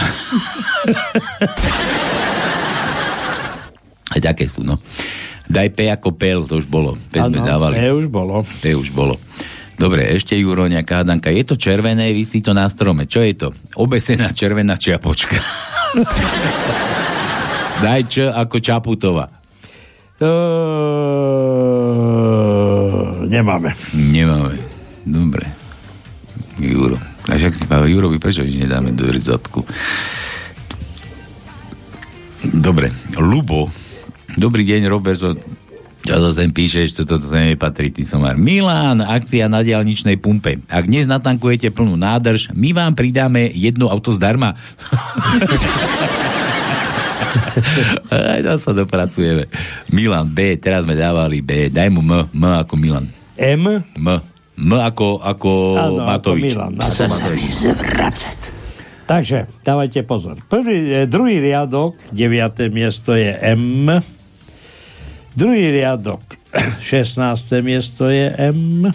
Aj 4.16 4.22
také 4.22 4.48
sú, 4.48 4.64
no. 4.64 4.80
Daj 5.46 5.70
P 5.78 5.92
ako 5.92 6.10
pel, 6.18 6.48
to 6.50 6.58
už 6.58 6.66
bolo. 6.66 6.98
P 7.14 7.22
sme 7.22 7.38
Áno, 7.44 7.46
dávali. 7.46 7.78
P 7.78 7.92
už 7.94 8.08
bolo. 8.10 8.42
P 8.64 8.74
už 8.74 8.90
bolo. 8.96 9.20
Dobre, 9.76 10.08
ešte 10.16 10.40
Juro, 10.40 10.72
nejaká 10.72 11.04
hádanka. 11.04 11.28
Je 11.36 11.44
to 11.44 11.60
červené, 11.60 12.16
vysí 12.16 12.40
to 12.40 12.56
na 12.56 12.64
strome. 12.72 13.12
Čo 13.12 13.20
je 13.20 13.34
to? 13.36 13.52
Obesená 13.76 14.32
červená 14.32 14.80
čiapočka. 14.80 15.36
Daj 17.84 18.02
Č 18.08 18.24
ako 18.32 18.58
Čaputová. 18.64 19.28
Uh, 20.16 20.26
nemáme. 23.26 23.74
Nemáme. 23.94 24.58
Dobre. 25.06 25.46
Juro. 26.58 26.98
A 27.26 27.36
však 27.38 27.66
Jurovi 27.90 28.22
prečo 28.22 28.46
nedáme 28.46 28.94
do 28.94 29.10
zadku? 29.18 29.66
Dobre. 32.46 32.94
Lubo. 33.18 33.70
Dobrý 34.38 34.62
deň, 34.68 34.82
Robert. 34.86 35.18
Čo 36.06 36.22
to 36.22 36.30
sem 36.38 36.54
píšeš, 36.54 37.02
toto 37.02 37.18
to 37.18 37.26
sem 37.34 37.58
nepatrí, 37.58 37.90
ty 37.90 38.06
somár. 38.06 38.38
Milan, 38.38 39.02
akcia 39.02 39.50
na 39.50 39.66
diálničnej 39.66 40.22
pumpe. 40.22 40.62
Ak 40.70 40.86
dnes 40.86 41.10
natankujete 41.10 41.74
plnú 41.74 41.98
nádrž, 41.98 42.54
my 42.54 42.78
vám 42.78 42.94
pridáme 42.94 43.50
jedno 43.50 43.90
auto 43.90 44.14
zdarma. 44.14 44.54
Aj 48.12 48.42
tam 48.42 48.58
sa 48.60 48.72
dopracujeme. 48.72 49.48
Milan 49.92 50.30
B, 50.30 50.56
teraz 50.60 50.84
sme 50.84 50.96
dávali 50.96 51.40
B. 51.44 51.70
Daj 51.70 51.90
mu 51.92 52.02
M, 52.02 52.28
M 52.32 52.44
ako 52.44 52.74
Milan. 52.80 53.10
M? 53.36 53.84
M. 53.96 54.08
M 54.56 54.72
ako, 54.72 55.20
ako 55.20 55.52
ako 55.76 55.96
Matovič. 56.00 56.56
Milan, 56.56 56.80
ako 56.80 56.88
Chce 56.88 57.06
sa 57.12 57.28
mi 57.28 57.44
Takže, 59.06 59.46
dávajte 59.62 60.02
pozor. 60.02 60.42
Prvý, 60.50 60.90
eh, 60.90 61.06
druhý 61.06 61.38
riadok, 61.38 61.94
deviaté 62.10 62.74
miesto 62.74 63.14
je 63.14 63.38
M. 63.38 64.02
Druhý 65.38 65.70
riadok, 65.70 66.24
16. 66.82 67.62
miesto 67.62 68.10
je 68.10 68.34
M. 68.34 68.90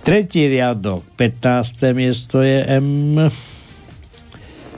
Tretí 0.00 0.48
riadok, 0.48 1.02
15. 1.18 1.92
miesto 1.92 2.40
je 2.40 2.62
M. 2.78 3.26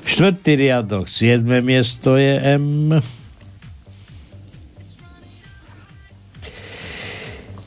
Štvrtý 0.09 0.57
riadok, 0.57 1.05
7. 1.05 1.45
miesto 1.61 2.17
je 2.17 2.33
M. 2.57 2.97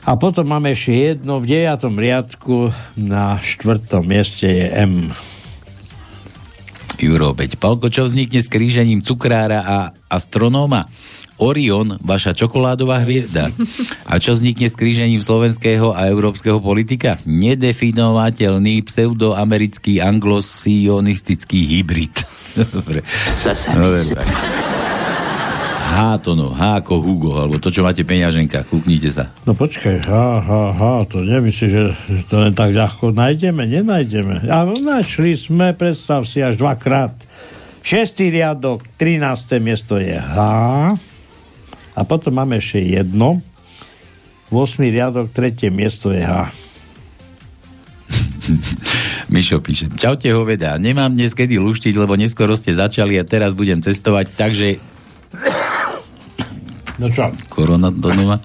A 0.02 0.10
potom 0.18 0.50
máme 0.50 0.74
ešte 0.74 0.90
jedno 0.90 1.38
v 1.38 1.62
9. 1.62 1.86
riadku 1.94 2.74
na 2.98 3.38
štvrtom 3.38 4.02
mieste 4.02 4.50
je 4.50 4.66
M. 4.74 5.14
Juro, 6.98 7.30
veď 7.30 7.62
Palko, 7.62 7.86
čo 7.86 8.10
vznikne 8.10 8.42
s 8.42 8.50
krížením 8.50 9.06
cukrára 9.06 9.62
a 9.62 9.78
astronóma? 10.10 10.90
Orion, 11.38 11.98
vaša 12.02 12.34
čokoládová 12.34 13.06
hviezda. 13.06 13.54
A 14.02 14.18
čo 14.18 14.34
vznikne 14.34 14.66
s 14.66 14.78
krížením 14.78 15.22
slovenského 15.22 15.94
a 15.94 16.10
európskeho 16.10 16.58
politika? 16.58 17.22
Nedefinovateľný 17.22 18.82
pseudoamerický 18.86 20.02
anglosionistický 20.02 21.78
hybrid. 21.78 22.31
Dobre. 22.56 23.00
Dobre. 23.72 24.24
H 25.92 26.24
to 26.24 26.32
no, 26.32 26.56
H 26.56 26.80
ako 26.80 27.04
Hugo, 27.04 27.36
alebo 27.36 27.60
to, 27.60 27.68
čo 27.68 27.84
máte 27.84 28.00
v 28.00 28.16
peňaženkách, 28.16 28.64
kúknite 28.64 29.12
sa. 29.12 29.28
No 29.44 29.52
počkaj, 29.52 30.08
ha, 30.08 30.40
ha, 30.40 30.62
ha, 30.72 30.92
to 31.04 31.20
nemyslíš, 31.20 31.68
že 31.68 31.82
to 32.32 32.40
len 32.40 32.56
tak 32.56 32.72
ľahko 32.72 33.12
nájdeme? 33.12 33.68
Nenájdeme. 33.68 34.48
A 34.48 34.64
našli 34.64 35.36
sme, 35.36 35.76
predstav 35.76 36.24
si, 36.24 36.40
až 36.40 36.56
dvakrát. 36.56 37.12
Šestý 37.84 38.32
riadok, 38.32 38.88
13. 38.96 39.60
miesto 39.60 40.00
je 40.00 40.16
H. 40.16 40.36
A 41.92 42.00
potom 42.08 42.40
máme 42.40 42.56
ešte 42.56 42.80
jedno. 42.80 43.44
8. 44.48 44.80
riadok, 44.88 45.28
tretie 45.28 45.68
miesto 45.68 46.08
je 46.08 46.24
H. 46.24 46.48
Mišo 49.32 49.64
píše, 49.64 49.88
čaute 49.96 50.28
hoveda, 50.28 50.76
nemám 50.76 51.08
dnes 51.08 51.32
kedy 51.32 51.56
luštiť, 51.56 51.96
lebo 51.96 52.20
neskoro 52.20 52.52
ste 52.52 52.76
začali 52.76 53.16
a 53.16 53.24
teraz 53.24 53.56
budem 53.56 53.80
cestovať, 53.80 54.36
takže 54.36 54.76
No 57.00 57.08
čo? 57.08 57.32
korona 57.48 57.88
nemá. 57.88 58.36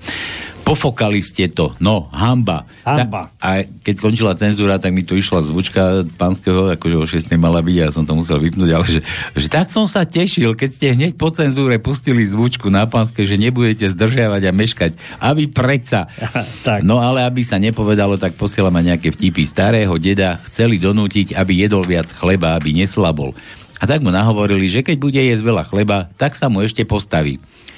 Pofokali 0.68 1.24
ste 1.24 1.47
to. 1.47 1.72
No, 1.80 2.11
hamba. 2.11 2.68
Hamba. 2.84 3.32
Ta, 3.39 3.63
a 3.63 3.63
keď 3.63 3.93
skončila 4.03 4.36
cenzúra, 4.36 4.76
tak 4.76 4.91
mi 4.91 5.07
tu 5.07 5.15
išla 5.15 5.39
zvučka 5.47 6.03
pánskeho, 6.20 6.76
akože 6.76 6.95
o 6.99 7.05
6 7.07 7.32
mala 7.39 7.63
byť, 7.63 7.76
ja 7.80 7.88
som 7.88 8.03
to 8.03 8.11
musel 8.11 8.36
vypnúť, 8.36 8.70
ale 8.76 8.84
že, 8.84 8.99
že 9.32 9.47
tak 9.47 9.72
som 9.72 9.88
sa 9.88 10.03
tešil, 10.03 10.59
keď 10.59 10.70
ste 10.76 10.88
hneď 10.91 11.15
po 11.15 11.32
cenzúre 11.32 11.80
pustili 11.80 12.28
zvučku 12.28 12.68
na 12.68 12.84
pánske, 12.84 13.24
že 13.24 13.39
nebudete 13.39 13.88
zdržiavať 13.88 14.41
a 14.43 14.51
meškať. 14.51 14.91
Aby 15.24 15.47
predsa. 15.47 16.11
tak. 16.68 16.84
No 16.84 16.99
ale 16.99 17.24
aby 17.24 17.47
sa 17.47 17.55
nepovedalo, 17.55 18.20
tak 18.20 18.36
posielame 18.36 18.84
nejaké 18.84 19.15
vtipy. 19.15 19.47
Starého 19.47 19.95
deda 19.95 20.43
chceli 20.51 20.84
donútiť, 20.84 21.32
aby 21.32 21.63
jedol 21.63 21.88
viac 21.88 22.11
chleba, 22.11 22.59
aby 22.59 22.76
neslabol. 22.76 23.32
A 23.78 23.86
tak 23.86 24.01
mu 24.01 24.09
nahovorili, 24.09 24.68
že 24.68 24.82
keď 24.82 24.97
bude 24.99 25.22
jesť 25.22 25.47
veľa 25.47 25.63
chleba, 25.70 26.09
tak 26.18 26.34
sa 26.34 26.49
mu 26.49 26.65
ešte 26.65 26.82
postaví. 26.82 27.38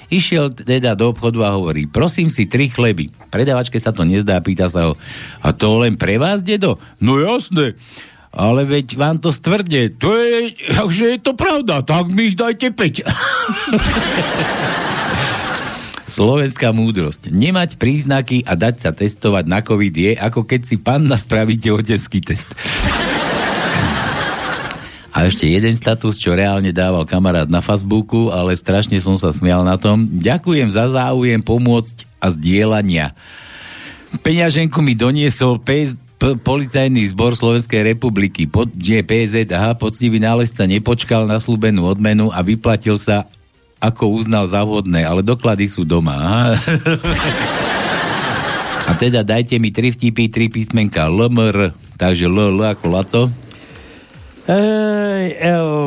Išiel 0.10 0.49
teda 0.49 0.97
do 0.97 1.14
obchodu 1.14 1.45
a 1.45 1.53
hovorí, 1.53 1.86
prosím 1.86 2.34
si 2.34 2.49
tri 2.49 2.70
chleby. 2.70 3.14
Predavačke 3.30 3.78
sa 3.78 3.93
to 3.93 4.01
nezdá, 4.01 4.41
pýta 4.41 4.66
sa 4.70 4.89
ho, 4.89 4.93
a 5.45 5.49
to 5.53 5.78
len 5.86 6.01
pre 6.01 6.18
vás, 6.18 6.41
dedo? 6.41 6.82
No 6.97 7.22
jasné. 7.22 7.78
Ale 8.30 8.62
veď 8.62 8.93
vám 8.93 9.18
to 9.18 9.34
stvrdne. 9.34 9.89
To 9.97 10.14
je, 10.14 10.53
že 10.93 11.05
je 11.18 11.20
to 11.22 11.34
pravda, 11.34 11.82
tak 11.82 12.14
mi 12.14 12.34
ich 12.34 12.38
dajte 12.38 12.74
5. 12.74 13.01
Slovenská 16.10 16.74
múdrosť. 16.74 17.30
Nemať 17.30 17.78
príznaky 17.78 18.41
a 18.41 18.57
dať 18.57 18.76
sa 18.82 18.89
testovať 18.93 19.45
na 19.45 19.62
COVID 19.62 19.93
je, 19.93 20.12
ako 20.18 20.41
keď 20.41 20.62
si 20.66 20.82
panna 20.82 21.18
spravíte 21.18 21.70
otenský 21.70 22.22
test. 22.26 22.49
A 25.20 25.28
ešte 25.28 25.51
jeden 25.51 25.76
status, 25.76 26.15
čo 26.15 26.32
reálne 26.32 26.72
dával 26.72 27.03
kamarát 27.03 27.51
na 27.51 27.59
Facebooku, 27.59 28.32
ale 28.32 28.55
strašne 28.55 28.95
som 29.03 29.20
sa 29.20 29.36
smial 29.36 29.67
na 29.67 29.76
tom. 29.76 30.07
Ďakujem 30.07 30.72
za 30.72 30.88
záujem 30.88 31.43
pomôcť 31.43 32.07
a 32.24 32.32
zdieľania. 32.32 33.11
Peňaženku 34.24 34.80
mi 34.80 34.95
doniesol 34.95 35.59
P- 35.59 35.91
P- 36.15 36.39
policajný 36.39 37.11
zbor 37.11 37.36
Slovenskej 37.36 37.91
republiky, 37.91 38.47
pod, 38.47 38.72
že 38.80 39.03
PZH, 39.03 39.76
poctivý 39.76 40.24
nálezca 40.24 40.63
nepočkal 40.63 41.28
na 41.28 41.43
slúbenú 41.43 41.84
odmenu 41.84 42.32
a 42.32 42.39
vyplatil 42.39 42.95
sa 42.95 43.28
ako 43.84 44.24
uznal 44.24 44.47
za 44.47 44.63
ale 44.63 45.20
doklady 45.20 45.67
sú 45.67 45.84
doma. 45.84 46.15
Aha. 46.15 46.55
A 48.89 48.95
teda 48.95 49.22
dajte 49.22 49.59
mi 49.59 49.70
tri 49.70 49.91
vtipy, 49.91 50.32
tri 50.32 50.47
písmenka 50.49 51.11
LMR, 51.11 51.76
takže 51.99 52.26
L, 52.26 52.55
L 52.55 52.72
ako 52.72 52.86
Laco. 52.88 53.49
Ej, 54.50 55.38
L. 55.45 55.86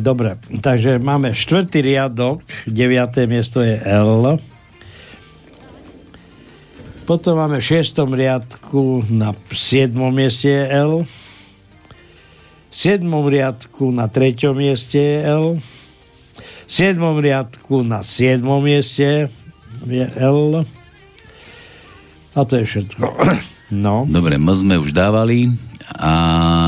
Dobre, 0.00 0.40
takže 0.64 0.96
máme 0.96 1.36
štvrtý 1.36 1.84
riadok, 1.84 2.40
deviaté 2.64 3.28
miesto 3.28 3.60
je 3.60 3.76
L. 3.84 4.40
Potom 7.04 7.36
máme 7.36 7.60
v 7.60 7.68
šiestom 7.68 8.16
riadku 8.16 9.04
na 9.12 9.36
siedmom 9.52 10.08
mieste 10.08 10.48
je 10.48 10.64
L. 10.72 11.04
V 12.68 12.72
siedmom 12.72 13.28
riadku 13.28 13.92
na 13.92 14.08
treťom 14.08 14.56
mieste 14.56 14.96
je 14.96 15.18
L. 15.28 15.60
V 15.60 16.70
siedmom 16.72 17.20
riadku 17.20 17.84
na 17.84 18.00
siedmom 18.00 18.64
mieste 18.64 19.28
je 19.84 20.06
L. 20.16 20.64
A 22.32 22.40
to 22.40 22.56
je 22.56 22.64
všetko. 22.64 23.04
No. 23.68 24.08
Dobre, 24.08 24.40
M 24.40 24.48
sme 24.56 24.80
už 24.80 24.96
dávali 24.96 25.52
a 25.92 26.67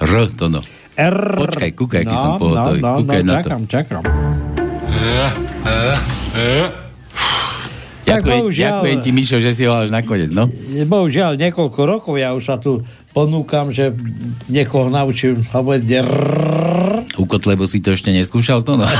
R 0.00 0.12
to 0.32 0.48
no. 0.48 0.60
R. 0.96 1.16
Počkaj, 1.36 1.70
kúkaj, 1.76 2.02
no, 2.08 2.12
som 2.16 2.32
pohotový. 2.40 2.80
No, 2.80 2.88
no, 2.88 2.96
kúkaj 3.04 3.20
no, 3.24 3.28
na 3.28 3.34
čakám, 3.40 3.60
to. 3.60 3.68
čakám. 3.72 4.02
Ďakujem, 8.10 8.40
bohužiaľ- 8.42 8.72
ďakujem 8.82 8.98
ti, 9.04 9.10
Mišo, 9.14 9.38
že 9.38 9.50
si 9.54 9.62
ho 9.68 9.76
až 9.76 9.94
nakoniec, 9.94 10.34
no. 10.34 10.50
Bohužiaľ, 10.88 11.38
niekoľko 11.38 11.80
rokov 11.86 12.18
ja 12.18 12.34
už 12.34 12.42
sa 12.42 12.56
tu 12.58 12.82
ponúkam, 13.14 13.70
že 13.70 13.94
niekoho 14.50 14.90
naučím 14.90 15.46
hovoriť 15.46 15.84
rrrr. 16.02 17.06
U 17.20 17.24
Kotlebo 17.28 17.70
si 17.70 17.78
to 17.78 17.94
ešte 17.94 18.10
neskúšal, 18.10 18.66
to 18.66 18.74
no. 18.80 18.86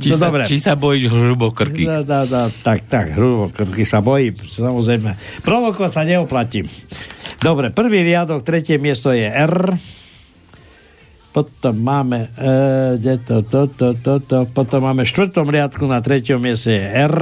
či, 0.00 0.10
no, 0.10 0.16
sa, 0.18 0.26
či 0.46 0.56
sa 0.58 0.74
bojíš 0.74 1.12
hrubo 1.12 1.54
krky? 1.54 1.86
No, 1.86 2.02
no, 2.02 2.18
no, 2.26 2.42
tak, 2.64 2.88
tak, 2.90 3.14
hrubo 3.14 3.52
krky 3.52 3.86
sa 3.86 4.02
bojím, 4.02 4.34
samozrejme. 4.36 5.16
Provokovať 5.46 5.90
sa 5.92 6.02
neoplatím. 6.02 6.66
Dobre, 7.40 7.72
prvý 7.72 8.04
riadok, 8.04 8.44
tretie 8.44 8.76
miesto 8.76 9.16
je 9.16 9.24
R. 9.24 9.72
Potom 11.32 11.72
máme 11.72 12.28
e, 12.36 13.16
to, 13.24 13.40
to, 13.48 13.64
to, 13.72 13.96
to, 13.96 14.12
to, 14.20 14.38
potom 14.52 14.84
máme 14.84 15.08
štvrtom 15.08 15.48
riadku 15.48 15.88
na 15.88 16.04
treťom 16.04 16.36
mieste 16.36 16.76
je 16.76 16.84
R. 16.84 17.16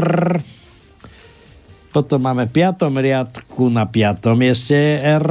Potom 1.95 2.19
máme 2.19 2.51
piatom 2.51 2.99
riadku 2.99 3.71
na 3.71 3.87
piatom 3.87 4.35
mieste 4.35 4.75
je 4.75 4.97
R. 5.23 5.29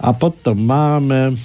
A 0.00 0.08
potom 0.16 0.64
máme 0.64 1.36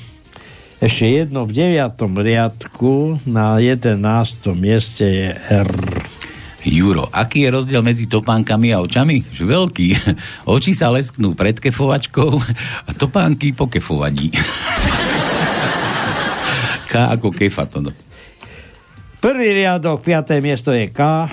ešte 0.79 1.11
jedno 1.11 1.43
v 1.43 1.59
deviatom 1.59 2.15
riadku 2.15 3.19
na 3.27 3.59
jedenáctom 3.59 4.55
mieste 4.55 5.03
je 5.03 5.29
R. 5.49 5.92
Juro, 6.63 7.11
aký 7.11 7.43
je 7.43 7.49
rozdiel 7.51 7.83
medzi 7.83 8.07
topánkami 8.07 8.71
a 8.71 8.79
očami? 8.79 9.19
Že 9.19 9.43
veľký. 9.43 9.87
Oči 10.55 10.71
sa 10.71 10.87
lesknú 10.95 11.35
pred 11.35 11.59
kefovačkou 11.59 12.31
a 12.87 12.91
topánky 12.95 13.51
po 13.51 13.67
kefovaní. 13.67 14.31
K 16.89 16.91
ako 17.11 17.35
kefa 17.35 17.67
to 17.67 17.83
no. 17.83 17.91
Prvý 19.19 19.55
riadok, 19.55 20.03
piaté 20.03 20.39
miesto 20.39 20.71
je 20.71 20.87
K. 20.91 21.27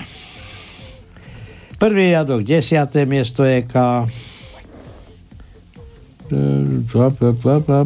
Prvý 1.78 2.14
riadok, 2.14 2.42
desiaté 2.42 3.06
miesto 3.06 3.46
je 3.46 3.66
K. 3.66 4.06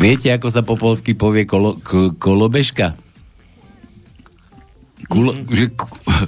Viete, 0.00 0.32
ako 0.32 0.48
sa 0.48 0.64
po 0.64 0.80
polsky 0.80 1.12
povie 1.12 1.44
kolo, 1.44 1.76
k, 1.84 2.16
kolobežka? 2.16 2.96
Kulo, 5.06 5.32
mm-hmm. 5.32 5.54
že, 5.54 5.66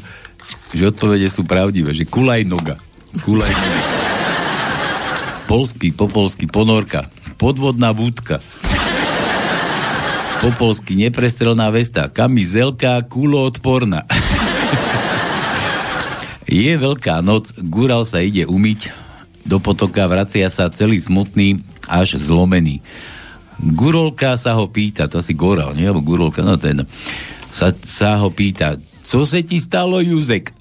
že 0.78 0.82
odpovede 0.88 1.28
sú 1.28 1.44
pravdivé, 1.44 1.92
že 1.92 2.08
kulaj 2.08 2.46
noga. 2.48 2.78
Kulaj 3.20 3.52
noga. 3.52 3.82
Polsky, 5.50 5.92
po 5.92 6.08
polsky, 6.08 6.48
ponorka. 6.48 7.10
Podvodná 7.36 7.92
vúdka. 7.92 8.40
Po 10.40 10.48
polsky, 10.56 10.96
neprestrelná 10.96 11.68
vesta. 11.68 12.08
Kamizelka, 12.08 13.02
kuloodporná. 13.04 14.06
Je 16.52 16.72
veľká 16.76 17.24
noc, 17.24 17.48
Gural 17.64 18.04
sa 18.04 18.20
ide 18.20 18.44
umyť, 18.44 18.92
do 19.48 19.56
potoka 19.56 20.04
vracia 20.04 20.46
sa 20.52 20.68
celý 20.68 21.00
smutný, 21.00 21.64
až 21.88 22.20
zlomený. 22.20 22.84
Gurolka 23.62 24.34
sa 24.36 24.58
ho 24.58 24.66
pýta, 24.68 25.06
to 25.06 25.22
asi 25.22 25.32
Goral, 25.32 25.72
nie? 25.72 25.86
Alebo 25.86 26.02
Gurolka, 26.02 26.42
no 26.42 26.58
to 26.58 26.66
je 26.66 26.74
jedno. 26.74 26.86
Sa, 27.52 27.68
sa 27.76 28.16
ho 28.16 28.32
pýta, 28.32 28.80
co 29.04 29.28
se 29.28 29.44
ti 29.44 29.60
stalo, 29.60 30.00
Juzek? 30.00 30.56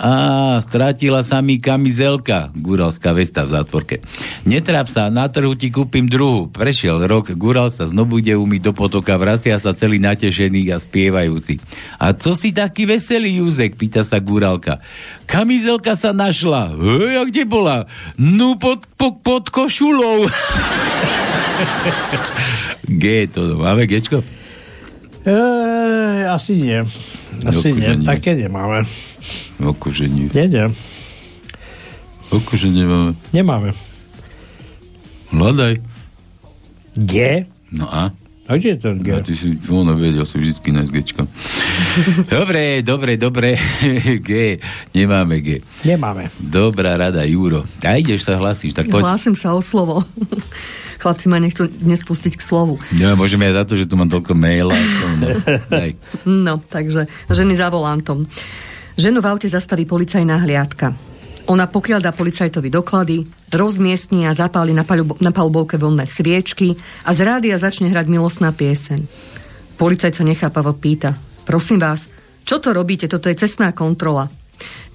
Á, 0.00 0.62
strátila 0.62 1.20
sa 1.26 1.42
mi 1.42 1.58
kamizelka, 1.58 2.54
guralská 2.54 3.10
vesta 3.10 3.42
v 3.44 3.58
zátvorke. 3.58 4.00
Netráp 4.46 4.86
sa, 4.86 5.10
na 5.10 5.26
trhu 5.26 5.52
ti 5.58 5.68
kúpim 5.68 6.06
druhú. 6.06 6.46
Prešiel 6.46 7.04
rok, 7.04 7.34
gural 7.34 7.68
sa 7.74 7.90
znovu 7.90 8.22
ide 8.22 8.38
umyť 8.38 8.70
do 8.70 8.72
potoka, 8.72 9.18
vracia 9.18 9.58
sa 9.58 9.74
celý 9.74 9.98
natešený 10.00 10.70
a 10.72 10.80
spievajúci. 10.80 11.58
A 11.98 12.14
co 12.14 12.32
si 12.38 12.54
taký 12.54 12.86
veselý, 12.86 13.42
Júzek, 13.42 13.74
pýta 13.76 14.06
sa 14.06 14.22
guralka. 14.22 14.78
Kamizelka 15.26 15.98
sa 15.98 16.14
našla. 16.14 16.80
Hej, 16.80 17.14
a 17.20 17.22
kde 17.26 17.44
bola? 17.44 17.84
No 18.16 18.56
pod, 18.56 18.86
pod, 18.94 19.20
pod 19.20 19.52
košulou. 19.52 20.24
G 22.88 23.28
to, 23.28 23.58
máme 23.58 23.84
Gčko? 23.84 24.39
Ej, 25.24 26.20
asi 26.32 26.52
nie. 26.56 26.80
Asi 27.44 27.76
nie. 27.76 28.00
Také 28.04 28.32
nemáme. 28.36 28.88
Akože 29.60 30.08
nie. 30.08 30.32
Nie, 30.32 30.46
nie. 30.48 30.66
Nemáme. 32.30 33.12
Nemáme. 33.34 33.70
Hľadaj. 35.30 35.78
G? 36.96 37.46
No 37.70 37.86
a? 37.86 38.10
A 38.50 38.58
kde 38.58 38.74
je 38.74 38.78
ten 38.82 38.98
G? 38.98 39.14
A 39.14 39.22
ty 39.22 39.38
si, 39.38 39.54
ono 39.70 39.94
vedel 39.94 40.26
si 40.26 40.34
vždycky 40.34 40.74
nájsť 40.74 40.90
Gčko. 40.90 41.22
dobre, 42.34 42.82
dobre, 42.82 43.14
dobre. 43.14 43.54
G. 44.26 44.58
Nemáme 44.90 45.38
G. 45.38 45.62
Nemáme. 45.86 46.34
Dobrá 46.42 46.98
rada, 46.98 47.22
Juro. 47.22 47.62
A 47.86 47.94
ideš 47.94 48.26
sa 48.26 48.34
hlasíš, 48.42 48.74
tak 48.74 48.90
poď. 48.90 49.06
Hlásim 49.06 49.38
sa 49.38 49.54
o 49.54 49.62
slovo. 49.62 50.02
Chlapci 51.00 51.32
ma 51.32 51.40
nechcú 51.40 51.64
dnes 51.64 52.04
pustiť 52.04 52.36
k 52.36 52.42
slovu. 52.44 52.76
Ja, 53.00 53.16
môžeme 53.16 53.48
aj 53.48 53.54
za 53.56 53.64
to, 53.64 53.74
že 53.80 53.88
tu 53.88 53.96
mám 53.96 54.12
toľko 54.12 54.36
maila. 54.36 54.76
No. 55.16 55.28
No, 56.28 56.54
takže 56.60 57.08
ženy 57.32 57.56
za 57.56 57.72
volantom. 57.72 58.28
Ženu 59.00 59.24
v 59.24 59.28
aute 59.32 59.48
zastaví 59.48 59.88
policajná 59.88 60.44
hliadka. 60.44 60.92
Ona 61.48 61.66
pokiaľ 61.66 62.04
dá 62.04 62.12
policajtovi 62.12 62.68
doklady, 62.68 63.24
rozmiestni 63.50 64.28
a 64.28 64.36
zapáli 64.36 64.76
na, 64.76 64.84
palubo- 64.84 65.18
na 65.18 65.32
palubovke 65.34 65.80
voľné 65.80 66.04
sviečky 66.06 66.76
a 67.02 67.10
z 67.16 67.20
rádia 67.26 67.56
začne 67.56 67.90
hrať 67.90 68.06
milostná 68.06 68.52
pieseň. 68.54 69.02
Policajt 69.80 70.20
sa 70.20 70.24
nechápavo 70.28 70.76
pýta. 70.76 71.16
Prosím 71.48 71.80
vás, 71.80 72.06
čo 72.44 72.60
to 72.60 72.70
robíte? 72.70 73.08
Toto 73.08 73.26
je 73.32 73.40
cestná 73.40 73.72
kontrola. 73.72 74.28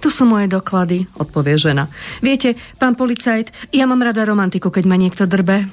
Tu 0.00 0.12
sú 0.12 0.28
moje 0.28 0.46
doklady, 0.46 1.08
odpovie 1.16 1.56
žena. 1.56 1.88
Viete, 2.20 2.54
pán 2.76 2.94
policajt, 2.94 3.72
ja 3.72 3.88
mám 3.88 4.04
rada 4.04 4.22
romantiku, 4.22 4.70
keď 4.70 4.84
ma 4.86 4.96
niekto 5.00 5.24
drbe. 5.24 5.64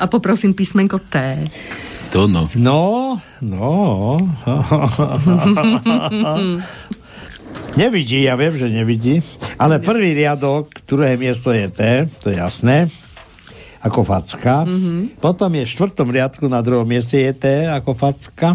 A 0.00 0.04
poprosím 0.08 0.56
písmenko 0.56 1.04
T. 1.04 1.36
To 2.12 2.28
no. 2.28 2.48
No, 2.56 3.16
no. 3.40 4.16
nevidí, 7.76 8.28
ja 8.28 8.36
viem, 8.36 8.54
že 8.56 8.68
nevidí. 8.68 9.24
Ale 9.56 9.80
prvý 9.80 10.12
riadok, 10.12 10.68
druhé 10.84 11.16
miesto 11.16 11.52
je 11.52 11.68
T, 11.72 11.80
to 12.20 12.32
je 12.32 12.36
jasné. 12.36 12.88
Ako 13.82 14.06
facka. 14.06 14.62
Mm-hmm. 14.62 15.18
Potom 15.18 15.50
je 15.58 15.66
v 15.66 15.72
štvrtom 15.72 16.08
riadku 16.12 16.46
na 16.46 16.62
druhom 16.62 16.86
mieste 16.86 17.18
je 17.18 17.32
T 17.34 17.66
ako 17.66 17.98
facka. 17.98 18.54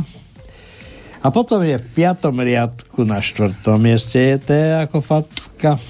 A 1.21 1.33
potom 1.33 1.65
je 1.65 1.81
v 1.81 1.87
piatom 1.97 2.37
riadku 2.37 3.01
na 3.01 3.17
štvrtom 3.17 3.81
mieste 3.81 4.21
je 4.21 4.37
T 4.37 4.49
ako 4.85 5.01
facka. 5.01 5.81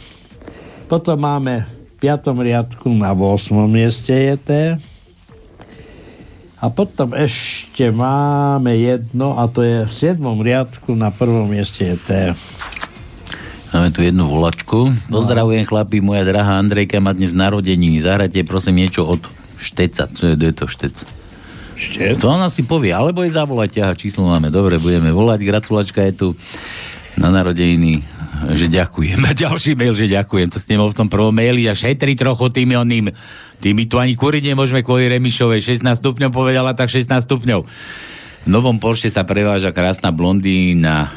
Potom 0.87 1.19
máme 1.19 1.67
v 1.67 1.93
piatom 1.99 2.39
riadku 2.39 2.87
na 2.95 3.11
8. 3.11 3.51
mieste 3.67 4.15
je 4.15 4.35
T. 4.39 4.51
A 6.57 6.65
potom 6.73 7.13
ešte 7.13 7.93
máme 7.93 8.73
jedno, 8.81 9.37
a 9.37 9.45
to 9.45 9.61
je 9.61 9.85
v 9.85 9.93
7. 9.93 10.17
riadku 10.41 10.97
na 10.97 11.13
prvom 11.13 11.45
mieste 11.45 11.85
je 11.85 11.97
T. 12.01 12.09
Máme 13.75 13.91
tu 13.91 13.99
jednu 14.01 14.25
volačku. 14.31 14.95
Pozdravujem 15.11 15.67
chlapi, 15.67 15.99
moja 15.99 16.23
drahá 16.23 16.57
Andrejka 16.57 17.03
má 17.03 17.11
dnes 17.11 17.35
narodeniny. 17.35 17.99
Zahrajte 17.99 18.47
prosím 18.47 18.81
niečo 18.81 19.03
od 19.03 19.21
Šteca. 19.59 20.07
Co 20.07 20.33
je, 20.33 20.53
to 20.55 20.65
Štec? 20.65 21.16
Štec? 21.77 22.17
To 22.17 22.33
ona 22.33 22.49
si 22.49 22.65
povie, 22.65 22.89
alebo 22.89 23.21
jej 23.21 23.31
zavolať, 23.31 23.85
aha, 23.85 23.93
číslo 23.93 24.25
máme. 24.25 24.49
Dobre, 24.49 24.81
budeme 24.81 25.13
volať. 25.13 25.45
Gratulačka 25.45 26.01
je 26.09 26.13
tu 26.17 26.27
na 27.17 27.29
narodeniny, 27.29 28.01
že 28.57 28.65
ďakujem. 28.65 29.21
A 29.29 29.31
ďalší 29.37 29.77
mail, 29.77 29.93
že 29.93 30.09
ďakujem. 30.09 30.49
To 30.49 30.57
ste 30.57 30.73
mal 30.73 30.89
v 30.89 30.97
tom 30.97 31.09
prvom 31.09 31.33
maili 31.33 31.69
a 31.69 31.77
šetri 31.77 32.17
trochu 32.17 32.49
tými 32.49 32.73
oným. 32.73 33.13
Tými 33.61 33.85
tu 33.85 34.01
ani 34.01 34.17
kúriť 34.17 34.53
nemôžeme 34.53 34.81
kvôli 34.81 35.09
Remišovej. 35.09 35.81
16 35.81 36.01
stupňov 36.01 36.29
povedala, 36.33 36.73
tak 36.73 36.89
16 36.89 37.25
stupňov. 37.25 37.61
V 38.45 38.49
novom 38.49 38.81
Porsche 38.81 39.13
sa 39.13 39.25
preváža 39.25 39.69
krásna 39.69 40.09
blondína 40.09 41.13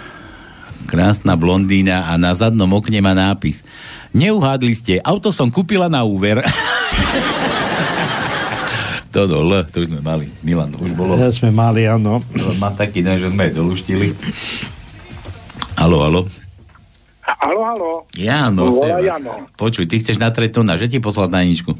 krásna 0.91 1.39
blondína 1.39 2.11
a 2.11 2.19
na 2.19 2.35
zadnom 2.35 2.67
okne 2.75 2.99
má 2.99 3.15
nápis. 3.15 3.63
Neuhádli 4.11 4.75
ste, 4.75 4.95
auto 4.99 5.31
som 5.31 5.47
kúpila 5.47 5.87
na 5.87 6.03
úver. 6.03 6.43
to 9.11 9.27
do 9.27 9.43
L, 9.43 9.53
to 9.67 9.83
už 9.83 9.91
sme 9.91 10.01
mali. 10.01 10.31
Milan, 10.47 10.75
už 10.79 10.95
bolo. 10.95 11.19
Ja 11.19 11.31
sme 11.35 11.51
mali, 11.51 11.87
áno. 11.87 12.23
Mám 12.59 12.79
taký 12.79 13.03
den, 13.03 13.19
že 13.19 13.29
sme 13.31 13.51
doluštili. 13.51 14.15
Halo, 15.75 15.99
halo. 16.07 16.21
Halo, 17.25 17.61
halo. 17.65 17.91
Jano, 18.15 18.71
Volá. 18.71 19.01
Jano. 19.03 19.49
Počuj, 19.55 19.87
ty 19.87 19.99
chceš 19.99 20.19
natrieť 20.19 20.59
to 20.59 20.63
na, 20.63 20.75
že 20.79 20.91
ti 20.91 20.99
poslal 20.99 21.31
tajničku? 21.31 21.73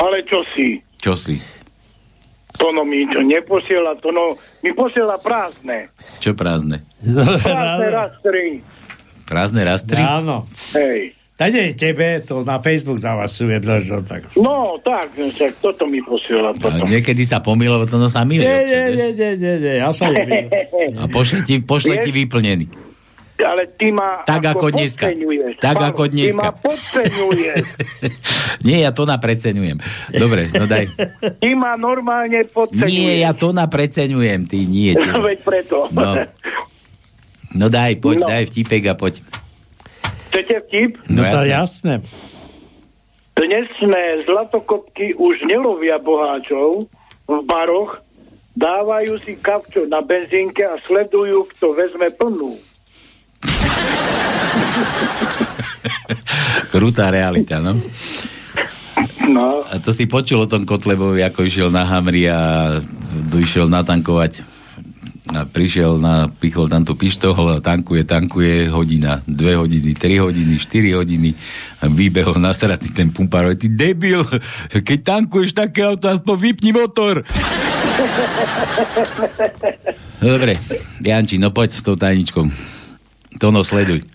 Ale 0.00 0.26
čo 0.26 0.42
si? 0.54 0.82
Čo 0.98 1.14
si? 1.14 1.38
Tono 2.58 2.84
mi 2.84 3.06
to 3.10 3.22
neposiela, 3.22 3.96
Tono 3.98 4.38
mi 4.62 4.70
posiela 4.74 5.18
prázdne. 5.18 5.90
Čo 6.20 6.36
prázdne? 6.36 6.84
Prázdne 7.42 7.88
rastry. 7.90 8.44
Prázdne 9.26 9.62
rastry? 9.64 10.02
Áno. 10.02 10.44
Hej. 10.76 11.16
Nie 11.48 11.72
tebe, 11.72 12.20
to 12.20 12.42
na 12.42 12.58
Facebook 12.58 12.98
zavasujem, 12.98 13.58
že 13.80 13.96
tak. 14.02 14.28
No, 14.34 14.76
tak, 14.78 15.10
však 15.12 15.58
toto 15.58 15.84
mi 15.84 15.98
posiela. 15.98 16.52
Toto. 16.52 16.84
niekedy 16.84 17.22
sa 17.22 17.38
pomýlo, 17.38 17.82
to 17.82 17.96
no 17.96 18.06
sa 18.06 18.22
milí. 18.22 18.40
Nie, 18.40 18.62
nie, 18.62 18.84
nie, 18.90 19.08
nie, 19.10 19.30
nie, 19.34 19.54
nie, 19.58 19.74
ja 19.78 19.88
sa 19.90 20.06
nebudem. 20.06 20.46
A 21.00 21.06
pošle 21.06 21.40
ti, 21.40 21.58
pošle 21.58 21.96
ti 21.98 22.10
vyplnený. 22.10 22.68
Ale 23.34 23.66
ty 23.74 23.90
ma 23.90 24.22
Tak 24.22 24.54
ako 24.54 24.70
dneska. 24.70 25.10
podceňuješ. 25.10 25.52
Tak 25.58 25.74
Pavlo, 25.74 25.88
ako 25.88 26.02
Ty 26.04 26.12
dneska. 26.12 26.38
ma 26.38 26.50
podceňuješ. 26.54 27.64
Nie, 28.66 28.76
ja 28.80 28.90
to 28.90 29.02
napreceňujem. 29.02 29.78
Dobre, 30.14 30.46
no 30.48 30.64
daj. 30.64 30.86
ty 31.40 31.50
ma 31.50 31.74
normálne 31.74 32.46
podceňuješ. 32.46 32.86
Nie, 32.86 33.18
ja 33.18 33.34
to 33.34 33.50
napreceňujem, 33.50 34.46
ty 34.46 34.62
nie. 34.62 34.94
Ty. 34.94 35.18
Veď 35.26 35.38
preto. 35.42 35.90
No. 35.90 36.22
No 37.50 37.66
daj, 37.66 37.98
poď, 37.98 38.16
No. 38.16 38.26
daj 38.30 38.46
vtipek 38.46 38.84
a 38.86 38.94
poď. 38.94 39.18
Chcete 40.32 40.64
vtip? 40.64 40.96
No 41.12 41.28
to 41.28 41.44
jasné. 41.44 42.00
jasné. 42.00 42.08
Dnesné 43.36 44.24
zlatokopky 44.24 45.12
už 45.12 45.44
nelovia 45.44 46.00
boháčov 46.00 46.88
v 47.28 47.36
baroch, 47.44 48.00
dávajú 48.56 49.20
si 49.24 49.36
kapčo 49.36 49.84
na 49.88 50.00
benzínke 50.00 50.64
a 50.64 50.80
sledujú, 50.88 51.44
kto 51.52 51.76
vezme 51.76 52.08
plnú. 52.16 52.56
Krutá 56.72 57.12
realita, 57.12 57.60
no. 57.60 57.76
No. 59.28 59.64
A 59.68 59.76
to 59.80 59.92
si 59.92 60.08
počul 60.08 60.44
o 60.44 60.50
tom 60.50 60.64
Kotlebovi, 60.64 61.24
ako 61.24 61.44
išiel 61.44 61.68
na 61.68 61.84
Hamri 61.84 62.28
a 62.28 62.80
išiel 63.36 63.68
natankovať 63.68 64.51
a 65.36 65.48
prišiel 65.48 65.96
na, 65.96 66.28
pichol 66.28 66.68
tam 66.68 66.84
tú 66.84 66.96
pištol, 66.96 67.60
tankuje, 67.64 68.04
tankuje, 68.04 68.68
hodina, 68.68 69.24
dve 69.24 69.56
hodiny, 69.56 69.96
tri 69.96 70.20
hodiny, 70.20 70.60
štyri 70.60 70.92
hodiny 70.92 71.32
a 71.80 71.88
vybehol 71.88 72.36
nasratý 72.38 72.92
ten 72.92 73.10
pumpár, 73.10 73.52
ty 73.56 73.72
debil, 73.72 74.22
keď 74.86 74.98
tankuješ 75.02 75.56
také 75.56 75.82
auto, 75.82 76.12
aspoň 76.12 76.36
vypni 76.36 76.70
motor. 76.72 77.24
No 80.22 80.38
Dobre, 80.38 80.54
Janči, 81.02 81.36
no 81.38 81.50
poď 81.50 81.70
s 81.74 81.82
tou 81.82 81.98
tajničkou. 81.98 82.46
Tono, 83.42 83.66
sleduj. 83.66 84.06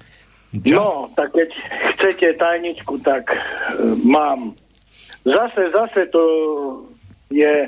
No, 0.72 1.12
tak 1.14 1.36
keď 1.36 1.50
chcete 1.94 2.28
tajničku, 2.40 2.96
tak 3.04 3.28
e, 3.28 3.38
mám. 4.08 4.56
Zase, 5.28 5.68
zase 5.76 6.08
to 6.08 6.24
je 7.28 7.68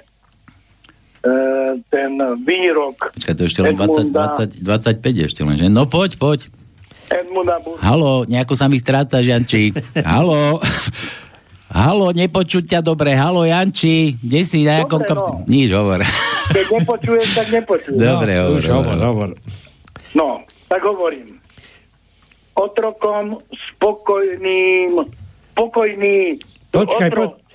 ten 1.86 2.12
výrok 2.40 3.12
Počkaj, 3.12 3.34
to 3.34 3.44
ešte 3.44 3.60
len 3.62 3.76
20, 3.76 4.08
Edmunda, 4.08 4.24
20, 4.40 4.64
25 4.64 5.28
ešte 5.28 5.42
len, 5.42 5.56
že? 5.56 5.68
No 5.68 5.84
poď, 5.84 6.16
poď. 6.16 6.40
Edmunda 7.10 7.58
Bus- 7.58 7.76
Halo, 7.80 8.24
nejako 8.24 8.54
sa 8.54 8.66
mi 8.66 8.78
stráca, 8.78 9.20
Janči. 9.20 9.74
Halo. 10.00 10.62
Halo, 11.70 12.10
nepočuť 12.12 12.66
ťa 12.68 12.80
dobre. 12.82 13.14
Halo, 13.14 13.44
Janči. 13.44 14.16
Kde 14.16 14.42
si 14.42 14.64
na 14.64 14.82
jakom 14.82 15.00
Dobre, 15.00 15.10
kopci? 15.12 15.32
no. 15.36 15.46
Nič, 15.46 15.70
hovor. 15.70 16.00
Keď 16.50 16.66
nepočujem, 16.72 17.28
tak 17.30 17.48
nepočujem. 17.52 17.98
Dobre, 18.08 18.32
hovor, 18.36 18.56
Už 18.56 18.66
hovor, 18.66 18.96
hovor. 18.96 19.06
hovor. 19.06 19.30
No, 20.12 20.28
tak 20.66 20.82
hovorím. 20.82 21.38
Otrokom 22.54 23.38
spokojným, 23.70 25.02
pokojný 25.54 26.42
Počkaj, 26.70 27.10
otrok, 27.10 27.32
poď. 27.36 27.49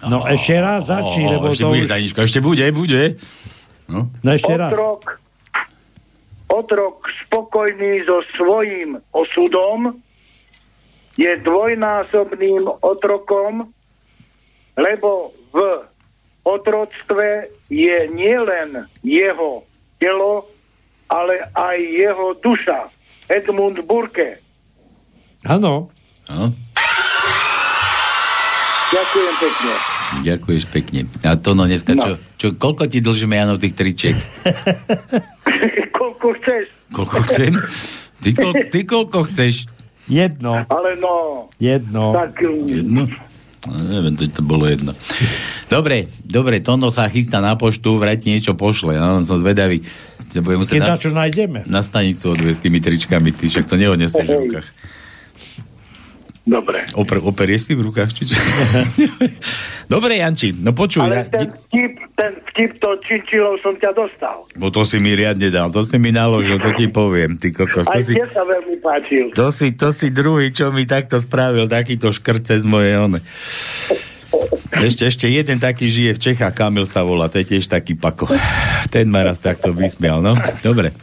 No 0.00 0.24
ešte 0.24 0.56
raz 0.56 0.88
začni, 0.88 1.28
lebo 1.28 1.52
ešte 1.52 1.64
to 1.64 1.72
bude, 1.72 1.84
už... 1.84 1.90
Tajnička, 1.92 2.20
ešte 2.24 2.40
bude, 2.40 2.64
bude. 2.72 3.02
No. 3.90 4.08
No 4.24 4.28
ešte 4.32 4.52
raz. 4.56 4.72
otrok 4.72 5.20
otrok 6.50 7.06
spokojný 7.24 8.02
so 8.04 8.26
svojím 8.34 8.98
osudom 9.14 9.94
je 11.14 11.30
dvojnásobným 11.46 12.66
otrokom, 12.82 13.70
lebo 14.74 15.30
v 15.54 15.58
otroctve 16.42 17.52
je 17.70 17.96
nielen 18.10 18.88
jeho 19.04 19.62
telo, 20.00 20.48
ale 21.06 21.44
aj 21.54 21.76
jeho 21.78 22.34
duša. 22.40 22.88
Edmund 23.30 23.78
Burke. 23.86 24.42
Áno. 25.46 25.92
No, 26.26 26.50
Ďakujem 28.90 29.34
pekne. 29.38 29.89
Ďakuješ 30.20 30.64
pekne. 30.66 31.06
A 31.22 31.34
to 31.34 31.52
no 31.52 31.64
dneska, 31.64 31.92
No. 31.92 32.02
čo, 32.02 32.10
čo, 32.36 32.46
koľko 32.52 32.86
ti 32.86 32.98
dlžíme, 32.98 33.32
Jano, 33.32 33.56
tých 33.56 33.72
tričiek? 33.72 34.16
Koľko 35.92 36.26
chceš, 36.36 36.64
Koľko 36.90 37.16
chcem? 37.24 37.52
Ty, 38.20 38.28
koľ, 38.32 38.52
ty 38.68 38.78
koľko 38.82 39.18
chceš? 39.24 39.54
Jedno. 40.04 40.64
ale 40.66 40.96
no, 40.96 41.46
Jedno. 41.56 42.10
tak 42.10 42.36
mm, 42.36 42.66
Jedno? 42.66 43.02
No, 43.60 43.76
neviem, 43.78 44.16
to, 44.16 44.24
to 44.26 44.40
bolo 44.40 44.64
jedno. 44.64 44.96
Dobre, 45.68 46.08
dobre, 46.18 46.58
Tono 46.58 46.88
sa 46.88 47.04
chystá 47.06 47.38
na 47.38 47.52
poštu, 47.54 47.94
vrať 47.94 48.24
niečo 48.24 48.56
pošle. 48.56 48.96
No, 48.96 49.20
som 49.20 49.36
zvedavý. 49.36 49.84
Budem 50.32 50.64
Keď 50.64 50.80
na, 50.80 50.96
čo 50.96 51.12
nájdeme. 51.12 51.68
na 51.68 51.84
stanicu 51.84 52.32
odviesť 52.32 52.56
s 52.56 52.64
tými 52.64 52.80
tričkami, 52.80 53.28
ty 53.30 53.46
však 53.46 53.68
to 53.68 53.76
neodneseš 53.76 54.24
v 54.24 54.36
rukách. 54.40 54.66
Dobre. 56.50 56.82
Oper, 56.92 57.22
operieš 57.22 57.70
si 57.70 57.72
v 57.72 57.86
rukách? 57.86 58.10
Či? 58.10 58.22
Dobre, 59.86 60.18
Janči, 60.18 60.54
no 60.54 60.70
počuj, 60.70 61.02
Ale 61.02 61.14
ja, 61.16 61.24
ten 61.26 61.50
vtip, 61.50 61.98
ten 62.14 62.32
vtip 62.44 62.78
to 62.78 62.94
činčilov 63.02 63.58
som 63.58 63.74
ťa 63.74 63.90
dostal. 63.90 64.46
bo 64.54 64.70
to 64.70 64.82
si 64.82 64.98
mi 64.98 65.10
riadne 65.10 65.50
dal, 65.50 65.66
to 65.68 65.82
si 65.82 65.98
mi 65.98 66.10
naložil, 66.10 66.58
to 66.58 66.70
ti 66.70 66.86
poviem, 66.86 67.34
ty 67.34 67.50
kokos. 67.50 67.86
To 67.86 67.90
Aj 67.90 67.98
si, 67.98 68.14
tie 68.14 68.26
sa 68.26 68.42
veľmi 68.42 68.78
páčil. 68.78 69.34
to 69.34 69.50
si, 69.50 69.74
to 69.74 69.90
si 69.90 70.10
druhý, 70.10 70.50
čo 70.50 70.70
mi 70.70 70.86
takto 70.86 71.18
spravil, 71.18 71.66
takýto 71.66 72.10
škrce 72.10 72.62
z 72.62 72.64
mojej 72.64 72.98
one. 73.00 73.18
Ešte, 74.72 75.02
ešte 75.04 75.26
jeden 75.26 75.58
taký 75.58 75.90
žije 75.90 76.14
v 76.14 76.22
Čechách, 76.22 76.54
Kamil 76.54 76.86
sa 76.86 77.02
volá, 77.02 77.26
to 77.26 77.42
je 77.42 77.50
tiež 77.50 77.66
taký 77.66 77.98
pako. 77.98 78.30
Ten 78.88 79.10
ma 79.10 79.26
raz 79.26 79.42
takto 79.42 79.74
vysmial, 79.74 80.22
no. 80.22 80.38
Dobre. 80.62 80.94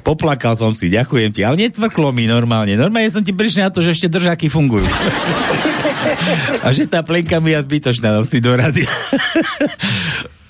Poplakal 0.00 0.54
som 0.54 0.72
si, 0.72 0.88
ďakujem 0.88 1.30
ti, 1.30 1.40
ale 1.40 1.60
necvrklo 1.60 2.10
mi 2.10 2.24
normálne. 2.24 2.74
Normálne 2.74 3.08
som 3.08 3.20
ti 3.20 3.30
prišiel 3.30 3.68
na 3.68 3.72
to, 3.72 3.80
že 3.80 3.92
ešte 3.92 4.08
držaky 4.10 4.48
fungujú. 4.48 4.84
A 6.60 6.72
že 6.72 6.84
tá 6.84 7.00
plenka 7.00 7.38
mi 7.38 7.50
je 7.50 7.60
zbytočná, 7.60 8.10
no 8.10 8.24
si 8.24 8.38
do 8.38 8.52
rady. 8.52 8.84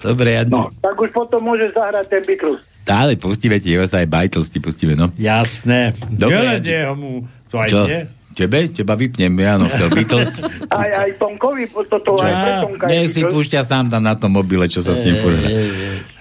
Dobre, 0.01 0.33
Janči. 0.33 0.57
No, 0.57 0.73
tak 0.75 0.97
už 0.97 1.13
potom 1.13 1.45
môžeš 1.45 1.71
zahrať 1.71 2.07
ten 2.09 2.23
Beatles. 2.25 2.61
Ale 2.87 3.15
pustíme 3.15 3.61
ti, 3.61 3.71
jeho 3.71 3.85
sa 3.85 4.01
aj 4.01 4.09
Beatles 4.09 4.49
ti 4.49 4.57
pustíme, 4.57 4.97
no. 4.97 5.13
Jasné. 5.15 5.93
Dobre, 6.09 6.57
Janči. 6.57 6.73
mu 6.97 7.11
to 7.47 7.61
aj 7.61 7.69
Čo? 7.69 7.81
ide. 7.85 8.01
Tebe? 8.31 8.71
Teba 8.71 8.95
vypnem, 8.95 9.35
Jano, 9.35 9.67
chcel 9.69 9.91
Beatles. 9.91 10.39
Aj, 10.71 10.87
aj 10.97 11.19
Tonkovi, 11.19 11.67
toto 11.67 12.15
aj 12.15 12.31
pre 12.31 12.53
Tonka 12.63 12.85
Nech 12.87 13.11
si 13.11 13.21
Beatles. 13.21 13.35
púšťa 13.35 13.61
sám 13.61 13.91
tam 13.91 14.01
na 14.01 14.15
tom 14.15 14.31
mobile, 14.31 14.65
čo 14.65 14.81
sa 14.81 14.95
s 14.95 15.03
ním 15.03 15.19
furt. 15.19 15.37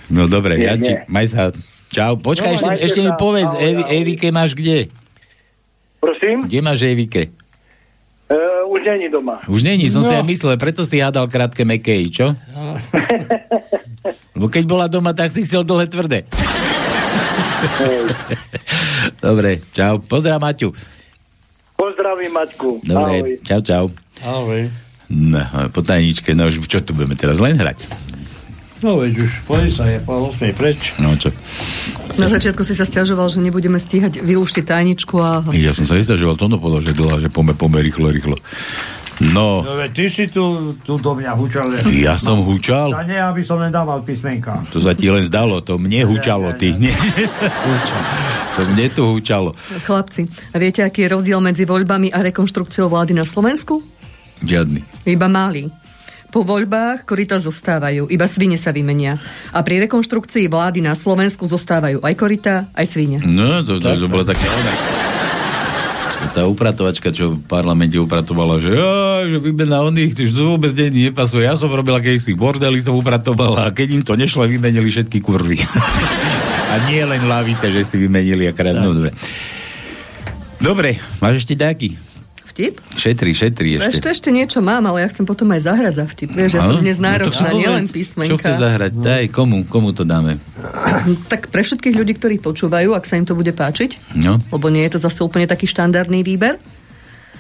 No 0.10 0.26
dobre, 0.26 0.58
Nie, 0.58 0.74
Janči, 0.74 0.92
nie. 0.92 1.06
maj 1.06 1.30
sa. 1.30 1.54
Čau, 1.90 2.14
počkaj, 2.16 2.54
No, 2.56 2.70
ešte, 2.76 3.00
mi 3.00 3.12
povedz, 3.12 3.50
Ahoj, 3.50 3.64
Evi, 3.64 3.82
ahoj. 3.82 3.96
Evike 3.96 4.28
máš 4.30 4.54
kde? 4.54 4.94
Prosím? 5.98 6.46
Kde 6.46 6.60
máš 6.62 6.80
Evike? 6.84 7.34
Uh, 8.30 8.38
už 8.70 8.86
není 8.86 9.10
doma. 9.10 9.42
Už 9.46 9.62
není, 9.62 9.90
som 9.90 10.02
No. 10.02 10.08
si 10.08 10.14
aj 10.14 10.22
myslel, 10.24 10.54
preto 10.56 10.86
si 10.86 11.02
hádal 11.02 11.26
krátke 11.26 11.66
mekej, 11.66 12.14
čo? 12.14 12.28
Lebo 14.34 14.48
keď 14.48 14.64
bola 14.64 14.86
doma, 14.86 15.12
tak 15.12 15.34
si 15.34 15.44
chcel 15.44 15.66
dlhé 15.66 15.90
tvrdé. 15.90 16.30
Dobre, 19.20 19.66
čau. 19.72 19.98
Pozdrav, 20.00 20.40
Maťu. 20.40 20.72
Pozdravím 21.74 22.32
Maťku. 22.34 22.84
Dobre, 22.84 23.16
Ahoj. 23.18 23.34
čau, 23.42 23.62
čau. 23.62 23.86
Ahoj. 24.20 24.68
No, 25.10 25.40
po 25.72 25.82
tajničke, 25.82 26.32
no 26.32 26.46
už 26.46 26.62
čo 26.62 26.80
tu 26.80 26.94
budeme 26.94 27.16
teraz 27.16 27.40
len 27.40 27.56
hrať? 27.56 27.88
No 28.80 28.96
veď 28.96 29.28
už 29.28 29.44
polisa 29.44 29.84
je 29.92 30.00
po 30.00 30.32
8 30.32 30.56
preč. 30.56 30.96
No 31.04 31.12
čo? 31.20 31.36
Na 32.16 32.32
začiatku 32.32 32.64
si 32.64 32.76
sa 32.76 32.88
stiažoval, 32.88 33.28
že 33.28 33.44
nebudeme 33.44 33.76
stíhať 33.80 34.24
vylúštiť 34.24 34.64
tajničku 34.64 35.16
a... 35.20 35.44
Ja 35.56 35.76
som 35.76 35.84
sa 35.84 36.00
nestažoval, 36.00 36.40
to 36.40 36.48
povedal, 36.56 36.84
že 36.84 36.96
dlhá, 36.96 37.20
že 37.20 37.30
pome, 37.32 37.56
pome, 37.56 37.80
rýchlo, 37.84 38.08
rýchlo. 38.12 38.36
No, 39.20 39.60
No 39.68 39.76
veď 39.76 39.92
ty 39.92 40.06
si 40.08 40.26
tu, 40.32 40.72
tu 40.88 40.96
do 40.96 41.12
mňa 41.12 41.36
hučal. 41.36 41.68
Ja 41.92 42.16
som 42.16 42.40
hučal? 42.40 42.96
A 42.96 43.04
nie, 43.04 43.20
aby 43.20 43.44
som 43.44 43.60
nedával 43.60 44.00
písmenka. 44.00 44.64
to 44.72 44.80
sa 44.80 44.96
ti 44.96 45.12
len 45.12 45.28
zdalo, 45.28 45.60
to 45.60 45.76
mne 45.76 46.08
hučalo, 46.08 46.56
ty. 46.56 46.72
Nie, 46.80 46.96
to 48.56 48.62
mne 48.72 48.88
tu 48.96 49.04
hučalo. 49.12 49.60
Chlapci, 49.84 50.24
a 50.52 50.56
viete, 50.56 50.88
aký 50.88 51.04
je 51.04 51.12
rozdiel 51.12 51.44
medzi 51.44 51.68
voľbami 51.68 52.16
a 52.16 52.24
rekonštrukciou 52.32 52.88
vlády 52.88 53.12
na 53.12 53.28
Slovensku? 53.28 53.84
Žiadny. 54.40 55.04
Iba 55.04 55.28
malý. 55.28 55.68
Po 56.30 56.46
voľbách 56.46 57.10
korita 57.10 57.42
zostávajú, 57.42 58.06
iba 58.06 58.30
svine 58.30 58.54
sa 58.54 58.70
vymenia. 58.70 59.18
A 59.50 59.66
pri 59.66 59.82
rekonštrukcii 59.90 60.46
vlády 60.46 60.86
na 60.86 60.94
Slovensku 60.94 61.50
zostávajú 61.50 62.06
aj 62.06 62.14
korita, 62.14 62.70
aj 62.78 62.86
svine. 62.86 63.18
No, 63.26 63.66
to, 63.66 63.82
to, 63.82 63.98
to 63.98 64.06
bola 64.06 64.22
taká 64.22 64.46
ona. 64.46 64.74
Tá 66.30 66.46
upratovačka, 66.46 67.10
čo 67.10 67.34
v 67.34 67.42
parlamente 67.50 67.98
upratovala, 67.98 68.62
že, 68.62 68.70
ja, 68.78 69.26
že 69.26 69.42
vymena 69.42 69.82
oných, 69.82 70.30
že 70.30 70.38
to 70.38 70.54
vôbec 70.54 70.70
nie, 70.78 71.10
nepasuje. 71.10 71.50
Ja 71.50 71.58
som 71.58 71.74
robila 71.74 71.98
kedysi 71.98 72.38
bordely, 72.38 72.78
som 72.86 72.94
upratovala 72.94 73.66
a 73.66 73.74
keď 73.74 73.88
im 73.98 74.04
to 74.06 74.14
nešlo, 74.14 74.46
vymenili 74.46 74.94
všetky 74.94 75.26
kurvy. 75.26 75.58
a 76.72 76.76
nie 76.86 77.02
len 77.02 77.26
lavice, 77.26 77.74
že 77.74 77.82
si 77.82 77.96
vymenili 77.98 78.46
akrát. 78.46 78.78
No, 78.78 78.94
dobre. 78.94 79.18
Dobre, 80.62 81.02
máš 81.18 81.42
ešte 81.48 81.58
taký? 81.58 82.09
Vtip? 82.50 82.82
Šetri, 82.96 83.32
šetri 83.32 83.78
ešte. 83.78 83.88
Ešte, 83.92 84.08
ešte 84.10 84.30
niečo 84.30 84.58
mám, 84.60 84.82
ale 84.84 85.06
ja 85.06 85.08
chcem 85.08 85.22
potom 85.22 85.46
aj 85.50 85.62
zahrať 85.64 85.94
za 85.96 86.06
vtip. 86.08 86.30
Vieš, 86.32 86.52
ja 86.52 86.62
som 86.64 86.78
dnes 86.78 86.98
No 86.98 87.06
to 87.06 87.08
náročná, 87.08 87.50
nielen 87.54 87.84
Čo 87.84 87.88
chceš 87.88 87.96
písmenka. 87.96 88.50
zahrať? 88.58 88.92
Daj, 88.96 89.24
komu, 89.30 89.62
komu 89.64 89.90
to 89.92 90.02
dáme? 90.02 90.42
Tak 91.28 91.48
pre 91.48 91.62
všetkých 91.62 91.94
ľudí, 91.94 92.14
ktorí 92.16 92.36
počúvajú, 92.40 92.92
ak 92.92 93.06
sa 93.06 93.16
im 93.16 93.24
to 93.24 93.34
bude 93.34 93.54
páčiť, 93.54 94.18
No. 94.18 94.42
lebo 94.42 94.68
nie 94.68 94.82
je 94.84 94.98
to 94.98 95.00
zase 95.00 95.22
úplne 95.22 95.46
taký 95.46 95.66
štandardný 95.66 96.22
výber. 96.22 96.58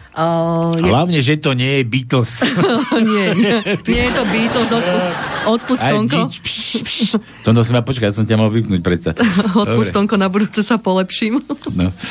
Uh, 0.09 0.73
je... 0.73 0.89
Hlavne, 0.89 1.19
že 1.21 1.37
to 1.37 1.53
nie 1.53 1.79
je 1.79 1.83
Beatles. 1.85 2.41
nie, 2.97 3.29
nie, 3.37 3.55
nie 3.77 4.01
je 4.09 4.11
to 4.11 4.23
Beatles, 4.25 4.69
odpust, 4.73 5.09
odpust 5.45 5.83
Aj 5.85 5.91
Tonko. 5.93 6.17
nič, 6.25 6.33
pš, 6.41 6.57
pš. 6.81 6.99
To 7.45 7.53
no 7.53 7.61
som 7.61 7.77
ja 7.77 7.85
počkať, 7.85 8.17
som 8.17 8.25
ťa 8.25 8.35
mal 8.41 8.49
vypnúť 8.49 8.81
predsa. 8.81 9.13
Odpust 9.63 9.93
Tonko, 9.93 10.17
na 10.17 10.25
budúce 10.25 10.65
sa 10.65 10.81
polepším. 10.81 11.41
No. 11.77 11.93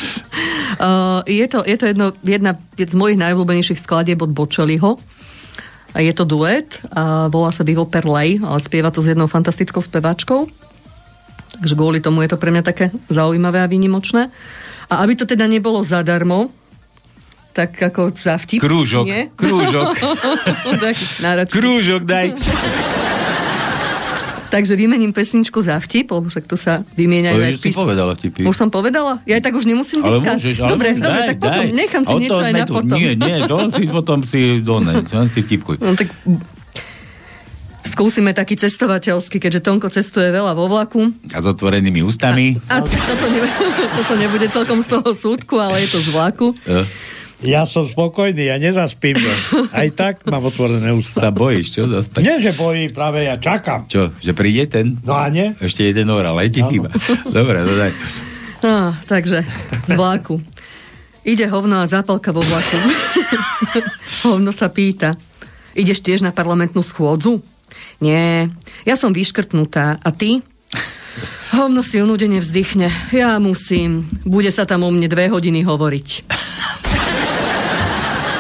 Uh, 0.79 1.27
je 1.27 1.43
to, 1.51 1.67
je 1.67 1.75
to 1.75 1.91
jedno, 1.91 2.15
jedna 2.23 2.55
z 2.79 2.95
mojich 2.95 3.19
najobľúbenejších 3.19 3.83
skladieb 3.83 4.23
od 4.23 4.31
Bočeliho. 4.31 4.95
A 5.91 5.99
je 5.99 6.13
to 6.15 6.23
duet 6.23 6.79
a 6.95 7.27
volá 7.27 7.51
sa 7.51 7.67
Vivo 7.67 7.83
Perlej, 7.83 8.39
ale 8.39 8.63
spieva 8.63 8.95
to 8.95 9.03
s 9.03 9.11
jednou 9.11 9.27
fantastickou 9.27 9.83
speváčkou. 9.83 10.47
Takže 11.59 11.75
kvôli 11.75 11.99
tomu 11.99 12.23
je 12.23 12.31
to 12.31 12.39
pre 12.39 12.55
mňa 12.55 12.63
také 12.63 12.95
zaujímavé 13.11 13.59
a 13.59 13.67
výnimočné. 13.67 14.31
A 14.87 14.95
aby 15.03 15.19
to 15.19 15.27
teda 15.27 15.51
nebolo 15.51 15.83
zadarmo, 15.83 16.55
tak 17.59 17.75
ako 17.75 18.15
za 18.15 18.39
vtip. 18.39 18.63
Krúžok, 18.63 19.03
Nie? 19.03 19.35
krúžok. 19.35 19.99
Krúžok 21.51 22.07
daj. 22.07 22.39
Takže 24.49 24.73
vymením 24.75 25.13
pesničku 25.13 25.61
za 25.61 25.77
vtip, 25.77 26.09
lebo 26.09 26.25
však 26.25 26.49
tu 26.49 26.57
sa 26.57 26.81
vymieňajú 26.97 27.37
Ale 27.37 27.47
aj 27.51 27.61
pís- 27.61 27.77
povedala 27.77 28.17
vtipy. 28.17 28.49
Už 28.49 28.57
som 28.57 28.73
povedala? 28.73 29.21
Ja 29.29 29.37
aj 29.37 29.45
tak 29.45 29.53
už 29.53 29.69
nemusím 29.69 30.01
Ale 30.01 30.25
diskať. 30.25 30.37
môžeš, 30.41 30.57
ale 30.57 30.71
dobre, 30.73 30.89
môžeš, 30.89 31.03
dobre, 31.03 31.19
daj, 31.19 31.29
tak 31.29 31.39
potom 31.39 31.61
daj. 31.61 31.75
nechám 31.77 32.03
si 32.03 32.15
niečo 32.17 32.41
aj 32.41 32.55
na 32.55 32.65
tu. 32.65 32.73
potom. 32.73 32.97
Nie, 32.97 33.13
nie, 33.13 33.37
to 33.45 33.57
si 33.69 33.85
potom 33.85 34.19
si 34.23 34.41
doneď, 34.63 35.05
len 35.05 35.29
si 35.29 35.41
vtipkuj. 35.43 35.77
No 35.79 35.93
tak 35.93 36.09
skúsime 37.85 38.33
taký 38.33 38.57
cestovateľský, 38.57 39.37
keďže 39.37 39.61
Tonko 39.61 39.89
cestuje 39.89 40.31
veľa 40.31 40.55
vo 40.55 40.65
vlaku. 40.65 41.13
A 41.29 41.39
s 41.39 41.47
otvorenými 41.47 42.01
ústami. 42.01 42.57
A 42.69 42.81
toto, 42.81 43.27
ne, 43.29 43.41
toto 44.01 44.15
nebude 44.17 44.49
celkom 44.49 44.81
z 44.81 44.89
toho 44.89 45.11
súdku, 45.13 45.61
ale 45.61 45.85
je 45.85 45.93
to 45.93 46.01
z 46.01 46.09
vlaku. 46.09 46.57
Eh, 46.65 46.89
Ja 47.39 47.62
som 47.70 47.86
spokojný, 47.86 48.51
ja 48.51 48.59
nezaspím. 48.59 49.14
že 49.14 49.30
Aj 49.70 49.86
tak 49.95 50.26
mám 50.26 50.43
otvorené 50.43 50.91
ústa. 50.91 51.22
Sa 51.22 51.30
bojíš, 51.30 51.70
čo? 51.70 51.86
Zas 51.86 52.11
tak? 52.11 52.26
Nie, 52.26 52.43
že 52.43 52.51
bojí, 52.51 52.91
práve 52.91 53.22
ja 53.30 53.39
čakám. 53.39 53.86
Čo, 53.86 54.11
že 54.18 54.34
príde 54.34 54.66
ten? 54.66 54.99
No 55.07 55.14
a 55.14 55.30
nie? 55.30 55.55
Ešte 55.62 55.86
jeden 55.86 56.11
oral, 56.11 56.34
aj 56.34 56.51
ti 56.51 56.66
chýba. 56.66 56.91
Dobre, 57.30 57.62
no 57.62 57.72
daj. 57.78 57.93
No, 58.59 58.91
takže 59.07 59.47
z 59.86 59.91
vlaku. 59.95 60.43
Ide 61.22 61.47
hovno 61.47 61.78
a 61.78 61.86
zápalka 61.86 62.34
vo 62.34 62.43
vlaku. 62.43 62.78
hovno 64.26 64.51
sa 64.51 64.66
pýta. 64.66 65.14
Ideš 65.78 66.03
tiež 66.03 66.26
na 66.26 66.34
parlamentnú 66.34 66.82
schôdzu? 66.82 67.39
Nie, 68.03 68.51
ja 68.82 68.95
som 68.99 69.14
vyškrtnutá. 69.14 70.03
A 70.03 70.11
ty? 70.11 70.43
Hovno 71.55 71.86
si 71.86 72.03
unudene 72.03 72.43
vzdychne. 72.43 72.91
Ja 73.14 73.39
musím. 73.39 74.11
Bude 74.26 74.51
sa 74.51 74.66
tam 74.66 74.82
o 74.82 74.91
mne 74.91 75.07
dve 75.07 75.30
hodiny 75.30 75.62
hovoriť. 75.62 76.09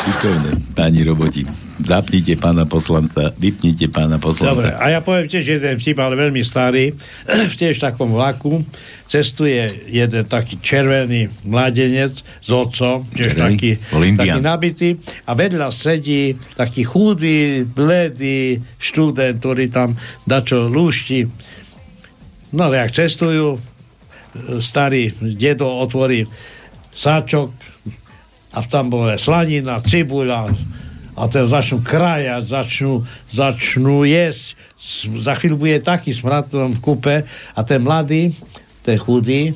Šikovné, 0.08 0.72
páni 0.72 1.04
roboti. 1.04 1.44
Zapnite 1.84 2.32
pána 2.40 2.64
poslanca, 2.64 3.28
vypnite 3.36 3.92
pána 3.92 4.16
poslanca. 4.16 4.56
Dobre, 4.56 4.72
a 4.72 4.88
ja 4.88 5.04
poviem 5.04 5.28
tiež 5.28 5.60
jeden 5.60 5.76
vtip, 5.76 6.00
ale 6.00 6.16
veľmi 6.16 6.40
starý. 6.40 6.96
V 7.52 7.54
tiež 7.54 7.76
takom 7.76 8.16
vlaku 8.16 8.64
cestuje 9.04 9.68
jeden 9.84 10.24
taký 10.24 10.64
červený 10.64 11.28
mladenec 11.44 12.24
s 12.24 12.48
otcom, 12.48 13.04
tiež 13.12 13.36
taký, 13.36 13.76
taký 14.16 14.40
nabitý 14.40 14.96
a 15.28 15.36
vedľa 15.36 15.68
sedí 15.68 16.40
taký 16.56 16.88
chudý, 16.88 17.68
bledý 17.68 18.64
študent, 18.80 19.44
ktorý 19.44 19.68
tam 19.68 19.92
dačo 20.24 20.72
lúšti. 20.72 21.28
No, 22.56 22.72
jak 22.72 22.96
cestujú, 22.96 23.60
e, 23.60 23.60
starý 24.56 25.12
dedo 25.20 25.68
otvorí 25.68 26.24
sáčok 26.96 27.67
a 28.52 28.58
tam 28.64 28.88
bola 28.88 29.20
slanina, 29.20 29.80
cibuľa 29.82 30.48
a 31.18 31.22
ten 31.26 31.44
začnú 31.44 31.82
krajať, 31.82 32.42
začnú, 32.46 33.02
začnú 33.34 34.06
jesť. 34.06 34.54
Za 35.18 35.34
chvíľu 35.34 35.66
bude 35.66 35.82
taký 35.82 36.14
smrad 36.14 36.54
v 36.54 36.78
kupe 36.78 37.26
a 37.28 37.60
ten 37.66 37.82
mladý, 37.82 38.30
ten 38.86 38.94
chudý, 38.94 39.50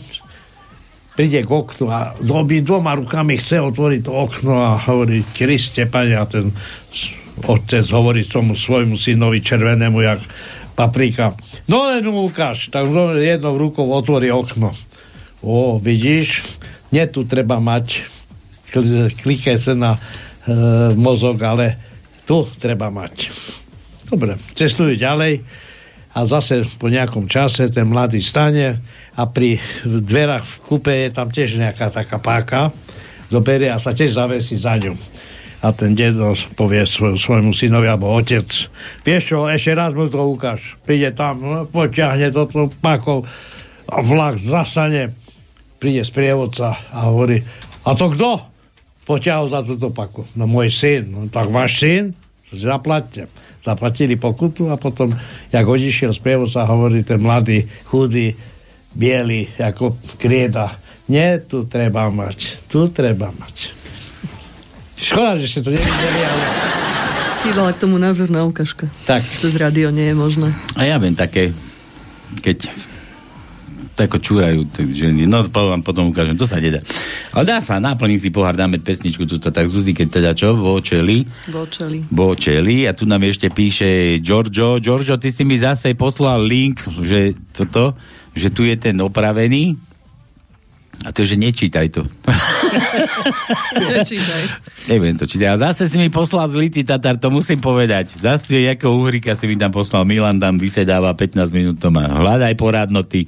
príde 1.15 1.47
k 1.47 1.51
oknu 1.51 1.87
a 1.93 2.19
s 2.19 2.29
obi 2.33 2.65
dvoma 2.65 2.99
rukami 2.99 3.39
chce 3.39 3.63
otvoriť 3.63 4.01
to 4.03 4.13
okno 4.13 4.53
a 4.59 4.81
hovorí, 4.91 5.23
Kriste, 5.31 5.87
pane, 5.87 6.19
a 6.19 6.27
ten 6.27 6.51
otec 7.47 7.87
hovorí 7.95 8.27
tomu 8.27 8.59
svojmu 8.59 8.99
synovi 8.99 9.39
červenému, 9.45 10.03
jak 10.03 10.21
paprika. 10.75 11.37
No 11.69 11.87
len 11.87 12.03
mu 12.09 12.27
ukáž, 12.27 12.73
tak 12.73 12.89
jednou 13.21 13.55
rukou 13.61 13.87
otvorí 13.93 14.33
okno. 14.33 14.75
O, 15.45 15.77
vidíš, 15.79 16.43
nie 16.91 17.05
tu 17.07 17.23
treba 17.29 17.61
mať 17.61 18.09
kl- 18.73 19.13
kliké 19.13 19.61
sa 19.61 19.77
na 19.77 19.93
e, 19.95 20.01
mozog, 20.97 21.37
ale 21.45 21.77
tu 22.25 22.49
treba 22.57 22.89
mať. 22.89 23.29
Dobre, 24.09 24.41
cestujú 24.57 24.97
ďalej 24.97 25.45
a 26.13 26.19
zase 26.29 26.69
po 26.77 26.93
nejakom 26.93 27.25
čase 27.29 27.73
ten 27.73 27.89
mladý 27.89 28.21
stane 28.21 28.81
a 29.17 29.23
pri 29.25 29.57
dverách 29.85 30.45
v 30.45 30.57
kúpe 30.65 30.93
je 30.93 31.09
tam 31.13 31.33
tiež 31.33 31.57
nejaká 31.57 31.89
taká 31.89 32.21
páka, 32.21 32.61
zoberie 33.33 33.73
a 33.73 33.81
sa 33.81 33.97
tiež 33.97 34.13
zavesí 34.13 34.61
za 34.61 34.77
ňu. 34.77 34.93
A 35.63 35.71
ten 35.71 35.95
dedo 35.95 36.35
povie 36.59 36.83
svoj, 36.85 37.17
svojmu 37.17 37.55
synovi 37.55 37.87
alebo 37.87 38.11
otec, 38.13 38.45
vieš 39.07 39.23
čo, 39.33 39.47
ešte 39.47 39.73
raz 39.79 39.95
mu 39.95 40.11
to 40.11 40.19
ukáž. 40.19 40.77
Príde 40.83 41.15
tam, 41.15 41.39
no, 41.41 41.65
poťahne 41.65 42.29
to 42.35 42.51
tou 42.51 42.67
pákou 42.83 43.25
a 43.87 43.97
vlak 44.03 44.37
zasane. 44.43 45.15
Príde 45.79 46.03
sprievodca 46.05 46.77
a 46.93 47.11
hovorí, 47.11 47.41
a 47.87 47.91
to 47.95 48.11
kto? 48.11 48.52
Poťahol 49.03 49.51
za 49.51 49.61
túto 49.67 49.91
paku. 49.91 50.23
No 50.39 50.47
môj 50.47 50.71
syn. 50.71 51.11
No 51.11 51.27
tak 51.27 51.51
váš 51.51 51.83
syn? 51.83 52.15
Zaplatte. 52.53 53.27
Zaplatili 53.63 54.19
pokutu 54.19 54.71
a 54.71 54.79
potom, 54.79 55.15
jak 55.51 55.65
odišiel 55.67 56.11
sprievodca, 56.11 56.67
hovorí 56.67 57.07
ten 57.07 57.23
mladý, 57.23 57.67
chudý, 57.87 58.35
biely, 58.95 59.49
ako 59.59 59.99
krieda. 60.19 60.79
Nie, 61.11 61.43
tu 61.43 61.67
treba 61.67 62.11
mať. 62.11 62.69
Tu 62.71 62.91
treba 62.91 63.31
mať. 63.35 63.75
Škoda, 64.99 65.35
že 65.39 65.47
ste 65.51 65.61
to 65.67 65.75
nevideli, 65.75 66.21
ale... 66.23 66.45
Chýbala 67.43 67.75
k 67.75 67.79
tomu 67.83 67.99
názorná 67.99 68.47
ukážka. 68.47 68.87
Tak. 69.03 69.27
Cez 69.27 69.59
rádio 69.59 69.91
nie 69.91 70.11
je 70.11 70.15
možné. 70.15 70.55
A 70.79 70.87
ja 70.87 70.95
viem 71.03 71.19
také, 71.19 71.51
keď 72.39 72.71
ako 73.93 74.17
čúrajú 74.19 74.65
ženy. 74.73 75.29
No, 75.29 75.45
vám 75.45 75.85
potom 75.85 76.09
ukážem, 76.09 76.37
to 76.37 76.49
sa 76.49 76.57
nedá. 76.57 76.81
Ale 77.37 77.45
dá 77.45 77.61
sa, 77.61 77.77
naplní 77.77 78.17
si 78.17 78.33
pohár, 78.33 78.57
dáme 78.57 78.81
pesničku 78.81 79.29
tuto, 79.29 79.53
tak 79.53 79.69
Zuzi, 79.69 79.93
keď 79.93 80.09
teda 80.09 80.31
čo, 80.33 80.57
vočeli, 80.57 81.29
Bočeli. 81.53 82.09
vočeli, 82.09 82.89
a 82.89 82.97
tu 82.97 83.05
nám 83.05 83.23
ešte 83.29 83.53
píše 83.53 84.19
Giorgio, 84.25 84.81
Giorgio, 84.81 85.21
ty 85.21 85.29
si 85.29 85.45
mi 85.45 85.61
zase 85.61 85.93
poslal 85.93 86.41
link, 86.41 86.81
že 87.05 87.37
toto, 87.53 87.93
že 88.33 88.49
tu 88.49 88.65
je 88.65 88.75
ten 88.81 88.97
opravený, 88.97 89.77
a 91.03 91.11
to, 91.11 91.27
že 91.27 91.35
nečítaj 91.35 91.91
to. 91.91 92.07
Nečítaj. 93.91 94.43
Neviem 94.87 95.19
to 95.19 95.27
čítať. 95.27 95.51
A 95.51 95.59
zase 95.59 95.91
si 95.91 95.99
mi 95.99 96.07
poslal 96.15 96.47
zlitý 96.47 96.87
Tatar, 96.87 97.19
to 97.19 97.27
musím 97.27 97.59
povedať. 97.59 98.15
Zase 98.23 98.71
ako 98.71 99.03
uhrika 99.03 99.35
si 99.35 99.51
mi 99.51 99.59
tam 99.59 99.75
poslal 99.75 100.07
Milan, 100.07 100.39
tam 100.39 100.63
vysedáva 100.63 101.11
15 101.19 101.51
minút, 101.51 101.83
to 101.83 101.91
má 101.91 102.07
hľadaj 102.07 102.55
porádnoty. 102.55 103.27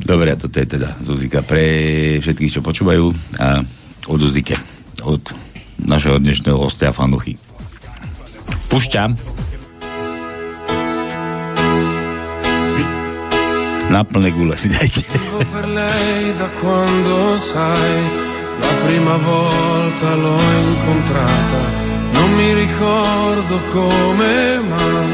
Dobre, 0.00 0.32
a 0.32 0.36
toto 0.40 0.56
je 0.58 0.66
teda 0.66 0.96
Zuzika 1.04 1.44
pre 1.44 2.18
všetkých, 2.18 2.58
čo 2.58 2.64
počúvajú 2.64 3.12
a 3.38 3.62
od 4.08 4.18
Zuzike, 4.18 4.56
od 5.04 5.22
našeho 5.84 6.18
dnešného 6.18 6.56
hostia 6.56 6.90
Fanuchy. 6.90 7.36
Pušťam. 8.72 9.14
Na 13.90 14.06
plné 14.06 14.30
gule 14.30 14.54
si 14.54 14.70
dajte. 14.70 15.02
Vivo 15.02 15.42
per 15.50 15.66
lei 15.66 16.30
da 16.38 16.46
quando 16.62 17.34
sai, 17.34 17.94
la 18.62 18.74
prima 18.86 19.16
volta 19.18 20.14
l'ho 20.14 20.38
incontrata, 20.38 21.60
non 22.14 22.28
mi 22.38 22.54
ricordo 22.54 23.54
come 23.74 24.62
mai, 24.62 25.10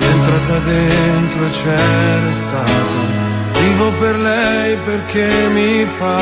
è 0.00 0.04
entrata 0.08 0.56
dentro 0.64 1.40
e 1.44 1.50
c'è 1.52 1.84
restata. 2.24 3.33
Vivo 3.64 3.90
per 3.98 4.18
lei 4.18 4.76
perché 4.84 5.48
mi 5.54 5.86
fa 5.86 6.18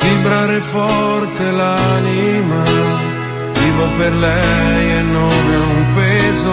vibrare 0.00 0.58
forte 0.58 1.50
l'anima, 1.52 2.62
vivo 3.52 3.86
per 3.96 4.12
lei 4.14 4.90
e 4.98 5.02
non 5.02 5.42
è 5.52 5.56
un 5.56 5.84
peso. 5.94 6.52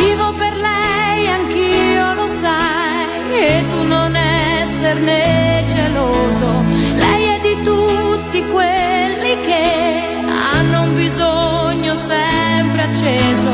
Vivo 0.00 0.32
per 0.32 0.52
lei, 0.56 1.28
anch'io 1.28 2.14
lo 2.14 2.26
sai, 2.26 3.38
e 3.38 3.64
tu 3.70 3.86
non 3.86 4.16
esserne 4.16 5.64
geloso. 5.68 6.48
Lei 6.96 7.24
è 7.36 7.40
di 7.40 7.62
tutti 7.62 8.44
quelli 8.50 9.32
che 9.46 10.24
hanno 10.54 10.82
un 10.82 10.94
bisogno 10.96 11.94
sempre 11.94 12.82
acceso, 12.82 13.50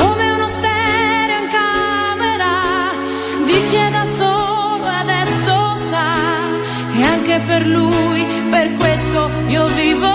come 0.00 0.30
uno 0.30 0.48
stereo 0.48 1.42
in 1.44 1.48
camera 1.48 2.54
di 3.46 3.62
chi 3.68 3.76
è 3.76 3.90
da 3.90 4.04
solo 4.04 4.37
anche 7.38 7.46
per 7.46 7.66
lui, 7.66 8.26
per 8.50 8.74
questo 8.76 9.30
io 9.46 9.66
vivo 9.68 10.10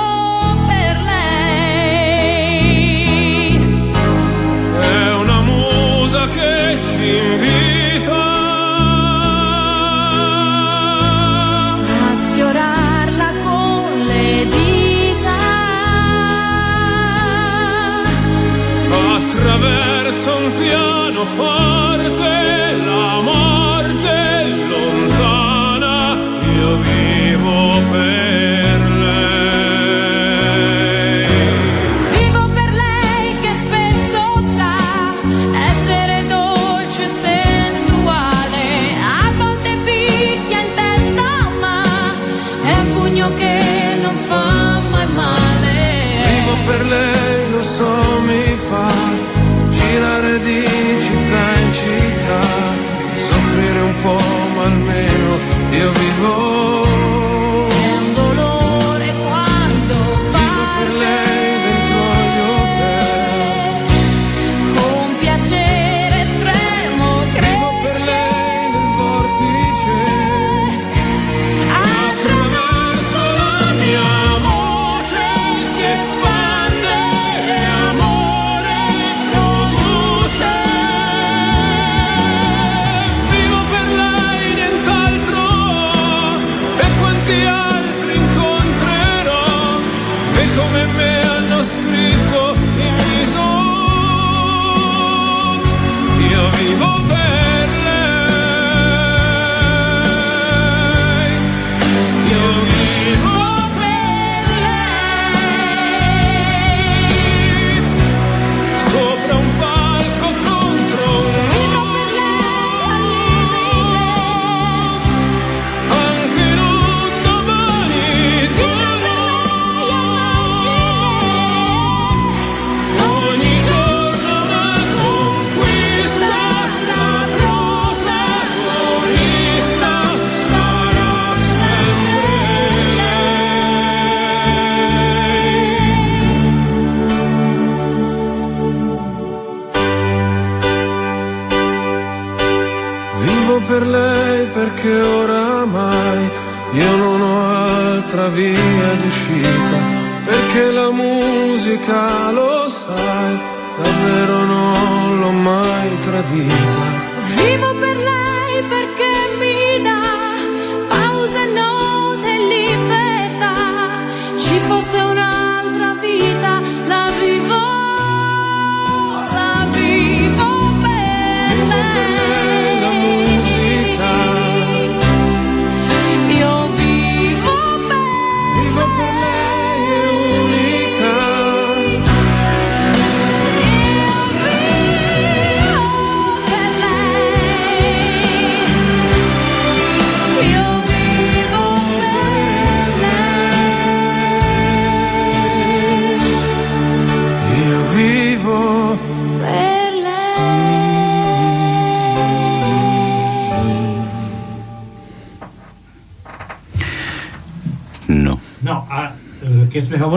per 0.67 1.01
lei. 1.01 2.33
È 4.79 5.13
una 5.13 5.41
musa 5.41 6.27
che 6.27 6.77
ci 6.81 7.17
invita 7.17 8.21
a 12.07 12.13
sfiorarla 12.25 13.33
con 13.43 14.05
le 14.07 14.45
dita. 14.49 14.81
attraverso 19.15 20.35
un 20.35 20.51
piano 20.57 21.25
forte, 21.25 22.77
la 22.85 23.21
morte 23.21 23.52
girare 49.93 50.39
di 50.39 50.65
città 51.01 51.59
in 51.59 51.71
città, 51.71 52.41
soffrire 53.15 53.79
un 53.79 53.95
po', 54.01 54.42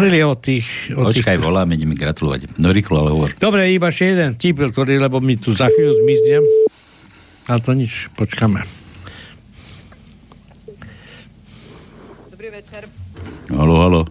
hovorili 0.07 0.23
o 0.23 0.39
tých... 0.39 0.67
O 0.95 1.11
tých... 1.11 1.27
Počkaj, 1.27 1.37
voláme, 1.43 1.75
ideme 1.75 1.99
gratulovať. 1.99 2.55
No 2.63 2.71
rýchlo, 2.71 3.03
ale 3.03 3.11
hovor. 3.11 3.31
Dobre, 3.43 3.75
iba 3.75 3.91
ešte 3.91 4.15
jeden 4.15 4.39
tip, 4.39 4.63
ktorý, 4.63 5.03
lebo 5.03 5.19
mi 5.19 5.35
tu 5.35 5.51
za 5.51 5.67
chvíľu 5.67 5.99
zmiznem. 6.07 6.43
Ale 7.51 7.59
to 7.59 7.75
nič, 7.75 8.07
počkáme. 8.15 8.63
Dobrý 12.31 12.49
večer. 12.55 12.87
Halo, 13.51 13.75
halo. 13.83 14.03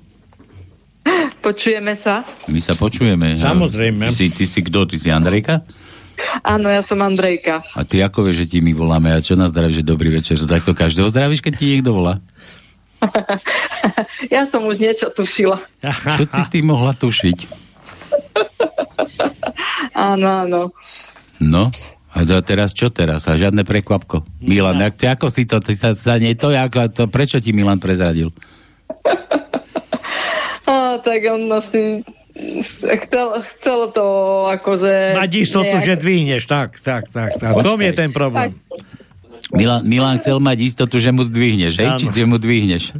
Počujeme 1.39 1.95
sa? 1.95 2.27
My 2.51 2.59
sa 2.59 2.75
počujeme. 2.75 3.39
Samozrejme. 3.39 4.11
Ty 4.11 4.15
si, 4.15 4.27
ty 4.35 4.43
si 4.43 4.59
kto? 4.67 4.83
Ty 4.91 4.97
si 4.99 5.07
Andrejka? 5.07 5.63
Áno, 6.43 6.67
ja 6.67 6.83
som 6.83 6.99
Andrejka. 6.99 7.63
A 7.71 7.87
ty 7.87 8.03
ako 8.03 8.27
vieš, 8.27 8.43
že 8.43 8.57
ti 8.57 8.57
my 8.59 8.75
voláme? 8.75 9.15
A 9.15 9.23
čo 9.23 9.39
nás 9.39 9.55
zdravíš, 9.55 9.79
že 9.79 9.85
dobrý 9.87 10.11
večer? 10.11 10.35
To 10.41 10.49
takto 10.49 10.75
každého 10.75 11.07
zdravíš, 11.07 11.39
keď 11.39 11.53
ti 11.55 11.65
niekto 11.77 11.95
volá? 11.95 12.19
Ja 14.31 14.47
som 14.47 14.63
už 14.65 14.79
niečo 14.79 15.11
tušila. 15.11 15.59
Čo 15.83 16.23
si 16.25 16.41
ty 16.51 16.59
mohla 16.63 16.95
tušiť? 16.95 17.65
Áno, 19.95 20.27
áno. 20.43 20.61
No, 21.39 21.71
a 22.15 22.23
za 22.23 22.39
teraz 22.39 22.71
čo 22.71 22.87
teraz? 22.87 23.27
A 23.27 23.35
žiadne 23.35 23.67
prekvapko. 23.67 24.23
Milan, 24.39 24.79
ak, 24.79 24.95
ty, 24.95 25.05
ako 25.11 25.27
si 25.27 25.43
to, 25.43 25.59
ty 25.59 25.75
sa, 25.75 25.91
sa 25.95 26.15
nie 26.15 26.31
to, 26.35 26.51
ako, 26.51 26.87
to, 26.91 27.03
prečo 27.11 27.43
ti 27.43 27.51
Milan 27.51 27.79
prezradil? 27.79 28.31
Á, 30.63 30.99
tak 31.03 31.19
on 31.27 31.51
asi 31.51 32.03
chcel, 33.03 33.43
chcel 33.55 33.79
to 33.91 34.05
akože... 34.47 35.15
Mať 35.19 35.31
istotu, 35.43 35.75
že 35.83 35.99
dvihneš, 35.99 36.47
tak, 36.47 36.79
tak, 36.79 37.11
tak. 37.11 37.35
tak. 37.35 37.51
V 37.51 37.63
tom 37.63 37.79
je 37.83 37.91
ten 37.91 38.11
problém. 38.15 38.55
Milan, 39.53 39.85
Milan 39.85 40.17
chcel 40.17 40.41
mať 40.41 40.57
istotu, 40.65 40.97
že 40.97 41.13
mu 41.13 41.21
zdvihneš, 41.21 41.73
hej? 41.77 41.89
Či 42.01 42.05
že 42.09 42.25
mu 42.25 42.41
dvihneš. 42.41 42.97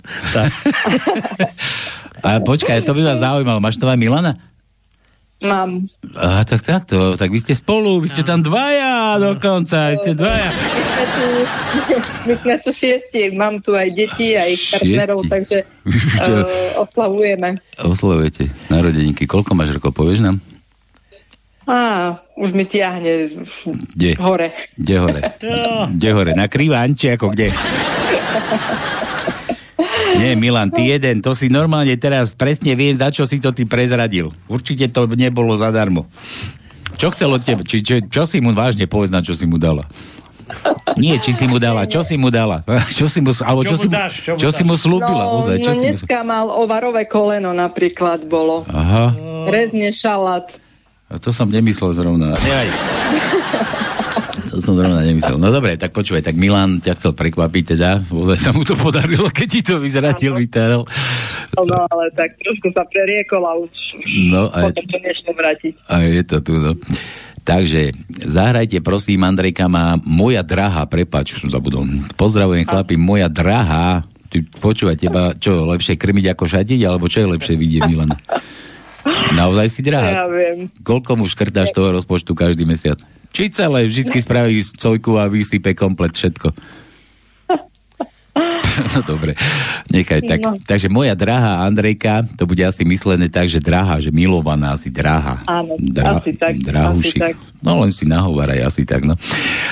A 2.22 2.42
počkaj, 2.42 2.86
to 2.86 2.94
by 2.94 3.02
ma 3.02 3.16
zaujímalo. 3.18 3.58
Máš 3.62 3.82
to 3.82 3.90
aj 3.90 3.98
Milana? 3.98 4.38
Mám. 5.44 5.92
A, 6.16 6.48
tak 6.48 6.64
takto, 6.64 7.20
tak 7.20 7.28
vy 7.28 7.44
ste 7.44 7.52
spolu, 7.54 8.00
vy 8.00 8.08
ste 8.08 8.24
tam 8.24 8.40
dvaja 8.40 9.20
dokonca, 9.20 9.92
vy 9.92 9.98
ste 10.00 10.12
dvaja. 10.16 10.48
My 10.48 10.64
sme 10.80 11.06
tu, 11.12 11.26
my 12.26 12.34
sme 12.40 12.56
tu 12.64 12.70
šiesti, 12.72 13.22
mám 13.36 13.60
tu 13.60 13.76
aj 13.76 13.92
deti, 13.94 14.32
aj 14.34 14.56
partnerov, 14.74 15.28
Šiesti? 15.28 15.34
takže 15.36 15.58
uh, 16.24 16.82
oslavujeme. 16.88 17.60
Oslovujete 17.84 18.48
narodeníky. 18.72 19.28
Koľko 19.28 19.54
máš 19.54 19.76
rokov, 19.76 19.92
povieš 19.92 20.24
nám? 20.24 20.40
Á, 21.66 22.22
už 22.38 22.54
mi 22.54 22.70
tiahne 22.70 23.34
Kde? 23.98 24.14
hore. 24.22 24.54
Kde 24.78 24.96
hore? 25.02 25.22
Kde 25.90 26.10
hore? 26.14 26.32
Na 26.38 26.46
krývanči, 26.46 27.10
ako 27.18 27.34
kde? 27.34 27.50
Nie, 30.16 30.38
Milan, 30.38 30.72
ty 30.72 30.94
jeden, 30.94 31.20
to 31.20 31.36
si 31.36 31.52
normálne 31.52 31.92
teraz 32.00 32.32
presne 32.32 32.78
viem, 32.78 32.96
za 32.96 33.12
čo 33.12 33.28
si 33.28 33.42
to 33.42 33.52
ty 33.52 33.68
prezradil. 33.68 34.32
Určite 34.48 34.88
to 34.94 35.10
nebolo 35.12 35.58
zadarmo. 35.60 36.08
Čo 36.96 37.12
chcel 37.12 37.34
od 37.36 37.44
teba? 37.44 37.66
Či, 37.66 37.84
či, 37.84 37.94
čo 38.08 38.24
si 38.24 38.40
mu 38.40 38.56
vážne 38.56 38.88
povedz, 38.88 39.12
na 39.12 39.20
čo 39.20 39.36
si 39.36 39.44
mu 39.44 39.60
dala? 39.60 39.84
Nie, 40.96 41.20
či 41.20 41.36
si 41.36 41.50
mu 41.50 41.58
dala, 41.60 41.90
čo 41.90 42.06
si 42.06 42.16
mu 42.16 42.30
dala? 42.30 42.62
Čo 42.96 43.10
si 43.10 43.18
mu, 43.20 43.34
alebo 43.42 43.66
Čo 43.66 43.74
čo, 43.74 43.76
mu 43.76 43.82
si 43.82 43.88
mu, 43.90 43.94
dáš, 43.98 44.14
čo 44.22 44.32
mu 44.32 44.40
čo 44.40 44.50
si 44.54 44.64
mu 44.64 44.76
slúbila? 44.78 45.24
No, 45.26 45.42
ozaj, 45.42 45.58
čo 45.58 45.74
no 45.74 45.76
si 45.76 45.82
mu... 45.82 45.92
dneska 45.98 46.20
mal 46.22 46.48
ovarové 46.54 47.10
koleno 47.10 47.50
napríklad 47.52 48.30
bolo. 48.30 48.62
Aha, 48.70 49.12
Rezne 49.50 49.90
šalát. 49.90 50.54
To 51.18 51.30
som 51.30 51.48
nemyslel 51.48 51.92
zrovna. 51.94 52.34
Nevaj. 52.36 52.70
To 54.46 54.64
som 54.64 54.80
zrovna 54.80 55.04
nemyslel. 55.04 55.36
No 55.36 55.52
dobre, 55.52 55.76
tak 55.76 55.92
počúvaj, 55.92 56.24
tak 56.24 56.40
Milan 56.40 56.80
ťa 56.80 56.96
chcel 56.96 57.12
prekvapiť 57.12 57.76
teda, 57.76 58.00
ozaj 58.08 58.40
sa 58.40 58.52
mu 58.56 58.64
to 58.64 58.80
podarilo, 58.80 59.28
keď 59.28 59.48
ti 59.52 59.60
to 59.60 59.84
vyzratil, 59.84 60.32
vytáral. 60.32 60.88
No 61.60 61.76
ale 61.84 62.08
tak 62.16 62.40
trošku 62.40 62.72
sa 62.72 62.88
preriekol 62.88 63.44
a 63.44 63.52
už 63.60 63.72
No 64.32 64.48
a, 64.56 64.72
potom 64.72 64.86
to 64.88 64.98
nešlo 65.04 65.32
vrátiť. 65.36 65.74
a 65.92 65.96
je 66.08 66.24
to 66.24 66.38
tu, 66.40 66.54
no. 66.56 66.72
Takže, 67.44 67.92
zahrajte 68.16 68.80
prosím, 68.80 69.28
Andrejka 69.28 69.68
má 69.68 70.00
Moja 70.08 70.40
drahá, 70.40 70.88
prepač, 70.88 71.36
som 71.36 71.52
zabudol. 71.52 71.84
Pozdravujem 72.16 72.64
chlapi, 72.64 72.96
Moja 72.96 73.28
drahá. 73.28 74.08
Ty 74.32 74.40
počúvaj, 74.56 74.96
teba 74.96 75.36
čo, 75.36 75.68
lepšie 75.68 76.00
krmiť 76.00 76.32
ako 76.32 76.44
šatiť, 76.48 76.80
alebo 76.88 77.12
čo 77.12 77.28
je 77.28 77.32
lepšie 77.36 77.56
vidieť, 77.60 77.82
Milan? 77.92 78.16
Naozaj 79.32 79.68
si 79.70 79.82
drahá? 79.86 80.26
Ja 80.26 80.28
viem. 80.28 80.68
Koľko 80.82 81.16
mu 81.16 81.26
škrtáš 81.26 81.70
toho 81.72 81.94
rozpočtu 81.94 82.34
každý 82.34 82.66
mesiac? 82.66 82.98
Či 83.30 83.52
celé, 83.52 83.86
vždy 83.86 84.18
spraví 84.18 84.64
cojku 84.64 85.20
a 85.20 85.28
vysype 85.28 85.76
komplet 85.76 86.16
všetko. 86.16 86.50
No 88.76 89.00
dobre, 89.08 89.40
nechaj 89.88 90.20
tak. 90.28 90.44
No. 90.44 90.52
Takže 90.60 90.92
moja 90.92 91.16
drahá 91.16 91.64
Andrejka, 91.64 92.28
to 92.36 92.44
bude 92.44 92.60
asi 92.60 92.84
myslené 92.84 93.32
tak, 93.32 93.48
že 93.48 93.64
drahá, 93.64 94.04
že 94.04 94.12
milovaná, 94.12 94.76
asi 94.76 94.92
drahá. 94.92 95.48
Áno, 95.48 95.80
Dra- 95.80 96.20
asi 96.20 96.36
tak. 96.36 96.60
Drahušik. 96.60 97.16
Asi 97.24 97.32
tak. 97.32 97.36
No 97.64 97.80
len 97.80 97.96
si 97.96 98.04
nahováraj 98.04 98.68
asi 98.68 98.84
tak, 98.84 99.08
no. 99.08 99.16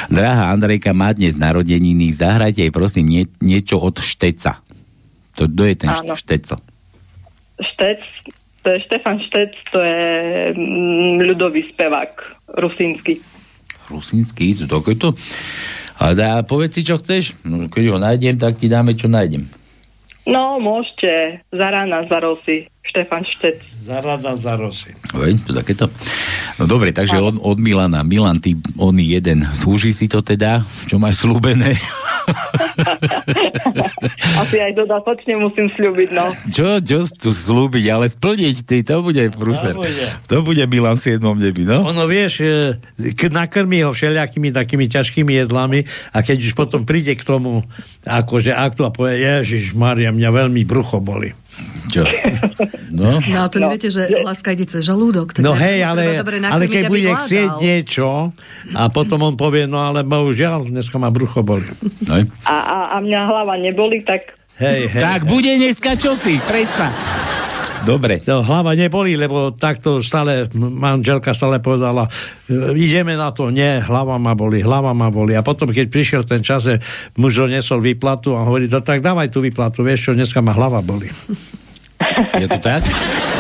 Drahá 0.08 0.56
Andrejka 0.56 0.96
má 0.96 1.12
dnes 1.12 1.36
narodeniny, 1.36 2.16
zahrajte 2.16 2.64
jej 2.64 2.72
prosím 2.72 3.12
nie, 3.12 3.24
niečo 3.44 3.76
od 3.76 4.00
Šteca. 4.00 4.64
To, 5.36 5.52
kto 5.52 5.62
je 5.68 5.76
ten 5.76 5.92
Áno. 5.92 6.16
Šteco? 6.16 6.56
Štec, 7.60 8.00
to 8.64 8.68
je 8.72 8.84
Štefan 8.88 9.20
Štec, 9.20 9.52
to 9.76 9.80
je 9.84 10.04
mm, 10.56 11.20
ľudový 11.28 11.68
spevák, 11.76 12.12
rusínsky. 12.58 13.20
Rusínsky, 13.92 14.56
to 14.56 14.80
je 14.80 14.96
to? 14.96 15.12
A 16.00 16.16
za, 16.16 16.42
povedz 16.48 16.80
si, 16.80 16.88
čo 16.88 16.98
chceš. 16.98 17.38
No, 17.46 17.70
keď 17.70 17.84
ho 17.94 17.98
nájdem, 18.02 18.40
tak 18.40 18.58
ti 18.58 18.72
dáme, 18.72 18.98
čo 18.98 19.12
nájdem. 19.12 19.46
No, 20.24 20.58
môžete. 20.58 21.44
Za 21.52 21.68
rána, 21.70 22.08
za 22.08 22.18
rosy. 22.24 22.73
Štefan 22.84 23.24
Štec. 23.24 23.64
Zarada 23.80 24.36
za 24.36 24.56
rosy. 24.60 24.92
Veď, 25.16 25.44
to 25.44 25.52
takéto. 25.56 25.86
No 26.60 26.68
dobre, 26.68 26.92
takže 26.92 27.20
od, 27.20 27.40
od 27.40 27.58
Milana. 27.60 28.04
Milan, 28.04 28.40
ty, 28.44 28.60
on 28.76 28.96
jeden. 29.00 29.44
Túži 29.64 29.96
si 29.96 30.12
to 30.12 30.24
teda? 30.24 30.64
Čo 30.88 31.00
máš 31.00 31.24
slúbené? 31.24 31.76
Asi 34.42 34.58
aj 34.60 34.72
dodatočne 34.76 35.36
musím 35.40 35.68
slúbiť, 35.72 36.10
no. 36.16 36.32
čo, 36.48 36.80
čo 36.80 37.04
tu 37.20 37.36
slúbiť, 37.36 37.86
ale 37.92 38.08
splniť, 38.08 38.56
ty, 38.64 38.80
to 38.84 39.04
bude 39.04 39.20
prúser. 39.36 39.76
To 39.76 39.84
bude. 39.84 40.06
To 40.32 40.38
bude 40.44 40.64
Milan 40.68 40.96
v 40.96 41.20
7. 41.20 41.24
nebi, 41.36 41.64
no? 41.68 41.84
Ono, 41.92 42.08
vieš, 42.08 42.44
e, 42.44 42.80
k- 43.16 43.32
nakrmí 43.32 43.84
ho 43.84 43.92
všelijakými 43.92 44.56
takými 44.56 44.86
ťažkými 44.88 45.34
jedlami 45.44 45.84
a 46.16 46.24
keď 46.24 46.38
už 46.40 46.54
potom 46.56 46.88
príde 46.88 47.16
k 47.16 47.24
tomu 47.24 47.68
akože 48.08 48.56
aktu 48.56 48.82
a 48.88 48.92
povie, 48.92 49.24
Ježiš 49.24 49.76
Maria, 49.76 50.16
mňa 50.16 50.30
veľmi 50.32 50.64
brucho 50.64 51.04
boli. 51.04 51.43
Čo? 51.94 52.04
No? 52.90 53.22
No 53.34 53.46
a 53.46 53.48
to 53.50 53.62
neviete, 53.62 53.90
že 53.90 54.10
láska 54.22 54.54
ide 54.54 54.66
cez 54.66 54.86
žalúdok. 54.86 55.38
tak 55.38 55.42
No 55.46 55.54
hej, 55.54 55.82
ale, 55.86 56.18
dobre 56.18 56.42
ale 56.42 56.66
keď 56.70 56.90
bude 56.90 57.10
vládal. 57.10 57.26
chcieť 57.26 57.50
niečo 57.62 58.08
a 58.74 58.82
potom 58.90 59.20
on 59.22 59.36
povie, 59.38 59.66
no 59.70 59.82
ale 59.82 60.02
bohužiaľ, 60.06 60.70
dneska 60.70 60.98
ma 60.98 61.10
brucho 61.14 61.42
boli. 61.46 61.66
no. 62.10 62.26
A, 62.46 62.56
a, 62.58 62.78
a 62.94 62.98
mňa 63.02 63.20
hlava 63.30 63.56
neboli, 63.58 64.02
tak 64.02 64.34
Hej, 64.54 64.86
hej. 64.94 65.02
Tak 65.02 65.26
bude 65.26 65.50
dneska 65.50 65.98
čosi, 65.98 66.38
predsa. 66.46 66.94
Dobre. 67.84 68.24
No, 68.24 68.40
hlava 68.48 68.72
neboli, 68.80 69.20
lebo 69.20 69.52
takto 69.52 70.00
stále 70.00 70.48
manželka 70.56 71.36
stále 71.36 71.60
povedala, 71.60 72.08
e, 72.48 72.80
ideme 72.80 73.20
na 73.20 73.36
to, 73.36 73.52
nie, 73.52 73.84
hlava 73.84 74.16
ma 74.16 74.32
boli, 74.34 74.64
hlava 74.64 74.96
ma 74.96 75.12
boli. 75.12 75.36
A 75.36 75.44
potom, 75.44 75.68
keď 75.68 75.92
prišiel 75.92 76.22
ten 76.24 76.40
čas, 76.40 76.64
že 76.64 76.80
muž 77.20 77.44
donesol 77.44 77.84
výplatu 77.84 78.40
a 78.40 78.48
hovorí, 78.48 78.72
no, 78.72 78.80
tak 78.80 79.04
dávaj 79.04 79.28
tú 79.28 79.44
výplatu, 79.44 79.84
vieš 79.84 80.10
čo, 80.10 80.12
dneska 80.16 80.40
ma 80.40 80.56
hlava 80.56 80.80
boli. 80.80 81.12
Je 82.40 82.48
to 82.48 82.60
tak? 82.60 82.84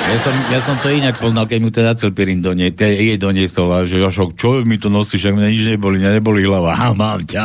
Ja 0.03 0.19
som, 0.19 0.35
ja 0.51 0.59
som 0.59 0.75
to 0.83 0.91
inak 0.91 1.15
poznal, 1.17 1.47
keď 1.47 1.59
mu 1.63 1.69
teda 1.71 1.95
Celpirin 1.95 2.43
do 2.43 2.51
nej, 2.51 2.75
te, 2.75 2.91
jej 2.91 3.15
doniesol 3.15 3.71
a 3.71 3.77
že 3.87 4.03
Jošok, 4.03 4.35
čo 4.35 4.61
mi 4.67 4.75
to 4.75 4.91
nosíš, 4.91 5.31
ak 5.31 5.35
mne 5.39 5.49
nič 5.51 5.63
neboli, 5.71 6.03
mňa 6.03 6.11
neboli 6.19 6.43
hlava. 6.43 6.75
Ha, 6.83 6.91
mám 6.91 7.23
ťa. 7.23 7.43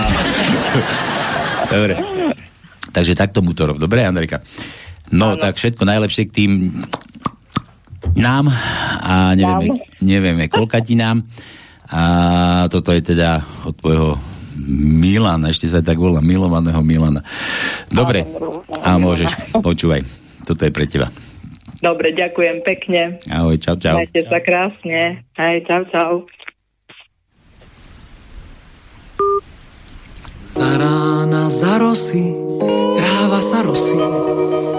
Dobre. 1.71 1.95
Takže 2.91 3.13
takto 3.15 3.39
mu 3.45 3.55
to 3.55 3.71
rob. 3.71 3.79
Dobre, 3.79 4.03
Andrejka? 4.03 4.43
No, 5.09 5.37
tak 5.41 5.57
všetko 5.57 5.89
najlepšie 5.89 6.29
k 6.29 6.35
tým 6.35 6.53
nám 8.19 8.53
a 9.03 9.33
nevieme, 9.33 9.67
nevieme 10.05 10.45
koľkatinám. 10.53 11.25
A 11.89 12.03
toto 12.69 12.93
je 12.93 13.01
teda 13.01 13.41
od 13.65 13.73
tvojho 13.81 14.21
Milana, 14.69 15.49
ešte 15.55 15.71
sa 15.71 15.81
tak 15.81 15.97
volá, 15.97 16.19
milovaného 16.21 16.83
Milana. 16.83 17.23
Dobre, 17.89 18.27
a 18.83 18.99
môžeš, 18.99 19.31
počúvaj. 19.63 20.03
Toto 20.45 20.67
je 20.67 20.73
pre 20.75 20.85
teba. 20.85 21.09
Dobre, 21.79 22.11
ďakujem 22.11 22.67
pekne. 22.67 23.23
Ahoj, 23.31 23.55
čau, 23.63 23.79
čau. 23.79 24.03
Majte 24.03 24.27
sa 24.27 24.43
krásne. 24.43 25.23
Aj, 25.39 25.57
čau, 25.63 25.83
čau. 25.95 26.13
Za 30.49 30.81
rána, 30.81 31.53
za 31.53 31.77
tráva 32.97 33.41
sa 33.45 33.61
rosí. 33.61 34.01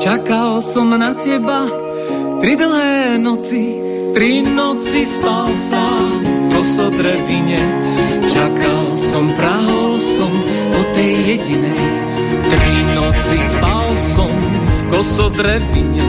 Čakal 0.01 0.65
som 0.65 0.89
na 0.89 1.13
teba 1.13 1.69
tri 2.41 2.57
dlhé 2.57 3.21
noci, 3.21 3.77
tri 4.17 4.41
noci 4.41 5.05
spal 5.05 5.53
sám 5.53 6.25
v 6.25 6.57
kosodrevine. 6.57 7.61
Čakal 8.25 8.97
som, 8.97 9.29
prahol 9.37 10.01
som 10.01 10.33
po 10.73 10.81
tej 10.97 11.37
jedinej. 11.37 11.85
Tri 12.49 12.73
noci 12.97 13.37
spal 13.37 13.93
som 13.93 14.33
v 14.33 14.79
kosodrevine. 14.89 16.05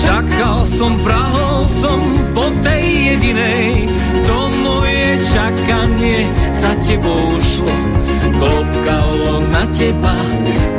Čakal 0.00 0.64
som, 0.64 0.96
prahol 1.04 1.68
som 1.68 2.00
po 2.32 2.48
tej 2.64 3.12
jedinej. 3.12 3.92
To 4.24 4.48
moje 4.64 5.20
čakanie 5.20 6.24
za 6.56 6.72
tebou 6.80 7.36
šlo. 7.44 7.95
Klopkalo 8.36 9.40
na 9.48 9.64
teba 9.72 10.16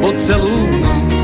po 0.01 0.09
celú 0.13 0.59
noc. 0.77 1.15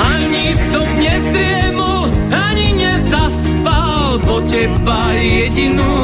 Ani 0.00 0.50
som 0.54 0.88
nezdriemol, 0.98 2.10
ani 2.34 2.74
nezaspal, 2.74 4.18
po 4.26 4.42
teba 4.50 5.14
jedinú, 5.20 5.94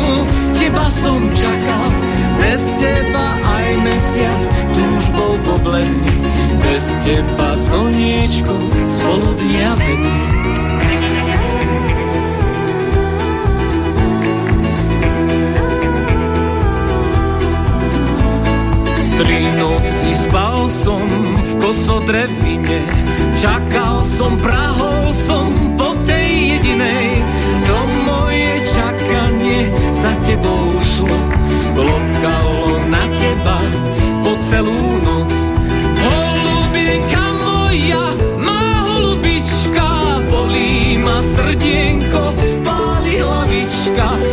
teba 0.54 0.86
som 0.86 1.18
čakal. 1.34 1.90
Bez 2.36 2.62
teba 2.78 3.26
aj 3.42 3.68
mesiac 3.82 4.42
túžbou 4.70 5.32
pobledný, 5.42 6.14
bez 6.62 6.84
teba 7.02 7.50
slniečko 7.58 8.54
spolu 8.86 9.28
dnia 9.42 9.72
vedný. 9.74 10.45
Tri 19.16 19.48
noci 19.56 20.12
spal 20.12 20.68
som 20.68 21.00
v 21.40 21.50
kosodrevine, 21.56 22.84
čakal 23.40 24.04
som, 24.04 24.36
prahol 24.36 25.08
som 25.08 25.48
po 25.72 25.96
tej 26.04 26.52
jedinej. 26.52 27.24
To 27.64 27.76
moje 28.04 28.60
čakanie 28.76 29.72
za 29.96 30.12
tebou 30.20 30.68
šlo, 30.84 31.16
lopkalo 31.80 32.84
na 32.92 33.08
teba 33.16 33.56
po 34.20 34.36
celú 34.36 35.00
noc. 35.00 35.34
Holubienka 35.96 37.24
moja, 37.40 38.04
má 38.36 38.84
holubička, 38.84 39.88
bolí 40.28 41.00
ma 41.00 41.24
srdienko, 41.24 42.36
páli 42.68 43.16
hlavička. 43.24 44.25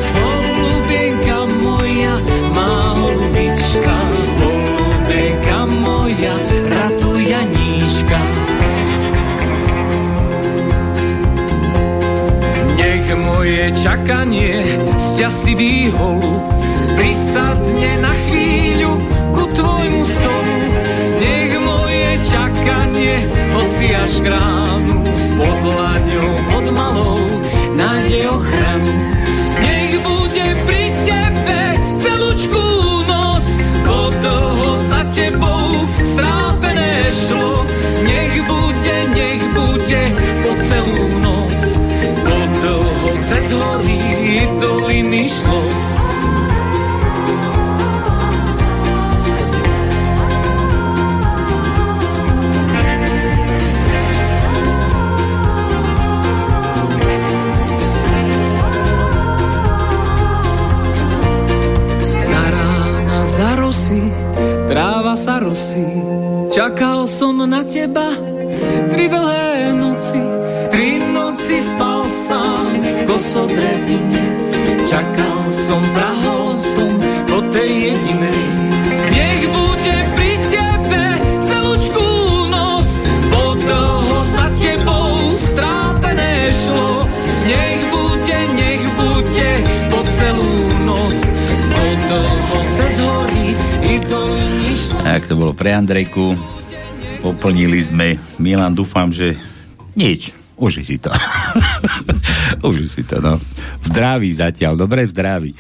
Moje 13.44 13.76
čakanie 13.76 14.56
sťa 14.95 15.28
si 15.28 15.52
výholu 15.52 16.32
prisadne 16.95 17.99
na 17.99 18.15
chvíľu 18.15 18.95
ku 19.36 19.44
tvojmu 19.52 19.99
sovu. 20.07 20.60
Nech 21.20 21.52
moje 21.60 22.24
čakanie, 22.24 23.20
hoci 23.52 23.99
až 23.99 24.14
k 24.24 24.32
ránu, 24.32 25.03
pod 25.36 25.57
dlaňou, 25.60 26.32
pod 26.56 26.65
malou, 26.72 27.20
nájde 27.76 28.32
ochranu. 28.32 28.95
Nech 29.60 29.91
bude 29.99 30.48
pri 30.64 30.84
tebe 31.03 31.60
celúčku 31.99 32.64
noc, 33.11 33.44
ko 33.84 34.07
dlho 34.24 34.72
za 34.88 35.03
tebou 35.11 35.84
strápené 35.99 37.11
šlo. 37.11 37.60
Nech 38.07 38.40
bude, 38.48 38.98
nech 39.11 39.44
bude 39.52 40.03
po 40.48 40.52
celú 40.64 41.12
i 44.25 44.47
doliny 44.61 45.25
šlo. 45.25 45.59
Za 63.34 63.55
tráva 64.67 65.13
sa 65.13 65.39
rosí. 65.39 65.85
Čakal 66.53 67.05
som 67.05 67.45
na 67.49 67.61
teba 67.65 68.32
to 95.34 95.41
bolo 95.41 95.57
pre 95.57 95.73
Andrejku. 95.73 96.38
Poplnili 97.26 97.81
sme. 97.81 98.22
Milan, 98.38 98.77
dúfam, 98.77 99.10
že 99.10 99.34
nič. 99.97 100.30
Uži 100.53 100.85
si 100.85 101.01
to. 101.01 101.10
Uži 102.69 102.85
si 102.85 103.01
to, 103.01 103.18
no. 103.18 103.41
Zdraví 103.81 104.30
zatiaľ, 104.38 104.77
dobre, 104.77 105.10
zdraví. 105.10 105.57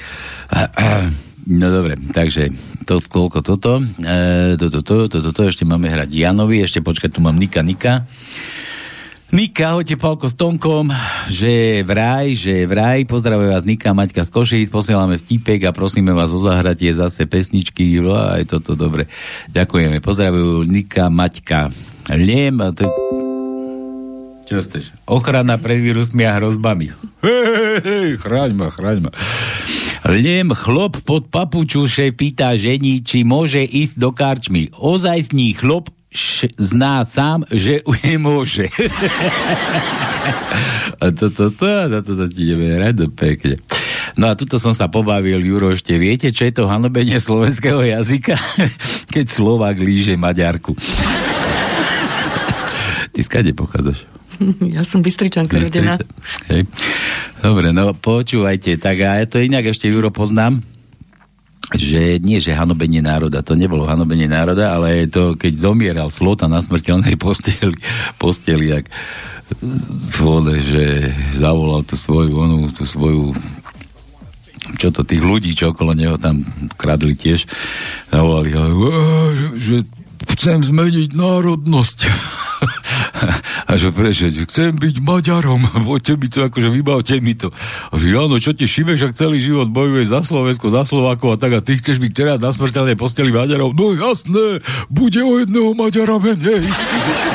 No 1.49 1.73
dobre, 1.73 1.97
takže 2.13 2.53
to, 2.85 3.01
koľko 3.01 3.41
toto. 3.41 3.81
E, 3.97 4.53
toto, 4.61 4.85
toto, 4.85 5.09
toto, 5.09 5.33
toto, 5.33 5.41
ešte 5.41 5.65
máme 5.65 5.89
hrať 5.89 6.13
Janovi, 6.13 6.61
ešte 6.61 6.85
počkať, 6.85 7.09
tu 7.09 7.25
mám 7.25 7.33
Nika, 7.33 7.65
Nika. 7.65 8.05
Nika, 9.33 9.73
ahojte 9.73 9.97
Palko 9.97 10.29
s 10.29 10.37
Tomkom, 10.37 10.93
že 11.25 11.81
vraj, 11.81 12.37
že 12.37 12.69
vraj, 12.69 13.01
pozdravuje 13.09 13.49
vás 13.49 13.65
Nika, 13.65 13.89
Maťka 13.89 14.21
z 14.21 14.29
Košíc, 14.29 14.69
posielame 14.69 15.17
vtipek 15.17 15.65
a 15.65 15.73
prosíme 15.73 16.13
vás 16.13 16.29
o 16.29 16.37
zahratie 16.37 16.93
zase 16.93 17.25
pesničky, 17.25 17.97
aj 18.05 18.45
toto 18.45 18.77
dobre. 18.77 19.09
Ďakujeme, 19.49 20.05
pozdravujú 20.05 20.69
Nika, 20.69 21.09
Maťka. 21.09 21.73
Liem, 22.13 22.61
to 22.77 22.85
je... 22.85 22.89
Čo 24.53 24.61
ste? 24.69 24.85
Ochrana 25.09 25.57
pred 25.57 25.81
vírusmi 25.81 26.29
a 26.29 26.37
hrozbami. 26.37 26.93
Hej, 27.25 27.45
hej, 27.57 27.77
hej, 27.81 28.09
chráň 28.21 28.53
ma, 28.53 28.69
chráň 28.69 29.09
ma. 29.09 29.11
Liem 30.13 30.53
chlop 30.53 31.01
pod 31.01 31.33
papučušej 31.33 32.13
pýta 32.13 32.53
žení, 32.53 33.01
či 33.01 33.25
môže 33.25 33.65
ísť 33.65 33.97
do 33.97 34.13
karčmy. 34.13 34.69
Ozajstný 34.77 35.57
chlop 35.57 35.89
š- 36.13 36.53
zná 36.55 37.03
sám, 37.03 37.43
že 37.49 37.81
už 37.89 37.97
nemôže. 38.05 38.69
a 41.01 41.09
toto, 41.11 41.49
to, 41.51 41.67
to, 41.89 41.99
to, 41.99 42.11
to 42.15 42.25
ti 42.29 42.47
ideme 42.47 42.77
rado 42.77 43.09
pekne. 43.09 43.57
No 44.13 44.29
a 44.29 44.37
tuto 44.37 44.61
som 44.61 44.77
sa 44.77 44.87
pobavil, 44.87 45.41
Juro, 45.41 45.73
ešte 45.73 45.97
viete, 45.97 46.29
čo 46.29 46.45
je 46.45 46.53
to 46.53 46.69
hanobenie 46.69 47.17
slovenského 47.17 47.81
jazyka? 47.81 48.37
Keď 49.13 49.25
Slovák 49.25 49.73
líže 49.75 50.13
Maďarku. 50.13 50.77
Ty 53.13 53.19
skade 53.21 53.51
pochádzaš? 53.53 54.05
Ja 54.75 54.81
som 54.83 55.05
Bystričanka 55.05 55.55
rodená. 55.55 55.95
Dobre, 57.39 57.69
no 57.69 57.93
počúvajte, 57.93 58.75
tak 58.75 58.97
a 59.05 59.21
ja 59.21 59.25
to 59.29 59.37
inak 59.39 59.69
ešte 59.69 59.87
Juro 59.87 60.09
poznám, 60.09 60.65
že 61.73 62.21
nie, 62.21 62.37
že 62.37 62.53
hanobenie 62.53 63.01
národa, 63.01 63.41
to 63.41 63.57
nebolo 63.57 63.89
hanobenie 63.89 64.29
národa, 64.29 64.77
ale 64.77 65.09
to, 65.09 65.33
keď 65.33 65.53
zomieral 65.57 66.09
Slota 66.13 66.45
na 66.45 66.61
smrteľnej 66.61 67.17
posteli, 67.23 67.77
posteli 68.21 68.73
jak 68.73 68.85
vole, 70.17 70.57
že 70.61 71.13
zavolal 71.37 71.85
tú 71.85 71.93
svoju, 71.99 72.33
onú, 72.33 72.69
tú 72.73 72.87
svoju 72.87 73.35
čo 74.79 74.89
to, 74.89 75.03
tých 75.03 75.19
ľudí, 75.19 75.51
čo 75.53 75.75
okolo 75.75 75.91
neho 75.91 76.15
tam 76.15 76.39
kradli 76.79 77.13
tiež, 77.13 77.45
zavolali 78.09 78.55
ho, 78.55 78.63
že, 79.35 79.47
že 79.59 79.75
chcem 80.27 80.63
zmeniť 80.63 81.15
národnosť. 81.15 81.99
A 83.69 83.79
že 83.79 83.89
prečo, 83.95 84.27
chcem 84.29 84.75
byť 84.75 84.95
Maďarom, 85.01 85.63
poďte 85.89 86.13
mi 86.19 86.27
to, 86.27 86.39
akože 86.47 86.69
vybavte 86.69 87.15
mi 87.23 87.33
to. 87.35 87.49
A 87.89 87.93
že 87.95 88.15
áno, 88.15 88.37
čo 88.37 88.51
ti 88.51 88.67
šibe, 88.67 88.95
však 88.95 89.17
celý 89.17 89.39
život 89.39 89.71
bojuje 89.71 90.05
za 90.07 90.21
Slovensko, 90.21 90.69
za 90.69 90.83
Slovákov 90.83 91.35
a 91.35 91.37
tak 91.39 91.57
a 91.57 91.59
ty 91.63 91.79
chceš 91.79 91.99
byť 91.99 92.11
teraz 92.13 92.37
na 92.43 92.51
smrteľnej 92.51 92.99
posteli 92.99 93.31
Maďarov? 93.31 93.75
No 93.75 93.95
jasné, 93.95 94.61
bude 94.91 95.21
o 95.23 95.39
jedného 95.41 95.73
Maďara 95.73 96.19
menej. 96.19 96.67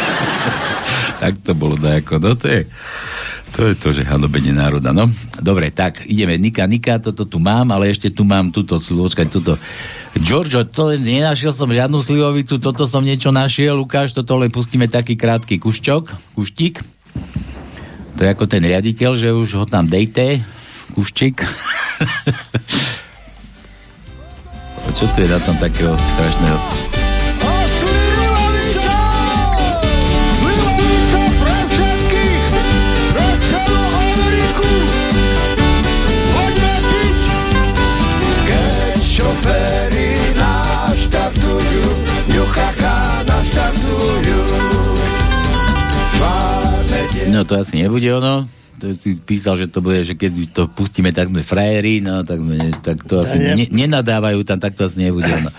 tak 1.19 1.43
to 1.43 1.53
bolo 1.53 1.75
dajako, 1.75 2.23
no 2.23 2.33
to 2.39 2.47
je... 2.47 2.63
To 3.57 3.65
je 3.65 3.81
to, 3.81 3.97
že 3.97 4.05
hanobenie 4.05 4.53
národa, 4.53 4.93
no. 4.93 5.09
Dobre, 5.41 5.73
tak, 5.73 6.05
ideme. 6.05 6.37
Nika, 6.37 6.69
Nika, 6.69 7.01
toto 7.01 7.25
tu 7.25 7.41
mám, 7.41 7.73
ale 7.73 7.89
ešte 7.89 8.13
tu 8.13 8.21
mám 8.21 8.53
túto, 8.53 8.77
počkaj, 8.77 9.25
túto. 9.33 9.57
Giorgio, 10.21 10.69
to 10.69 10.93
nenašiel 10.93 11.57
som 11.57 11.73
žiadnu 11.73 11.97
slivovicu, 12.05 12.61
toto 12.61 12.85
som 12.85 13.01
niečo 13.01 13.33
našiel, 13.33 13.73
Lukáš, 13.73 14.13
toto 14.13 14.37
len 14.37 14.53
pustíme 14.53 14.85
taký 14.85 15.17
krátky 15.17 15.57
kuščok, 15.57 16.37
kuštík. 16.37 16.85
To 18.19 18.21
je 18.21 18.29
ako 18.29 18.45
ten 18.45 18.61
riaditeľ, 18.61 19.17
že 19.17 19.33
už 19.33 19.57
ho 19.57 19.65
tam 19.65 19.89
dejte, 19.89 20.45
kuščík. 20.93 21.41
A 24.89 24.89
čo 24.97 25.05
tu 25.13 25.21
je 25.21 25.29
na 25.29 25.41
tom 25.41 25.57
takého 25.61 25.93
strašného? 25.93 26.88
No 47.39 47.47
to 47.47 47.55
asi 47.55 47.79
nebude 47.79 48.11
ono. 48.11 48.51
To 48.83 48.91
si 48.99 49.15
písal, 49.15 49.55
že 49.55 49.71
to 49.71 49.79
bude, 49.79 50.03
že 50.03 50.19
keď 50.19 50.51
to 50.51 50.63
pustíme, 50.67 51.15
tak 51.15 51.31
sme 51.31 51.47
frajeri, 51.47 52.03
no 52.03 52.27
tak, 52.27 52.43
sme, 52.43 52.75
tak 52.83 53.07
to 53.07 53.23
asi 53.23 53.39
Ja 53.39 53.55
ne, 53.55 53.71
nenadávajú 53.71 54.43
tam, 54.43 54.59
tak 54.59 54.75
to 54.75 54.91
asi 54.91 55.07
nebude 55.07 55.31
ono. 55.31 55.55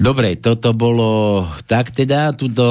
Dobre, 0.00 0.36
toto 0.40 0.72
bolo 0.72 1.44
tak 1.68 1.92
teda, 1.92 2.32
tuto 2.32 2.64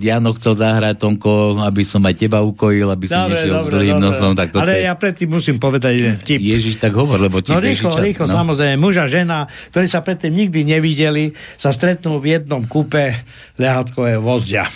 Jano 0.00 0.36
chcel 0.36 0.60
zahrať, 0.60 1.00
Tonko, 1.00 1.56
aby 1.60 1.80
som 1.80 2.04
aj 2.04 2.12
teba 2.12 2.44
ukojil, 2.44 2.84
aby 2.88 3.08
si 3.08 3.16
Dobre, 3.16 3.36
nešiel 3.36 3.52
s 3.52 3.56
dobre, 3.56 3.72
dlhým 3.72 3.96
dobre. 4.00 4.06
nosom. 4.12 4.32
Tak 4.36 4.48
toto 4.52 4.60
Ale 4.60 4.72
je... 4.80 4.88
ja 4.88 4.94
predtým 4.96 5.28
musím 5.32 5.56
povedať 5.56 5.92
jeden 5.96 6.16
vtip. 6.20 6.40
Ježiš, 6.44 6.76
tak 6.76 6.92
hovor, 6.92 7.16
lebo 7.16 7.40
ti 7.40 7.56
No 7.56 7.64
rýchlo, 7.64 7.88
čas, 7.88 8.04
rýchlo, 8.04 8.28
no. 8.28 8.36
samozrejme. 8.36 8.76
Muž 8.76 9.00
a 9.00 9.08
žena, 9.08 9.48
ktorí 9.72 9.88
sa 9.88 10.04
predtým 10.04 10.32
nikdy 10.36 10.68
nevideli, 10.68 11.32
sa 11.56 11.72
stretnú 11.72 12.20
v 12.20 12.36
jednom 12.36 12.64
kúpe 12.68 13.12
lehatkového 13.56 14.20
vozďa. 14.20 14.68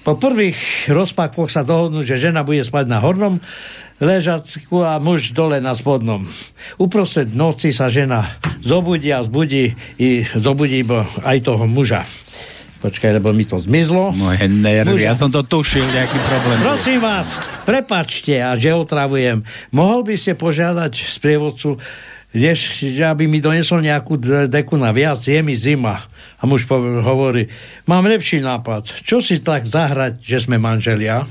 Po 0.00 0.16
prvých 0.16 0.88
rozpakoch 0.88 1.52
sa 1.52 1.60
dohodnú, 1.60 2.00
že 2.00 2.16
žena 2.16 2.40
bude 2.40 2.64
spať 2.64 2.88
na 2.88 3.04
hornom 3.04 3.36
ležatku 4.00 4.80
a 4.80 4.96
muž 4.96 5.36
dole 5.36 5.60
na 5.60 5.76
spodnom. 5.76 6.24
Uprostred 6.80 7.36
noci 7.36 7.68
sa 7.68 7.92
žena 7.92 8.32
zobudí 8.64 9.12
a 9.12 9.20
zbudí 9.20 9.76
i 10.00 10.24
zobudí 10.24 10.80
aj 11.20 11.38
toho 11.44 11.68
muža. 11.68 12.08
Počkaj, 12.80 13.20
lebo 13.20 13.36
mi 13.36 13.44
to 13.44 13.60
zmizlo. 13.60 14.16
Moje 14.16 14.48
nervy, 14.48 15.04
ja 15.04 15.12
som 15.12 15.28
to 15.28 15.44
tušil, 15.44 15.84
nejaký 15.84 16.16
problém. 16.24 16.58
Prosím 16.64 17.04
vás, 17.04 17.36
prepačte 17.68 18.40
a 18.40 18.56
že 18.56 18.72
otravujem. 18.72 19.44
Mohol 19.68 20.00
by 20.08 20.14
ste 20.16 20.32
požiadať 20.32 20.96
sprievodcu, 21.12 21.76
že 22.32 23.04
aby 23.04 23.28
mi 23.28 23.44
donesol 23.44 23.84
nejakú 23.84 24.16
deku 24.48 24.80
na 24.80 24.96
viac, 24.96 25.20
je 25.20 25.44
mi 25.44 25.52
zima. 25.52 26.00
A 26.40 26.48
muž 26.48 26.64
hovorí, 27.04 27.52
mám 27.84 28.08
lepší 28.08 28.40
nápad. 28.40 29.04
Čo 29.04 29.20
si 29.20 29.44
tak 29.44 29.68
zahrať, 29.68 30.24
že 30.24 30.48
sme 30.48 30.56
manželia? 30.56 31.28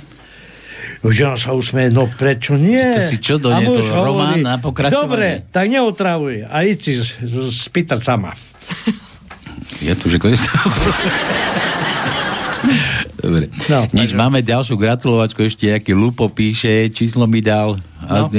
Žena 1.02 1.40
sa 1.40 1.56
usmeje, 1.56 1.90
no 1.96 2.06
prečo 2.12 2.60
nie? 2.60 2.78
To 2.78 3.02
si 3.02 3.18
čo 3.18 3.40
doniesol? 3.42 3.90
Román 3.90 4.44
na 4.44 4.60
pokračovanie? 4.60 5.00
Dobre, 5.00 5.28
tak 5.50 5.66
neotravuj 5.72 6.44
a 6.46 6.56
íď 6.68 6.78
si 6.78 6.94
spýtať 7.50 8.00
sama. 8.04 8.34
Ja 9.80 9.96
tu, 9.96 10.12
že 10.12 10.20
konec. 10.20 10.44
Dobre. 13.20 13.52
No, 13.68 13.84
Nič, 13.92 14.16
máme 14.16 14.40
ďalšiu 14.40 14.80
gratulovačku, 14.80 15.44
ešte 15.44 15.68
aký 15.76 15.92
Lupo 15.92 16.32
píše, 16.32 16.88
číslo 16.96 17.28
mi 17.28 17.44
dal. 17.44 17.76
No. 18.00 18.32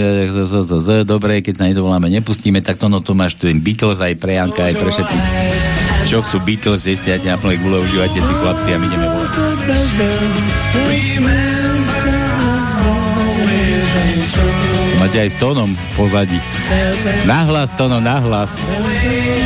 dobre, 1.05 1.45
keď 1.45 1.55
sa 1.55 1.65
nedovoláme, 1.69 2.09
nepustíme, 2.09 2.65
tak 2.65 2.81
to 2.81 2.89
no 2.89 3.05
to 3.05 3.13
máš 3.13 3.37
tu 3.37 3.47
Beatles 3.53 4.01
aj 4.01 4.17
pre 4.17 4.41
Janka, 4.41 4.73
aj 4.73 4.75
pre 4.81 4.89
všetkých. 4.89 5.25
Čo 6.09 6.25
sú 6.25 6.41
Beatles, 6.41 6.89
jestli 6.89 7.13
na 7.21 7.37
plnej 7.37 7.61
gule, 7.61 7.85
užívajte 7.85 8.19
si 8.19 8.33
chlapci 8.41 8.69
a 8.73 8.77
my 8.81 8.87
ideme 8.89 9.07
volať. 9.07 9.33
Máte 14.97 15.17
aj 15.17 15.31
s 15.33 15.37
tónom 15.41 15.71
pozadí. 15.97 16.41
Nahlas, 17.25 17.73
tóno, 17.77 18.01
nahlas. 18.05 18.53
Every 18.61 19.40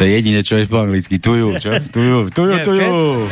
To 0.00 0.08
je 0.08 0.16
jediné, 0.16 0.40
čo 0.40 0.56
vieš 0.56 0.72
po 0.72 0.80
anglicky. 0.80 1.20
Tuju, 1.20 1.60
čo? 1.60 1.76
Tuju, 1.92 2.32
tuju, 2.32 2.56
Nie, 2.56 2.64
tuju. 2.64 3.28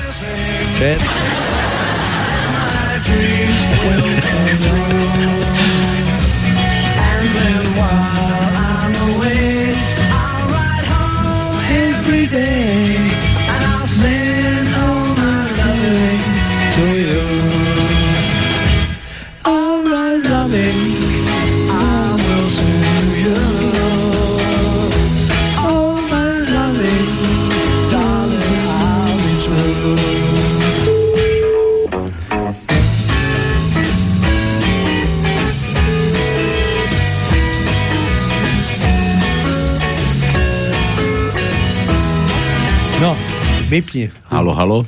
Vypni. 43.68 44.10
Halo, 44.32 44.52
halo. 44.56 44.84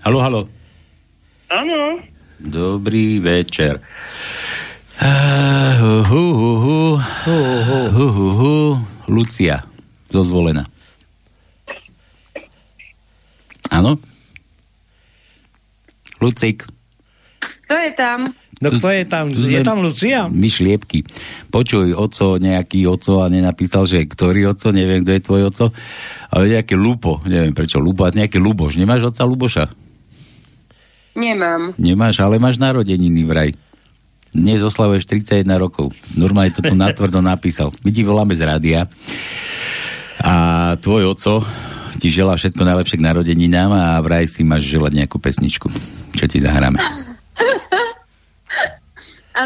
Halo, 0.00 0.18
halo. 0.24 0.40
Áno. 1.52 2.00
Dobrý 2.40 3.20
večer. 3.20 3.84
Uh, 4.96 5.76
hu, 5.76 5.92
hu, 6.08 6.22
hu, 6.32 6.50
hu. 6.56 7.38
Hu, 7.92 8.06
hu, 8.08 8.26
hu. 8.32 8.52
Lucia, 9.12 9.60
zozvolená. 10.08 10.64
Áno? 13.68 14.00
Lucik. 16.20 16.64
Kto 17.70 17.78
je 17.78 17.92
tam? 17.94 18.26
No 18.58 18.68
kto 18.74 18.90
je 18.90 19.04
tam? 19.06 19.30
Tu 19.30 19.46
Je 19.46 19.62
tam 19.62 19.78
Lucia? 19.78 20.26
My 20.26 20.50
šliepky. 20.50 21.06
Počuj, 21.54 21.94
oco, 21.94 22.34
nejaký 22.42 22.82
oco 22.90 23.22
a 23.22 23.30
nenapísal, 23.30 23.86
že 23.86 24.02
ktorý 24.02 24.50
oco, 24.50 24.74
neviem, 24.74 25.06
kto 25.06 25.14
je 25.14 25.22
tvoj 25.22 25.42
oco, 25.54 25.66
ale 26.34 26.58
nejaké 26.58 26.74
Lupo, 26.74 27.22
neviem 27.30 27.54
prečo, 27.54 27.78
Lupo, 27.78 28.02
a 28.02 28.10
nejaký 28.10 28.42
Luboš. 28.42 28.74
Nemáš 28.74 29.14
oca 29.14 29.22
Luboša? 29.22 29.70
Nemám. 31.14 31.78
Nemáš, 31.78 32.18
ale 32.18 32.42
máš 32.42 32.58
narodeniny 32.58 33.22
vraj. 33.22 33.54
Dnes 34.34 34.66
oslavuješ 34.66 35.06
31 35.06 35.46
rokov. 35.54 35.94
Normálne 36.18 36.50
to 36.50 36.66
tu 36.66 36.74
natvrdo 36.74 37.22
napísal. 37.22 37.70
My 37.86 37.94
ti 37.94 38.02
voláme 38.02 38.34
z 38.34 38.50
rádia 38.50 38.90
a 40.18 40.74
tvoj 40.82 41.14
oco 41.14 41.46
ti 42.02 42.10
želá 42.10 42.34
všetko 42.34 42.66
najlepšie 42.66 42.98
k 42.98 43.06
narodeninám 43.14 43.70
a 43.70 44.02
vraj 44.02 44.26
si 44.26 44.42
máš 44.42 44.66
želať 44.66 44.92
nejakú 45.06 45.22
pesničku. 45.22 45.70
Čo 46.18 46.26
ti 46.26 46.42
zahráme? 46.42 46.82
A... 49.40 49.44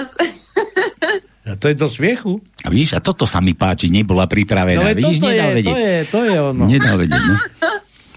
A 1.45 1.61
to 1.61 1.69
je 1.69 1.77
do 1.77 1.93
smiechu. 1.93 2.41
A 2.65 2.73
vidíš, 2.73 2.97
a 2.97 3.05
toto 3.05 3.29
sa 3.29 3.37
mi 3.45 3.53
páči, 3.53 3.93
nebola 3.93 4.25
pripravená. 4.25 4.81
No, 4.81 4.97
vidíš, 4.97 5.21
toto 5.21 5.29
nedal 5.29 5.53
je, 5.53 5.57
vedieť. 5.61 5.75
to 5.75 5.79
je, 5.79 5.97
to 6.09 6.21
je 6.25 6.37
ono. 6.41 6.63
Nedal 6.65 6.97
vedieť, 6.97 7.23
no. 7.23 7.37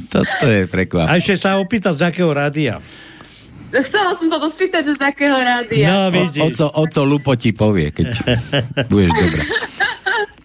Toto 0.07 0.45
je 0.47 0.61
prekvap. 0.71 1.11
A 1.11 1.19
ešte 1.19 1.35
sa 1.35 1.59
opýtať, 1.59 1.99
z 1.99 2.03
akého 2.07 2.31
rádia. 2.31 2.79
Chcela 3.67 4.15
som 4.15 4.31
sa 4.31 4.39
to 4.39 4.47
spýtať, 4.47 4.81
že 4.87 4.93
z 4.95 5.01
akého 5.03 5.35
rádia. 5.35 5.85
No, 5.91 6.07
O, 6.07 6.47
oco, 6.47 6.65
oco 6.71 7.01
Lupo 7.03 7.35
ti 7.35 7.51
povie, 7.51 7.91
keď 7.91 8.15
budeš 8.87 9.11
dobrá. 9.11 9.43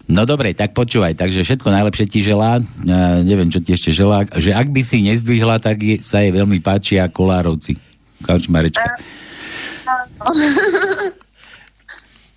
No 0.03 0.27
dobre, 0.27 0.51
tak 0.51 0.75
počúvaj, 0.75 1.15
takže 1.15 1.47
všetko 1.47 1.71
najlepšie 1.71 2.05
ti 2.11 2.19
želá, 2.19 2.59
ja 2.83 3.23
neviem, 3.23 3.47
čo 3.47 3.63
ti 3.63 3.71
ešte 3.71 3.95
želá, 3.95 4.27
že 4.35 4.51
ak 4.51 4.67
by 4.67 4.83
si 4.83 4.99
nezdvihla, 5.07 5.63
tak 5.63 5.79
je, 5.79 6.03
sa 6.03 6.19
jej 6.19 6.35
veľmi 6.35 6.59
páčia 6.59 7.07
kolárovci. 7.07 7.79
Kaučmarečka. 8.27 8.99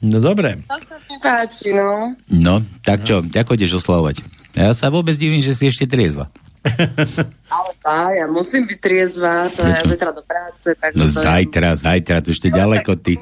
No 0.06 0.22
dobre. 0.22 0.62
To 0.70 0.78
sa 0.78 0.96
mi 1.10 1.16
páči, 1.18 1.74
no. 1.74 2.14
No, 2.30 2.62
tak 2.86 3.02
čo, 3.02 3.26
ako 3.26 3.58
ideš 3.58 3.82
oslavovať? 3.82 4.22
Ja 4.54 4.70
sa 4.72 4.86
vôbec 4.88 5.18
divím, 5.18 5.42
že 5.42 5.52
si 5.52 5.66
ešte 5.66 5.84
triezva. 5.90 6.30
Ale 7.54 7.70
tá, 7.82 8.10
ja 8.14 8.26
musím 8.30 8.66
byť 8.66 8.78
triezva, 8.78 9.50
to 9.50 9.62
ja 9.66 9.82
zajtra 9.82 10.10
do 10.14 10.22
práce, 10.22 10.68
tak 10.78 10.94
No 10.94 11.06
to, 11.10 11.14
zajtra, 11.14 11.74
zajtra, 11.74 12.22
to 12.22 12.30
ešte 12.30 12.50
ďaleko 12.50 12.94
ty. 12.98 13.18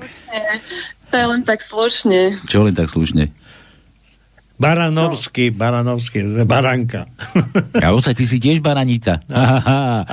to 1.08 1.14
je 1.16 1.26
len 1.26 1.42
tak 1.44 1.60
slušne. 1.64 2.36
Čo 2.44 2.68
len 2.68 2.76
tak 2.76 2.88
slušne? 2.92 3.32
Baranovský, 4.54 5.50
Baranovský, 5.50 6.46
Baranka. 6.46 7.10
A 7.84 7.90
oca, 7.90 8.14
ty 8.14 8.22
si 8.22 8.38
tiež 8.38 8.62
baranica. 8.62 9.18
Aha. 9.26 10.06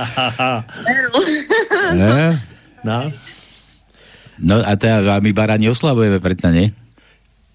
Ne? 1.94 2.36
No. 2.82 3.06
No 3.06 3.12
a, 4.40 4.72
teda, 4.74 4.96
a 5.10 5.20
my 5.20 5.30
barani 5.30 5.68
oslavujeme 5.68 6.18
predsa, 6.18 6.48
nie? 6.48 6.72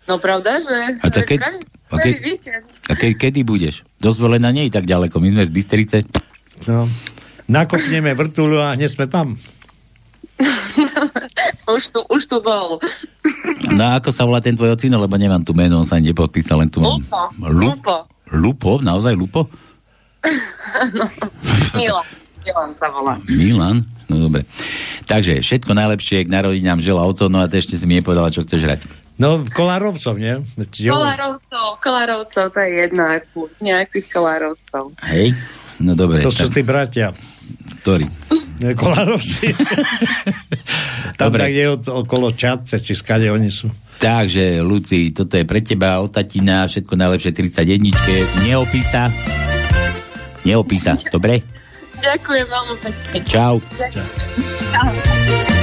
No 0.06 0.18
pravda, 0.18 0.60
že? 0.60 1.00
A 1.00 1.06
Veď 1.06 1.16
keď- 1.26 1.42
a 1.88 1.96
keď-. 1.96 2.20
A 2.88 2.94
ke, 2.94 3.08
kedy 3.14 3.42
budeš? 3.42 3.88
Dosť 3.98 4.20
volená 4.20 4.52
nie 4.52 4.68
je 4.68 4.76
tak 4.76 4.84
ďaleko. 4.84 5.20
My 5.20 5.32
sme 5.32 5.44
z 5.44 5.52
Bystrice. 5.52 5.98
No. 6.64 6.88
Nakopneme 7.48 8.12
vrtulu 8.12 8.60
a 8.60 8.76
hneď 8.76 8.92
sme 8.92 9.08
tam. 9.08 9.40
už, 11.76 11.84
tu, 11.90 12.00
už 12.06 12.24
tu 12.28 12.38
bol. 12.40 12.78
No 13.70 13.84
a 13.84 13.98
ako 13.98 14.12
sa 14.12 14.24
volá 14.24 14.38
ten 14.38 14.54
tvoj 14.54 14.76
ocino, 14.76 15.00
lebo 15.00 15.16
nemám 15.16 15.42
tu 15.42 15.56
meno, 15.56 15.80
on 15.80 15.88
sa 15.88 15.96
ani 15.96 16.12
nepodpísal, 16.12 16.60
len 16.60 16.70
tu 16.70 16.80
mám. 16.80 17.00
Lupo. 17.00 17.22
Lu- 17.40 17.72
Lupo. 17.72 17.96
Lupo? 18.30 18.72
Naozaj 18.80 19.16
Lupo? 19.16 19.48
no. 20.94 21.08
Milan. 21.74 22.06
Milan 22.44 22.70
sa 22.76 22.88
volá. 22.92 23.16
Milan? 23.26 23.84
No 24.08 24.24
dobre. 24.28 24.48
Takže 25.04 25.44
všetko 25.44 25.72
najlepšie 25.76 26.24
k 26.24 26.32
narodinám 26.32 26.80
žela 26.80 27.04
oco, 27.04 27.28
no 27.28 27.44
a 27.44 27.48
ešte 27.52 27.76
si 27.76 27.84
mi 27.84 28.00
nepovedala, 28.00 28.32
čo 28.32 28.48
chceš 28.48 28.62
hrať. 28.64 28.80
No, 29.18 29.42
Kolárovcov, 29.42 30.16
nie? 30.22 30.40
Jo. 30.78 30.94
Kolárovcov, 30.94 31.82
Kolárovcov, 31.82 32.46
to 32.54 32.60
je 32.62 32.70
jedna 32.86 33.18
akú, 33.18 33.50
nejakých 33.60 34.06
Kolárovcov. 34.14 34.94
Hej? 35.10 35.34
No 35.82 35.98
dobre. 35.98 36.22
To 36.22 36.30
sú 36.30 36.48
tak, 36.48 36.54
tí 36.54 36.62
bratia. 36.62 37.12
ktorý? 37.82 38.06
Ne, 38.58 38.74
Kolárovci. 38.74 39.54
tam 41.20 41.30
Dobre. 41.30 41.42
tak 41.46 41.54
je 41.54 41.66
od, 41.70 41.84
okolo 42.06 42.34
Čadce, 42.34 42.82
či 42.82 42.94
skade 42.98 43.30
oni 43.30 43.50
sú. 43.54 43.70
Takže, 43.98 44.62
Luci, 44.62 45.10
toto 45.14 45.38
je 45.38 45.46
pre 45.46 45.62
teba, 45.66 45.98
od 46.02 46.14
tatina, 46.14 46.70
všetko 46.70 46.94
najlepšie 46.94 47.34
31. 47.34 48.46
Neopísa. 48.46 49.10
Neopísa, 50.46 50.94
dobre? 51.10 51.57
Ďakujem 52.02 52.46
veľmi 52.48 52.76
pekne. 52.82 53.18
Čau. 53.26 53.56
Ďakujem. 53.78 54.06
Čau. 54.72 55.57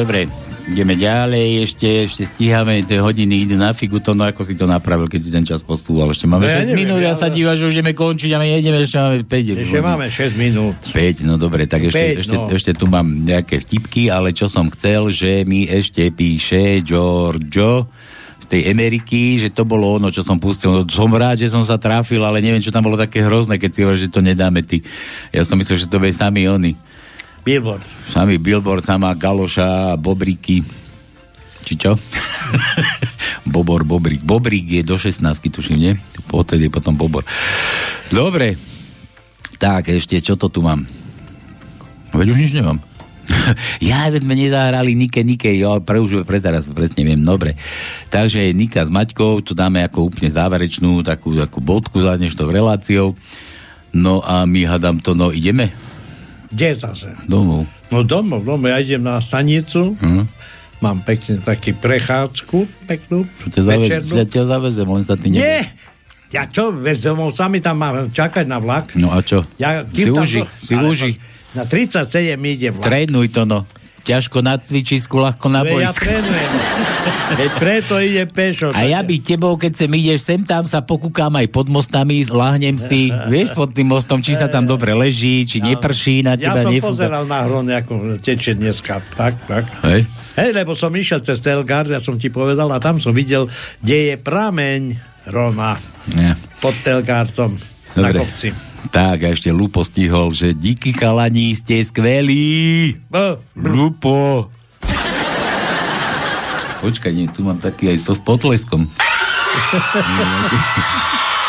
Dobre. 0.00 0.20
Ideme 0.70 0.94
ďalej, 0.94 1.66
ešte, 1.66 1.88
ešte 2.06 2.22
stíhame, 2.30 2.86
tie 2.86 3.02
hodiny 3.02 3.42
idú 3.42 3.58
na 3.58 3.74
figu, 3.74 3.98
to 3.98 4.14
no 4.14 4.22
ako 4.22 4.46
si 4.46 4.54
to 4.54 4.70
napravil, 4.70 5.10
keď 5.10 5.20
si 5.20 5.30
ten 5.34 5.42
čas 5.42 5.66
postúval. 5.66 6.14
Ešte 6.14 6.30
máme 6.30 6.46
No 6.46 6.52
ja 6.52 6.62
6 6.62 6.70
neviem, 6.70 6.86
minút, 6.86 7.00
ja 7.02 7.10
ja- 7.10 7.18
sa 7.18 7.26
dívam, 7.26 7.58
že 7.58 7.66
už 7.66 7.74
ideme 7.74 7.90
končiť 7.90 8.30
a 8.30 8.38
my 8.38 8.46
ideme, 8.54 8.78
ešte 8.78 8.98
máme 9.02 9.16
5. 9.26 9.66
Ešte 9.66 9.80
máme 9.82 10.06
6 10.06 10.38
minút. 10.38 10.78
5, 10.94 11.26
no 11.26 11.34
dobre, 11.42 11.66
tak 11.66 11.90
ešte, 11.90 11.98
Päť, 11.98 12.16
ešte, 12.22 12.36
no. 12.38 12.46
ešte 12.54 12.70
tu 12.78 12.86
mám 12.86 13.02
nejaké 13.02 13.58
vtipky, 13.58 14.14
ale 14.14 14.30
čo 14.30 14.46
som 14.46 14.70
chcel, 14.70 15.10
že 15.10 15.42
mi 15.42 15.66
ešte 15.66 16.06
píše 16.14 16.86
Giorgio 16.86 17.90
z 18.38 18.46
tej 18.46 18.62
Ameriky, 18.70 19.42
že 19.42 19.50
to 19.50 19.66
bolo 19.66 19.98
ono, 19.98 20.14
čo 20.14 20.22
som 20.22 20.38
pustil. 20.38 20.70
No, 20.70 20.80
som 20.86 21.10
rád, 21.10 21.42
že 21.42 21.50
som 21.50 21.66
sa 21.66 21.82
trafil, 21.82 22.22
ale 22.22 22.38
neviem, 22.38 22.62
čo 22.62 22.70
tam 22.70 22.86
bolo 22.86 22.94
také 22.94 23.26
hrozné, 23.26 23.58
keď 23.58 23.70
si 23.74 23.80
hovoríš, 23.82 24.02
že 24.06 24.14
to 24.14 24.22
nedáme 24.22 24.62
ty. 24.62 24.86
Ja 25.34 25.42
som 25.42 25.58
myslel, 25.58 25.82
že 25.82 25.90
to 25.90 25.98
bude 25.98 26.14
sami 26.14 26.46
oni. 26.46 26.78
Billboard. 27.40 27.84
Sami 28.08 28.36
Billboard, 28.36 28.84
sama 28.84 29.16
Galoša, 29.16 29.96
Bobriky. 29.96 30.60
Či 31.64 31.74
čo? 31.76 31.96
Bobor, 33.52 33.84
Bobrik. 33.84 34.20
Bobrik 34.24 34.68
je 34.68 34.82
do 34.84 34.96
16, 34.96 35.24
tuším, 35.48 35.78
nie? 35.78 35.92
Odtedy 36.30 36.68
je 36.68 36.72
potom 36.72 36.96
Bobor. 36.96 37.24
Dobre. 38.12 38.56
Tak, 39.60 39.92
ešte, 39.92 40.20
čo 40.24 40.36
to 40.40 40.48
tu 40.48 40.64
mám? 40.64 40.84
Veď 42.16 42.32
už 42.32 42.38
nič 42.40 42.52
nemám. 42.56 42.80
ja, 43.90 44.10
veď 44.10 44.26
sme 44.26 44.34
nezahrali 44.34 44.96
Nike, 44.96 45.22
Nike, 45.22 45.52
jo, 45.54 45.78
pre 45.84 46.02
už 46.02 46.26
pre 46.26 46.42
teraz 46.42 46.66
presne 46.66 47.06
viem, 47.06 47.20
dobre. 47.22 47.54
Takže 48.10 48.50
Nika 48.50 48.82
s 48.82 48.90
Maťkou, 48.90 49.44
tu 49.44 49.54
dáme 49.54 49.86
ako 49.86 50.10
úplne 50.10 50.32
záverečnú 50.32 51.06
takú, 51.06 51.38
takú 51.38 51.62
bodku 51.62 52.02
za 52.02 52.18
dnešnou 52.18 52.50
reláciou. 52.50 53.14
No 53.94 54.22
a 54.22 54.42
my 54.46 54.66
hádam 54.66 54.98
to, 54.98 55.14
no 55.14 55.30
ideme 55.30 55.70
Kde 56.50 56.68
zase? 56.74 57.14
domov. 57.24 57.64
No 57.88 58.02
domov, 58.02 58.42
domov. 58.42 58.66
Ja 58.66 58.78
idem 58.78 59.00
na 59.00 59.18
stanicu, 59.18 59.94
Hm? 59.96 60.26
mám 60.80 61.00
pekne 61.00 61.38
taký 61.38 61.72
prechádzku, 61.72 62.66
peknú, 62.84 63.28
zavez, 63.48 63.86
večernú. 63.86 64.12
ja 64.14 64.24
ťa 64.24 64.42
zavezem, 64.46 64.86
len 64.86 65.02
sa 65.02 65.14
ty 65.14 65.28
ne... 65.28 65.38
Nie! 65.38 65.60
Ja 66.30 66.46
čo, 66.46 66.70
veď 66.70 67.10
domov 67.10 67.34
sami 67.34 67.58
tam 67.58 67.76
mám 67.76 68.08
čakať 68.08 68.46
na 68.46 68.56
vlak. 68.56 68.94
No 68.94 69.10
a 69.10 69.18
čo? 69.18 69.42
Ja, 69.58 69.82
si 69.84 70.06
tam 70.06 70.22
uži, 70.22 70.46
si 70.62 70.74
uži. 70.74 71.10
Na 71.52 71.66
37 71.66 72.06
mi 72.34 72.54
ide 72.54 72.70
vlak. 72.70 72.86
Trénuj 72.86 73.34
to, 73.34 73.42
no. 73.42 73.66
Ťažko 74.00 74.40
na 74.40 74.56
cvičisku, 74.56 75.20
ľahko 75.20 75.46
na 75.52 75.60
Veď 75.60 75.86
ja. 75.86 75.90
Veď 77.38 77.50
preto 77.60 77.94
ide 78.00 78.24
pešo. 78.26 78.72
A 78.72 78.88
ja 78.88 79.04
by 79.04 79.16
tebou, 79.20 79.54
keď 79.60 79.72
sem 79.76 79.90
ideš 79.92 80.26
sem 80.26 80.40
tam, 80.42 80.64
sa 80.64 80.80
pokúkam 80.80 81.30
aj 81.36 81.46
pod 81.52 81.68
mostami, 81.68 82.24
lahnem 82.26 82.80
si, 82.80 83.12
vieš, 83.28 83.52
pod 83.52 83.76
tým 83.76 83.92
mostom, 83.92 84.18
či 84.24 84.32
sa 84.34 84.48
tam 84.48 84.64
dobre 84.64 84.96
leží, 84.96 85.44
či 85.44 85.60
neprší 85.60 86.24
na 86.24 86.34
Ja 86.34 86.56
teba, 86.56 86.64
som 86.64 86.72
nefúka. 86.72 86.90
pozeral 86.90 87.24
na 87.28 87.44
hron, 87.44 87.68
ako 87.68 88.18
tečie 88.18 88.56
dneska. 88.56 89.04
Tak, 89.14 89.34
tak. 89.46 89.64
Hej? 89.86 90.08
Hej, 90.40 90.50
lebo 90.56 90.72
som 90.72 90.90
išiel 90.90 91.20
cez 91.20 91.38
Telgard, 91.44 91.92
ja 91.92 92.00
som 92.00 92.16
ti 92.16 92.32
povedal, 92.32 92.72
a 92.72 92.80
tam 92.80 92.96
som 92.98 93.12
videl, 93.12 93.46
kde 93.84 93.98
je 94.10 94.14
prameň 94.16 94.82
Roma. 95.28 95.76
Nie. 96.16 96.34
Pod 96.58 96.74
Telgártom. 96.80 97.60
Na 97.98 98.08
Dobre. 98.08 98.22
kopci. 98.24 98.69
Tak, 98.88 99.28
a 99.28 99.28
ešte 99.36 99.52
Lupo 99.52 99.84
stihol, 99.84 100.32
že 100.32 100.56
díky 100.56 100.96
kalani, 100.96 101.52
ste 101.52 101.84
skvelí. 101.84 102.96
Lupo. 103.52 104.48
Počkaj, 106.80 107.12
nie, 107.12 107.28
tu 107.28 107.44
mám 107.44 107.60
taký 107.60 107.92
aj 107.92 107.98
so 108.00 108.16
s 108.16 108.20
potleskom. 108.24 108.88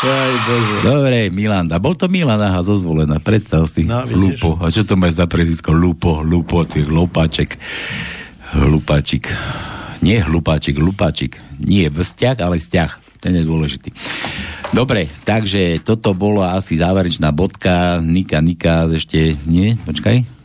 Aj, 0.02 0.34
bože. 0.50 0.76
Dobre, 0.82 1.30
Milan. 1.30 1.70
A 1.70 1.78
bol 1.78 1.94
to 1.94 2.10
Milan, 2.10 2.42
aha, 2.42 2.66
zo 2.66 2.74
zvolená. 2.74 3.22
Predstav 3.22 3.70
si. 3.70 3.86
No, 3.86 4.02
vidíš. 4.02 4.42
Lupo. 4.42 4.58
A 4.58 4.66
čo 4.66 4.82
to 4.82 4.98
máš 4.98 5.14
za 5.14 5.30
prezvisko? 5.30 5.70
Lupo, 5.70 6.26
Lupo, 6.26 6.66
ty 6.66 6.82
lopáček. 6.82 7.54
Hlupáčik. 8.50 9.30
Nie 10.02 10.26
hlupáčik, 10.26 10.74
lupáčik. 10.74 11.38
Nie 11.62 11.86
vzťah, 11.86 12.36
ale 12.42 12.58
vzťah. 12.58 13.01
Ten 13.22 13.38
je 13.38 13.46
dôležitý. 13.46 13.94
Dobre, 14.74 15.06
takže 15.22 15.78
toto 15.86 16.10
bolo 16.10 16.42
asi 16.42 16.74
záverečná 16.74 17.30
bodka. 17.30 18.02
Nika, 18.02 18.42
Nika, 18.42 18.90
ešte 18.90 19.38
nie? 19.46 19.78
Počkaj. 19.78 20.42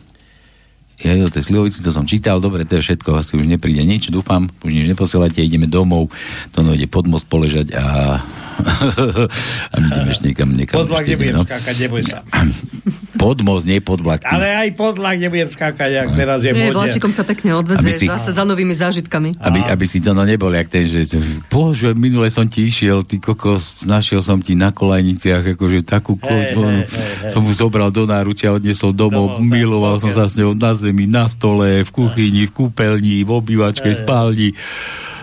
Ja 0.98 1.14
o 1.22 1.30
tej 1.30 1.45
slivovici 1.45 1.86
to 1.86 1.94
som 1.94 2.10
čítal, 2.10 2.41
dobre, 2.41 2.66
to 2.66 2.82
je 2.82 2.86
všetko, 2.90 3.22
asi 3.22 3.38
už 3.38 3.45
nepríde 3.45 3.86
nič, 3.86 4.10
dúfam, 4.10 4.49
už 4.66 4.74
nič 4.74 4.90
neposielate, 4.90 5.45
ideme 5.45 5.70
domov, 5.70 6.10
to 6.49 6.66
ide 6.74 6.90
pod 6.90 7.06
most 7.06 7.30
poležať 7.30 7.70
a, 7.78 8.18
a 9.74 9.76
my 9.78 9.86
ideme 9.88 10.12
ešte 10.12 10.26
niekam, 10.30 10.50
niekam 10.54 10.76
Pod 10.82 10.90
vlak 10.90 11.06
ešte 11.06 11.12
nebudem 11.14 11.36
no. 11.38 11.44
skákať, 11.46 11.76
neboj 11.88 12.02
sa. 12.04 12.18
Pod 13.22 13.42
most, 13.42 13.66
nie 13.66 13.82
pod 13.82 13.98
vlak. 14.06 14.22
ty. 14.22 14.30
Ale 14.30 14.46
aj 14.54 14.70
pod 14.78 15.02
vlak 15.02 15.18
nebudem 15.18 15.50
skákať, 15.50 15.90
jak 15.90 16.10
teraz 16.14 16.46
je 16.46 16.54
Nie, 16.54 16.70
modne. 16.70 16.86
vláčikom 16.86 17.12
sa 17.18 17.26
pekne 17.26 17.58
Aby 17.58 17.62
odvezieš 17.66 17.98
si- 17.98 18.08
zase 18.08 18.30
za 18.30 18.44
novými 18.46 18.78
zážitkami. 18.78 19.42
Aby, 19.42 19.60
aby 19.66 19.86
si 19.90 19.98
to 20.06 20.14
no 20.14 20.22
nebol, 20.22 20.54
jak 20.54 20.70
ten, 20.70 20.86
že 20.86 21.18
bože, 21.50 21.98
minule 21.98 22.30
som 22.30 22.46
ti 22.46 22.70
išiel, 22.70 23.02
ty 23.02 23.18
kokos, 23.18 23.90
našiel 23.90 24.22
som 24.22 24.38
ti 24.38 24.54
na 24.54 24.70
kolajniciach, 24.70 25.58
akože 25.58 25.82
takú 25.82 26.14
hej, 26.22 26.54
hej, 26.54 26.86
hej. 26.86 27.34
som 27.34 27.42
mu 27.42 27.50
zobral 27.58 27.90
do 27.90 28.06
náručia, 28.06 28.54
odniesol 28.54 28.94
domov, 28.94 29.42
miloval 29.42 29.98
som 29.98 30.14
sa 30.14 30.30
s 30.30 30.38
ňou 30.38 30.54
na 30.54 30.78
zemi, 30.78 31.10
na 31.10 31.26
stole, 31.26 31.82
v 31.82 31.90
kuchyni, 31.90 32.46
v 32.46 32.54
kúpeľni, 32.54 33.26
v 33.26 33.32
obývačke, 33.34 33.90
v 33.90 33.98
spálni. 33.98 34.50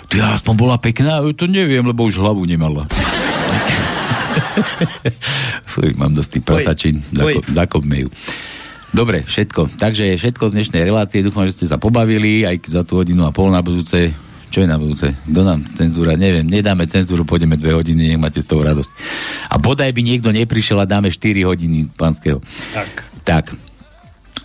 Ty 0.08 0.38
aspoň 0.38 0.54
bola 0.54 0.76
pekná, 0.78 1.24
to 1.34 1.48
neviem, 1.48 1.84
lebo 1.84 2.06
už 2.06 2.20
hlavu 2.20 2.44
nemala. 2.44 2.86
Fuj, 5.74 5.98
mám 5.98 6.14
dosť 6.14 6.30
tých 6.38 6.44
prasačín, 6.44 7.02
Fuj. 7.10 7.42
zakopmejú. 7.50 8.08
Dobre, 8.94 9.26
všetko. 9.26 9.74
Takže 9.74 10.14
všetko 10.14 10.54
z 10.54 10.56
dnešnej 10.60 10.86
relácie. 10.86 11.18
Dúfam, 11.18 11.42
že 11.50 11.58
ste 11.58 11.66
sa 11.66 11.82
pobavili, 11.82 12.46
aj 12.46 12.62
za 12.70 12.86
tú 12.86 13.02
hodinu 13.02 13.26
a 13.26 13.34
pol 13.34 13.50
na 13.50 13.58
budúce. 13.58 14.14
Čo 14.54 14.62
je 14.62 14.70
na 14.70 14.78
budúce? 14.78 15.10
Kto 15.26 15.42
nám 15.42 15.66
cenzúra? 15.74 16.14
Neviem, 16.14 16.46
nedáme 16.46 16.86
cenzúru, 16.86 17.26
pôjdeme 17.26 17.58
dve 17.58 17.74
hodiny, 17.74 18.14
nech 18.14 18.22
máte 18.22 18.38
z 18.38 18.46
toho 18.46 18.62
radosť. 18.62 18.90
A 19.50 19.58
bodaj 19.58 19.90
by 19.90 19.98
niekto 19.98 20.30
neprišiel 20.30 20.78
a 20.78 20.86
dáme 20.86 21.10
4 21.10 21.42
hodiny 21.42 21.90
pánskeho. 21.90 22.38
Tak. 22.70 22.90
Tak, 23.26 23.44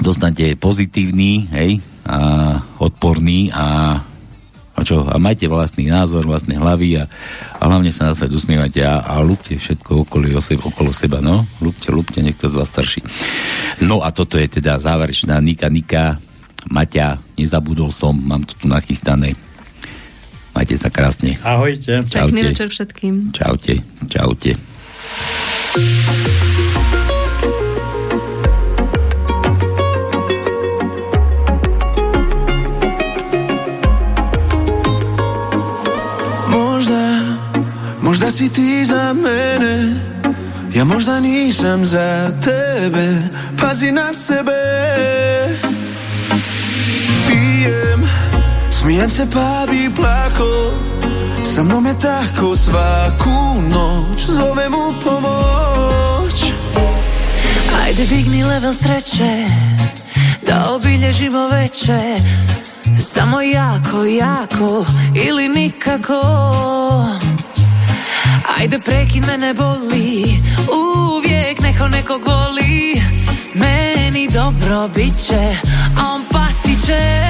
zostanete 0.01 0.57
pozitívni, 0.57 1.45
hej, 1.53 1.77
a 2.09 2.17
odporní 2.81 3.53
a, 3.53 4.01
a 4.79 4.87
čo, 4.87 5.03
a 5.03 5.19
majte 5.19 5.45
vlastný 5.51 5.91
názor, 5.91 6.23
vlastné 6.23 6.55
hlavy 6.55 7.03
a, 7.03 7.11
a 7.59 7.63
hlavne 7.67 7.91
sa 7.91 8.09
na 8.09 8.13
svet 8.15 8.31
usmievajte 8.31 8.81
a, 8.81 9.03
a 9.03 9.19
ľúbte 9.19 9.59
všetko 9.59 10.07
okolo, 10.07 10.31
okolo 10.39 10.91
seba, 10.95 11.19
no, 11.19 11.43
ľúbte, 11.59 11.91
ľúbte, 11.91 12.23
niekto 12.23 12.47
z 12.47 12.55
vás 12.55 12.71
starší. 12.71 13.03
No 13.83 14.01
a 14.01 14.09
toto 14.15 14.39
je 14.39 14.47
teda 14.47 14.79
záverečná 14.79 15.37
Nika, 15.43 15.67
Nika, 15.67 16.17
Maťa, 16.67 17.19
nezabudol 17.39 17.91
som, 17.91 18.15
mám 18.15 18.43
to 18.43 18.55
tu 18.55 18.67
nachystané. 18.67 19.35
Majte 20.51 20.75
sa 20.75 20.91
krásne. 20.91 21.39
Ahojte. 21.39 22.03
Pekný 22.09 22.51
večer 22.51 22.67
všetkým. 22.67 23.31
Čaute, 23.31 23.79
čaute. 24.11 24.59
Možda 38.19 38.31
si 38.31 38.49
ty 38.49 38.83
za 38.85 39.13
mene 39.13 39.95
Ja 40.75 40.83
možda 40.83 41.19
nisam 41.19 41.85
za 41.85 42.31
tebe. 42.43 43.21
Pazi 43.61 43.91
na 43.91 44.13
sebe. 44.13 44.59
Pijem 47.27 48.09
Smijem 48.71 49.09
se 49.09 49.27
pa 49.33 49.65
bi 49.71 49.89
plako 49.95 50.73
Sa 51.45 51.63
mnom 51.63 51.85
je 51.85 51.99
tako 51.99 52.55
svaku 52.55 53.61
noć 53.71 54.25
Zovem 54.27 54.73
u 54.73 54.93
pomoć. 55.03 56.43
Ajde 57.85 58.05
digni 58.05 58.43
level 58.43 58.73
sreće 58.73 59.45
Da 60.47 60.69
obilježimo 60.71 61.47
veče 61.47 62.17
Samo 62.99 63.41
jako, 63.41 64.05
jako 64.05 64.85
Ili 65.27 65.49
nikako 65.49 66.21
Ajde 68.59 68.79
prekid 68.79 69.27
mene 69.27 69.53
boli. 69.53 70.41
Uvijek 70.71 71.61
neko 71.61 71.87
nekog 71.87 72.21
voli. 72.27 73.01
Meni 73.53 74.27
dobro 74.33 74.87
bit 74.95 75.27
će 75.27 75.57
A 75.99 76.11
on 76.11 76.21
patit 76.31 76.85
će. 76.85 77.29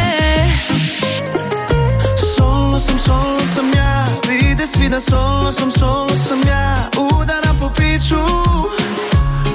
Solo 2.36 2.80
sam, 2.80 3.00
solo 3.00 3.40
sam 3.56 3.70
ja 3.76 4.06
Vide 4.28 4.68
svi 4.68 4.90
da 4.90 5.00
solo 5.00 5.52
sam, 5.52 5.72
solo 5.72 6.16
sam 6.28 6.40
ja. 6.48 6.90
Udaram 7.14 7.58
po 7.60 7.70
piću 7.78 8.20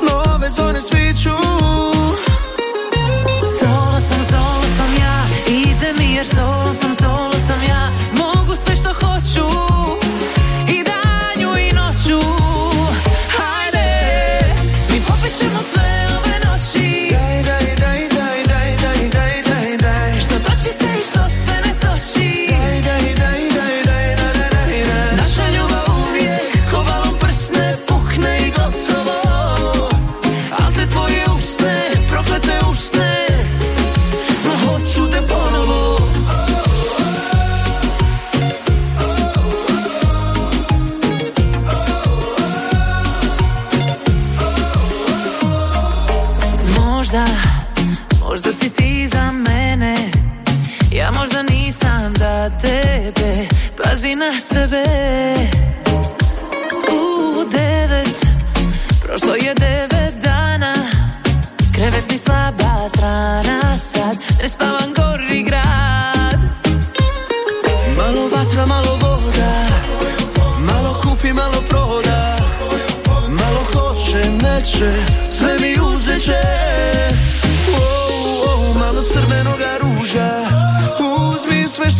Nove 0.07 0.51
zone 0.51 0.81
sviću 0.81 1.31
Solo 3.59 4.01
sam, 4.09 4.21
solo 4.31 4.65
sam 4.77 4.95
ja 5.01 5.27
Ide 5.49 5.93
mi 5.99 6.15
jer 6.15 6.27
solo 6.27 6.73
sam 6.73 6.84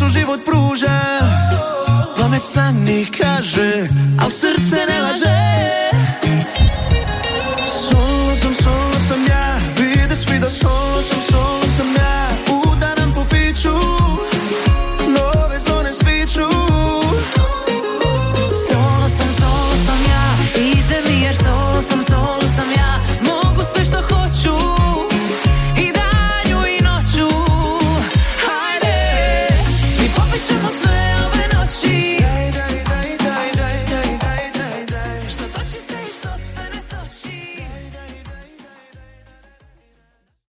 što 0.05 0.19
život 0.19 0.39
pruža 0.45 0.99
Pamet 2.17 2.41
stani 2.41 3.05
kaže 3.05 3.87
Al 4.23 4.29
srce 4.29 4.75
ne 4.89 5.01